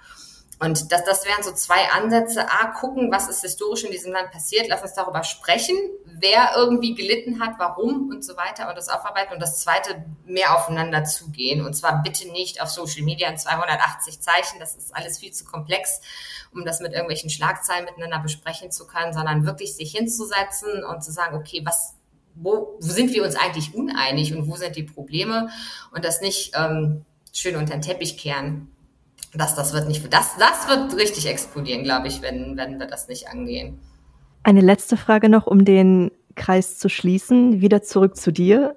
Und 0.62 0.92
das, 0.92 1.04
das 1.06 1.24
wären 1.24 1.42
so 1.42 1.52
zwei 1.52 1.88
Ansätze. 1.90 2.46
A, 2.50 2.66
gucken, 2.66 3.10
was 3.10 3.30
ist 3.30 3.40
historisch 3.40 3.82
in 3.82 3.90
diesem 3.90 4.12
Land 4.12 4.30
passiert. 4.30 4.66
Lass 4.68 4.82
uns 4.82 4.92
darüber 4.92 5.24
sprechen, 5.24 5.74
wer 6.04 6.52
irgendwie 6.54 6.94
gelitten 6.94 7.40
hat, 7.40 7.54
warum 7.58 8.10
und 8.10 8.22
so 8.22 8.36
weiter 8.36 8.68
und 8.68 8.76
das 8.76 8.90
aufarbeiten. 8.90 9.32
Und 9.32 9.40
das 9.40 9.60
zweite, 9.60 10.04
mehr 10.26 10.54
aufeinander 10.54 11.04
zugehen. 11.04 11.64
Und 11.64 11.72
zwar 11.72 12.02
bitte 12.02 12.30
nicht 12.30 12.60
auf 12.60 12.68
Social 12.68 13.02
Media 13.04 13.30
in 13.30 13.38
280 13.38 14.20
Zeichen. 14.20 14.60
Das 14.60 14.76
ist 14.76 14.94
alles 14.94 15.18
viel 15.18 15.32
zu 15.32 15.46
komplex, 15.46 16.02
um 16.52 16.66
das 16.66 16.80
mit 16.80 16.92
irgendwelchen 16.92 17.30
Schlagzeilen 17.30 17.86
miteinander 17.86 18.18
besprechen 18.18 18.70
zu 18.70 18.86
können, 18.86 19.14
sondern 19.14 19.46
wirklich 19.46 19.74
sich 19.74 19.92
hinzusetzen 19.92 20.84
und 20.84 21.02
zu 21.02 21.10
sagen, 21.10 21.38
okay, 21.38 21.62
was, 21.64 21.94
wo, 22.34 22.76
wo 22.78 22.86
sind 22.86 23.14
wir 23.14 23.24
uns 23.24 23.34
eigentlich 23.34 23.74
uneinig 23.74 24.34
und 24.34 24.46
wo 24.46 24.56
sind 24.56 24.76
die 24.76 24.82
Probleme? 24.82 25.48
Und 25.90 26.04
das 26.04 26.20
nicht 26.20 26.52
ähm, 26.54 27.06
schön 27.32 27.56
unter 27.56 27.72
den 27.72 27.80
Teppich 27.80 28.18
kehren 28.18 28.70
das, 29.32 29.54
das 29.54 29.72
wird 29.72 29.88
nicht, 29.88 30.12
das, 30.12 30.36
das 30.38 30.68
wird 30.68 30.96
richtig 30.96 31.26
explodieren, 31.28 31.84
glaube 31.84 32.08
ich, 32.08 32.22
wenn, 32.22 32.56
wenn 32.56 32.78
wir 32.78 32.86
das 32.86 33.08
nicht 33.08 33.28
angehen. 33.28 33.78
Eine 34.42 34.60
letzte 34.60 34.96
Frage 34.96 35.28
noch, 35.28 35.46
um 35.46 35.64
den 35.64 36.10
Kreis 36.34 36.78
zu 36.78 36.88
schließen. 36.88 37.60
Wieder 37.60 37.82
zurück 37.82 38.16
zu 38.16 38.32
dir. 38.32 38.76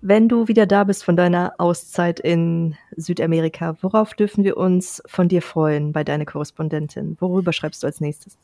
Wenn 0.00 0.28
du 0.28 0.46
wieder 0.46 0.66
da 0.66 0.84
bist 0.84 1.02
von 1.02 1.16
deiner 1.16 1.54
Auszeit 1.58 2.20
in 2.20 2.76
Südamerika, 2.96 3.76
worauf 3.80 4.14
dürfen 4.14 4.44
wir 4.44 4.56
uns 4.56 5.02
von 5.06 5.28
dir 5.28 5.42
freuen 5.42 5.92
bei 5.92 6.04
deiner 6.04 6.24
Korrespondentin? 6.24 7.16
Worüber 7.18 7.52
schreibst 7.52 7.82
du 7.82 7.88
als 7.88 8.00
nächstes? 8.00 8.38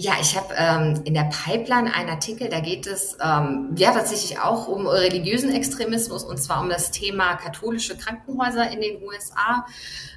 Ja, 0.00 0.12
ich 0.20 0.36
habe 0.36 0.54
ähm, 0.56 1.02
in 1.06 1.14
der 1.14 1.24
Pipeline 1.24 1.92
einen 1.92 2.08
Artikel, 2.08 2.48
da 2.48 2.60
geht 2.60 2.86
es 2.86 3.16
ähm, 3.20 3.74
ja 3.76 3.90
tatsächlich 3.90 4.38
auch 4.38 4.68
um 4.68 4.86
religiösen 4.86 5.52
Extremismus 5.52 6.22
und 6.22 6.40
zwar 6.40 6.62
um 6.62 6.68
das 6.68 6.92
Thema 6.92 7.34
katholische 7.34 7.96
Krankenhäuser 7.96 8.70
in 8.70 8.80
den 8.80 9.02
USA. 9.02 9.66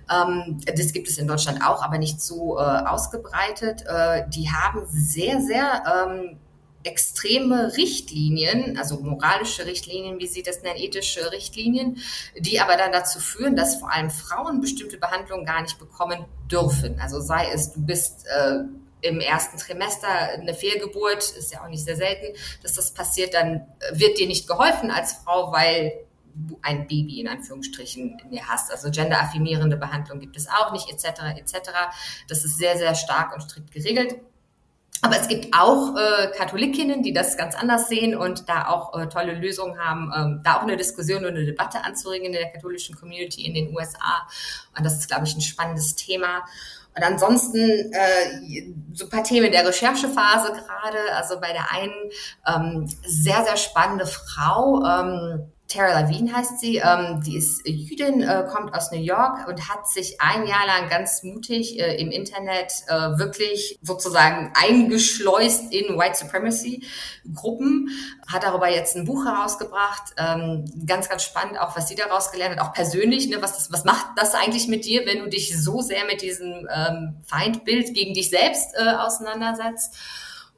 Ähm, 0.08 0.60
das 0.68 0.94
gibt 0.94 1.08
es 1.08 1.18
in 1.18 1.28
Deutschland 1.28 1.66
auch, 1.66 1.82
aber 1.82 1.98
nicht 1.98 2.22
so 2.22 2.60
äh, 2.60 2.62
ausgebreitet. 2.62 3.84
Äh, 3.88 4.30
die 4.30 4.52
haben 4.52 4.86
sehr, 4.86 5.42
sehr 5.42 5.82
ähm, 5.88 6.38
extreme 6.84 7.76
Richtlinien, 7.76 8.78
also 8.78 9.00
moralische 9.00 9.66
Richtlinien, 9.66 10.20
wie 10.20 10.28
sie 10.28 10.44
das 10.44 10.62
nennen, 10.62 10.78
ethische 10.78 11.32
Richtlinien, 11.32 11.98
die 12.38 12.60
aber 12.60 12.78
dann 12.78 12.92
dazu 12.92 13.20
führen, 13.20 13.56
dass 13.56 13.78
vor 13.78 13.92
allem 13.92 14.12
Frauen 14.12 14.62
bestimmte 14.62 14.98
Behandlungen 14.98 15.44
gar 15.44 15.64
nicht 15.64 15.80
bekommen 15.80 16.26
dürfen. 16.52 17.00
Also 17.00 17.20
sei 17.20 17.48
es, 17.52 17.72
du 17.72 17.84
bist 17.84 18.28
äh, 18.28 18.60
im 19.02 19.20
ersten 19.20 19.58
Trimester 19.58 20.08
eine 20.08 20.54
Fehlgeburt, 20.54 21.24
ist 21.32 21.54
ja 21.54 21.64
auch 21.64 21.70
nicht 21.70 21.84
sehr 21.84 21.96
selten, 21.96 22.38
dass 22.62 22.74
das 22.74 22.94
passiert, 22.94 23.34
dann 23.34 23.68
wird 23.92 24.18
dir 24.18 24.28
nicht 24.28 24.48
geholfen 24.48 24.92
als 24.92 25.14
Frau, 25.14 25.52
weil 25.52 25.94
du 26.34 26.60
ein 26.62 26.88
Baby 26.88 27.20
in 27.20 27.28
Anführungsstrichen 27.28 28.20
in 28.24 28.32
dir 28.32 28.48
hast. 28.48 28.72
Also 28.72 28.90
genderaffirmierende 28.90 29.78
Behandlung 29.78 30.20
gibt 30.20 30.38
es 30.38 30.48
auch 30.48 30.72
nicht, 30.72 30.90
etc. 30.90 31.38
etc. 31.38 31.72
Das 32.28 32.46
ist 32.46 32.58
sehr, 32.58 32.78
sehr 32.78 32.96
stark 32.96 33.34
und 33.34 33.42
strikt 33.42 33.72
geregelt. 33.72 34.16
Aber 35.04 35.20
es 35.20 35.28
gibt 35.28 35.54
auch 35.54 35.96
äh, 35.96 36.28
Katholikinnen, 36.38 37.02
die 37.02 37.12
das 37.12 37.36
ganz 37.36 37.56
anders 37.56 37.90
sehen 37.90 38.16
und 38.16 38.48
da 38.48 38.68
auch 38.68 38.98
äh, 38.98 39.10
tolle 39.10 39.34
Lösungen 39.34 39.80
haben, 39.80 40.12
ähm, 40.16 40.42
da 40.44 40.58
auch 40.58 40.62
eine 40.62 40.78
Diskussion 40.78 41.26
und 41.26 41.32
eine 41.32 41.46
Debatte 41.46 41.84
anzuregen 41.84 42.28
in 42.28 42.34
der 42.34 42.52
katholischen 42.52 42.96
Community 42.96 43.44
in 43.44 43.56
den 43.56 43.76
USA. 43.76 44.28
Und 44.78 44.86
das 44.86 45.00
ist, 45.00 45.08
glaube 45.08 45.26
ich, 45.26 45.36
ein 45.36 45.42
spannendes 45.42 45.96
Thema. 45.96 46.46
Und 46.96 47.04
ansonsten 47.04 47.60
äh, 47.94 48.74
so 48.94 49.06
ein 49.06 49.10
paar 49.10 49.24
Themen 49.24 49.52
der 49.52 49.66
Recherchephase 49.66 50.52
gerade. 50.52 51.16
Also 51.16 51.40
bei 51.40 51.54
der 51.54 51.72
einen 51.72 51.94
ähm, 52.48 52.88
sehr, 53.06 53.44
sehr 53.44 53.58
spannende 53.58 54.06
Frau. 54.06 54.84
Ähm, 54.86 55.52
Tara 55.72 56.02
Lavine 56.02 56.34
heißt 56.34 56.60
sie, 56.60 56.78
ähm, 56.78 57.22
die 57.26 57.38
ist 57.38 57.66
Jüdin, 57.66 58.22
äh, 58.22 58.46
kommt 58.52 58.74
aus 58.74 58.92
New 58.92 59.00
York 59.00 59.48
und 59.48 59.70
hat 59.70 59.88
sich 59.88 60.20
ein 60.20 60.46
Jahr 60.46 60.66
lang 60.68 60.90
ganz 60.90 61.24
mutig 61.24 61.80
äh, 61.80 61.96
im 61.96 62.12
Internet 62.12 62.74
äh, 62.88 63.18
wirklich 63.18 63.80
sozusagen 63.82 64.52
eingeschleust 64.54 65.74
in 65.74 65.98
White 65.98 66.18
Supremacy 66.18 66.84
Gruppen, 67.34 67.90
hat 68.28 68.44
darüber 68.44 68.70
jetzt 68.70 68.96
ein 68.96 69.06
Buch 69.06 69.26
herausgebracht, 69.26 70.14
ähm, 70.18 70.66
ganz, 70.86 71.08
ganz 71.08 71.24
spannend 71.24 71.60
auch, 71.60 71.76
was 71.78 71.88
sie 71.88 71.96
daraus 71.96 72.32
gelernt 72.32 72.60
hat, 72.60 72.68
auch 72.68 72.74
persönlich, 72.74 73.30
ne, 73.30 73.42
was, 73.42 73.56
das, 73.56 73.72
was 73.72 73.86
macht 73.86 74.08
das 74.18 74.34
eigentlich 74.36 74.68
mit 74.68 74.86
dir, 74.86 75.06
wenn 75.06 75.20
du 75.20 75.30
dich 75.30 75.58
so 75.62 75.82
sehr 75.82 76.06
mit 76.06 76.22
diesem 76.22 76.68
ähm, 76.74 77.18
Feindbild 77.26 77.94
gegen 77.94 78.14
dich 78.14 78.30
selbst 78.30 78.76
äh, 78.76 78.96
auseinandersetzt? 78.96 79.96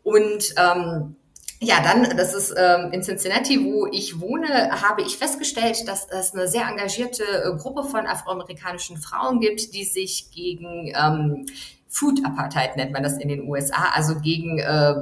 Und 0.03 0.53
ähm, 0.57 1.15
ja, 1.63 1.81
dann, 1.81 2.17
das 2.17 2.33
ist 2.33 2.53
ähm, 2.57 2.91
in 2.91 3.01
Cincinnati, 3.01 3.63
wo 3.63 3.87
ich 3.87 4.19
wohne, 4.19 4.81
habe 4.81 5.01
ich 5.01 5.17
festgestellt, 5.17 5.87
dass 5.87 6.07
es 6.09 6.33
eine 6.33 6.47
sehr 6.47 6.67
engagierte 6.67 7.23
äh, 7.23 7.57
Gruppe 7.57 7.83
von 7.83 8.05
afroamerikanischen 8.05 8.97
Frauen 8.97 9.39
gibt, 9.39 9.73
die 9.73 9.85
sich 9.85 10.29
gegen 10.31 10.93
ähm, 10.95 11.45
Food 11.87 12.25
Apartheid 12.25 12.75
nennt 12.75 12.91
man 12.91 13.03
das 13.03 13.17
in 13.17 13.29
den 13.29 13.47
USA, 13.47 13.91
also 13.93 14.19
gegen 14.19 14.59
äh, 14.59 14.95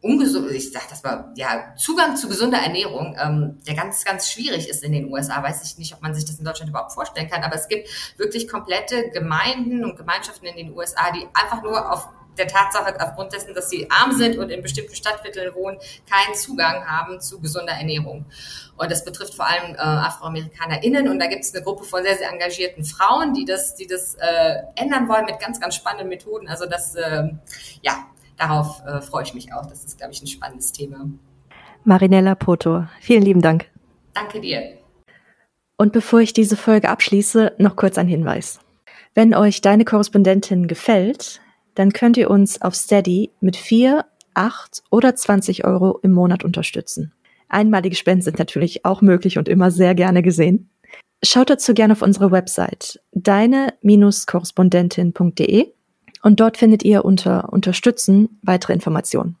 ungesund, 0.00 0.52
ich 0.52 0.70
sag 0.70 0.88
das 0.88 1.02
mal, 1.02 1.32
ja, 1.34 1.74
Zugang 1.76 2.16
zu 2.16 2.28
gesunder 2.28 2.58
Ernährung, 2.58 3.16
ähm, 3.20 3.58
der 3.66 3.74
ganz, 3.74 4.04
ganz 4.04 4.30
schwierig 4.30 4.68
ist 4.68 4.84
in 4.84 4.92
den 4.92 5.12
USA. 5.12 5.42
Weiß 5.42 5.64
ich 5.64 5.78
nicht, 5.78 5.94
ob 5.94 6.02
man 6.02 6.14
sich 6.14 6.24
das 6.24 6.38
in 6.38 6.44
Deutschland 6.44 6.70
überhaupt 6.70 6.92
vorstellen 6.92 7.28
kann, 7.28 7.42
aber 7.42 7.56
es 7.56 7.66
gibt 7.66 7.88
wirklich 8.18 8.46
komplette 8.46 9.10
Gemeinden 9.10 9.84
und 9.84 9.96
Gemeinschaften 9.96 10.46
in 10.46 10.56
den 10.56 10.76
USA, 10.76 11.10
die 11.10 11.26
einfach 11.34 11.62
nur 11.62 11.92
auf 11.92 12.08
der 12.38 12.48
Tatsache, 12.48 12.94
aufgrund 13.00 13.32
dessen, 13.32 13.54
dass 13.54 13.68
sie 13.70 13.90
arm 13.90 14.12
sind 14.12 14.38
und 14.38 14.50
in 14.50 14.62
bestimmten 14.62 14.94
Stadtvierteln 14.94 15.54
wohnen, 15.54 15.78
keinen 16.10 16.34
Zugang 16.34 16.86
haben 16.86 17.20
zu 17.20 17.40
gesunder 17.40 17.72
Ernährung. 17.72 18.24
Und 18.76 18.90
das 18.90 19.04
betrifft 19.04 19.34
vor 19.34 19.46
allem 19.46 19.74
äh, 19.74 19.78
AfroamerikanerInnen. 19.78 21.08
Und 21.08 21.18
da 21.18 21.26
gibt 21.26 21.44
es 21.44 21.54
eine 21.54 21.64
Gruppe 21.64 21.84
von 21.84 22.02
sehr, 22.02 22.16
sehr 22.16 22.30
engagierten 22.30 22.84
Frauen, 22.84 23.34
die 23.34 23.44
das, 23.44 23.74
die 23.74 23.86
das 23.86 24.14
äh, 24.14 24.62
ändern 24.76 25.08
wollen 25.08 25.24
mit 25.24 25.40
ganz, 25.40 25.60
ganz 25.60 25.74
spannenden 25.74 26.08
Methoden. 26.08 26.48
Also 26.48 26.66
das, 26.66 26.94
äh, 26.94 27.24
ja, 27.82 28.06
darauf 28.36 28.82
äh, 28.86 29.00
freue 29.00 29.24
ich 29.24 29.34
mich 29.34 29.52
auch. 29.52 29.66
Das 29.66 29.84
ist, 29.84 29.98
glaube 29.98 30.12
ich, 30.12 30.22
ein 30.22 30.28
spannendes 30.28 30.72
Thema. 30.72 31.06
Marinella 31.84 32.34
Poto, 32.34 32.86
vielen 33.00 33.22
lieben 33.22 33.42
Dank. 33.42 33.66
Danke 34.14 34.40
dir. 34.40 34.78
Und 35.76 35.92
bevor 35.92 36.20
ich 36.20 36.32
diese 36.32 36.56
Folge 36.56 36.88
abschließe, 36.88 37.54
noch 37.58 37.76
kurz 37.76 37.98
ein 37.98 38.08
Hinweis. 38.08 38.60
Wenn 39.14 39.34
euch 39.34 39.60
deine 39.60 39.84
Korrespondentin 39.84 40.66
gefällt, 40.66 41.40
dann 41.78 41.92
könnt 41.92 42.16
ihr 42.16 42.28
uns 42.28 42.60
auf 42.60 42.74
Steady 42.74 43.30
mit 43.40 43.56
4, 43.56 44.04
8 44.34 44.82
oder 44.90 45.14
20 45.14 45.64
Euro 45.64 46.00
im 46.02 46.10
Monat 46.10 46.44
unterstützen. 46.44 47.12
Einmalige 47.48 47.94
Spenden 47.94 48.22
sind 48.22 48.40
natürlich 48.40 48.84
auch 48.84 49.00
möglich 49.00 49.38
und 49.38 49.48
immer 49.48 49.70
sehr 49.70 49.94
gerne 49.94 50.22
gesehen. 50.22 50.70
Schaut 51.22 51.50
dazu 51.50 51.74
gerne 51.74 51.92
auf 51.92 52.02
unsere 52.02 52.32
Website 52.32 53.00
deine-korrespondentin.de 53.12 55.68
und 56.22 56.40
dort 56.40 56.56
findet 56.56 56.82
ihr 56.82 57.04
unter 57.04 57.52
Unterstützen 57.52 58.40
weitere 58.42 58.72
Informationen. 58.72 59.36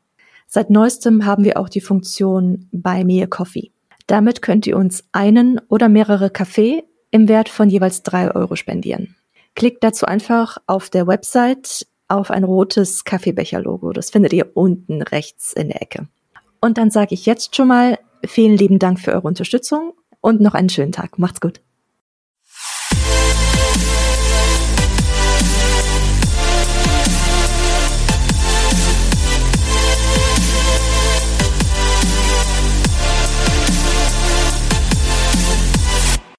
Seit 0.46 0.70
neuestem 0.70 1.26
haben 1.26 1.42
wir 1.42 1.58
auch 1.58 1.68
die 1.68 1.80
Funktion 1.80 2.68
Buy 2.70 3.02
Me 3.02 3.24
a 3.24 3.26
Coffee. 3.26 3.72
Damit 4.06 4.42
könnt 4.42 4.64
ihr 4.68 4.76
uns 4.76 5.02
einen 5.10 5.60
oder 5.68 5.88
mehrere 5.88 6.30
Kaffee 6.30 6.84
im 7.10 7.28
Wert 7.28 7.48
von 7.48 7.68
jeweils 7.68 8.04
drei 8.04 8.32
Euro 8.32 8.54
spendieren. 8.54 9.16
Klickt 9.56 9.82
dazu 9.82 10.06
einfach 10.06 10.58
auf 10.68 10.88
der 10.88 11.08
Website 11.08 11.87
auf 12.08 12.30
ein 12.30 12.44
rotes 12.44 13.04
Kaffeebecher-Logo. 13.04 13.92
Das 13.92 14.10
findet 14.10 14.32
ihr 14.32 14.50
unten 14.54 15.02
rechts 15.02 15.52
in 15.52 15.68
der 15.68 15.82
Ecke. 15.82 16.08
Und 16.60 16.78
dann 16.78 16.90
sage 16.90 17.14
ich 17.14 17.26
jetzt 17.26 17.54
schon 17.54 17.68
mal 17.68 17.98
vielen 18.24 18.56
lieben 18.56 18.78
Dank 18.78 18.98
für 18.98 19.12
eure 19.12 19.28
Unterstützung 19.28 19.92
und 20.20 20.40
noch 20.40 20.54
einen 20.54 20.68
schönen 20.68 20.92
Tag. 20.92 21.18
Macht's 21.18 21.40
gut. 21.40 21.60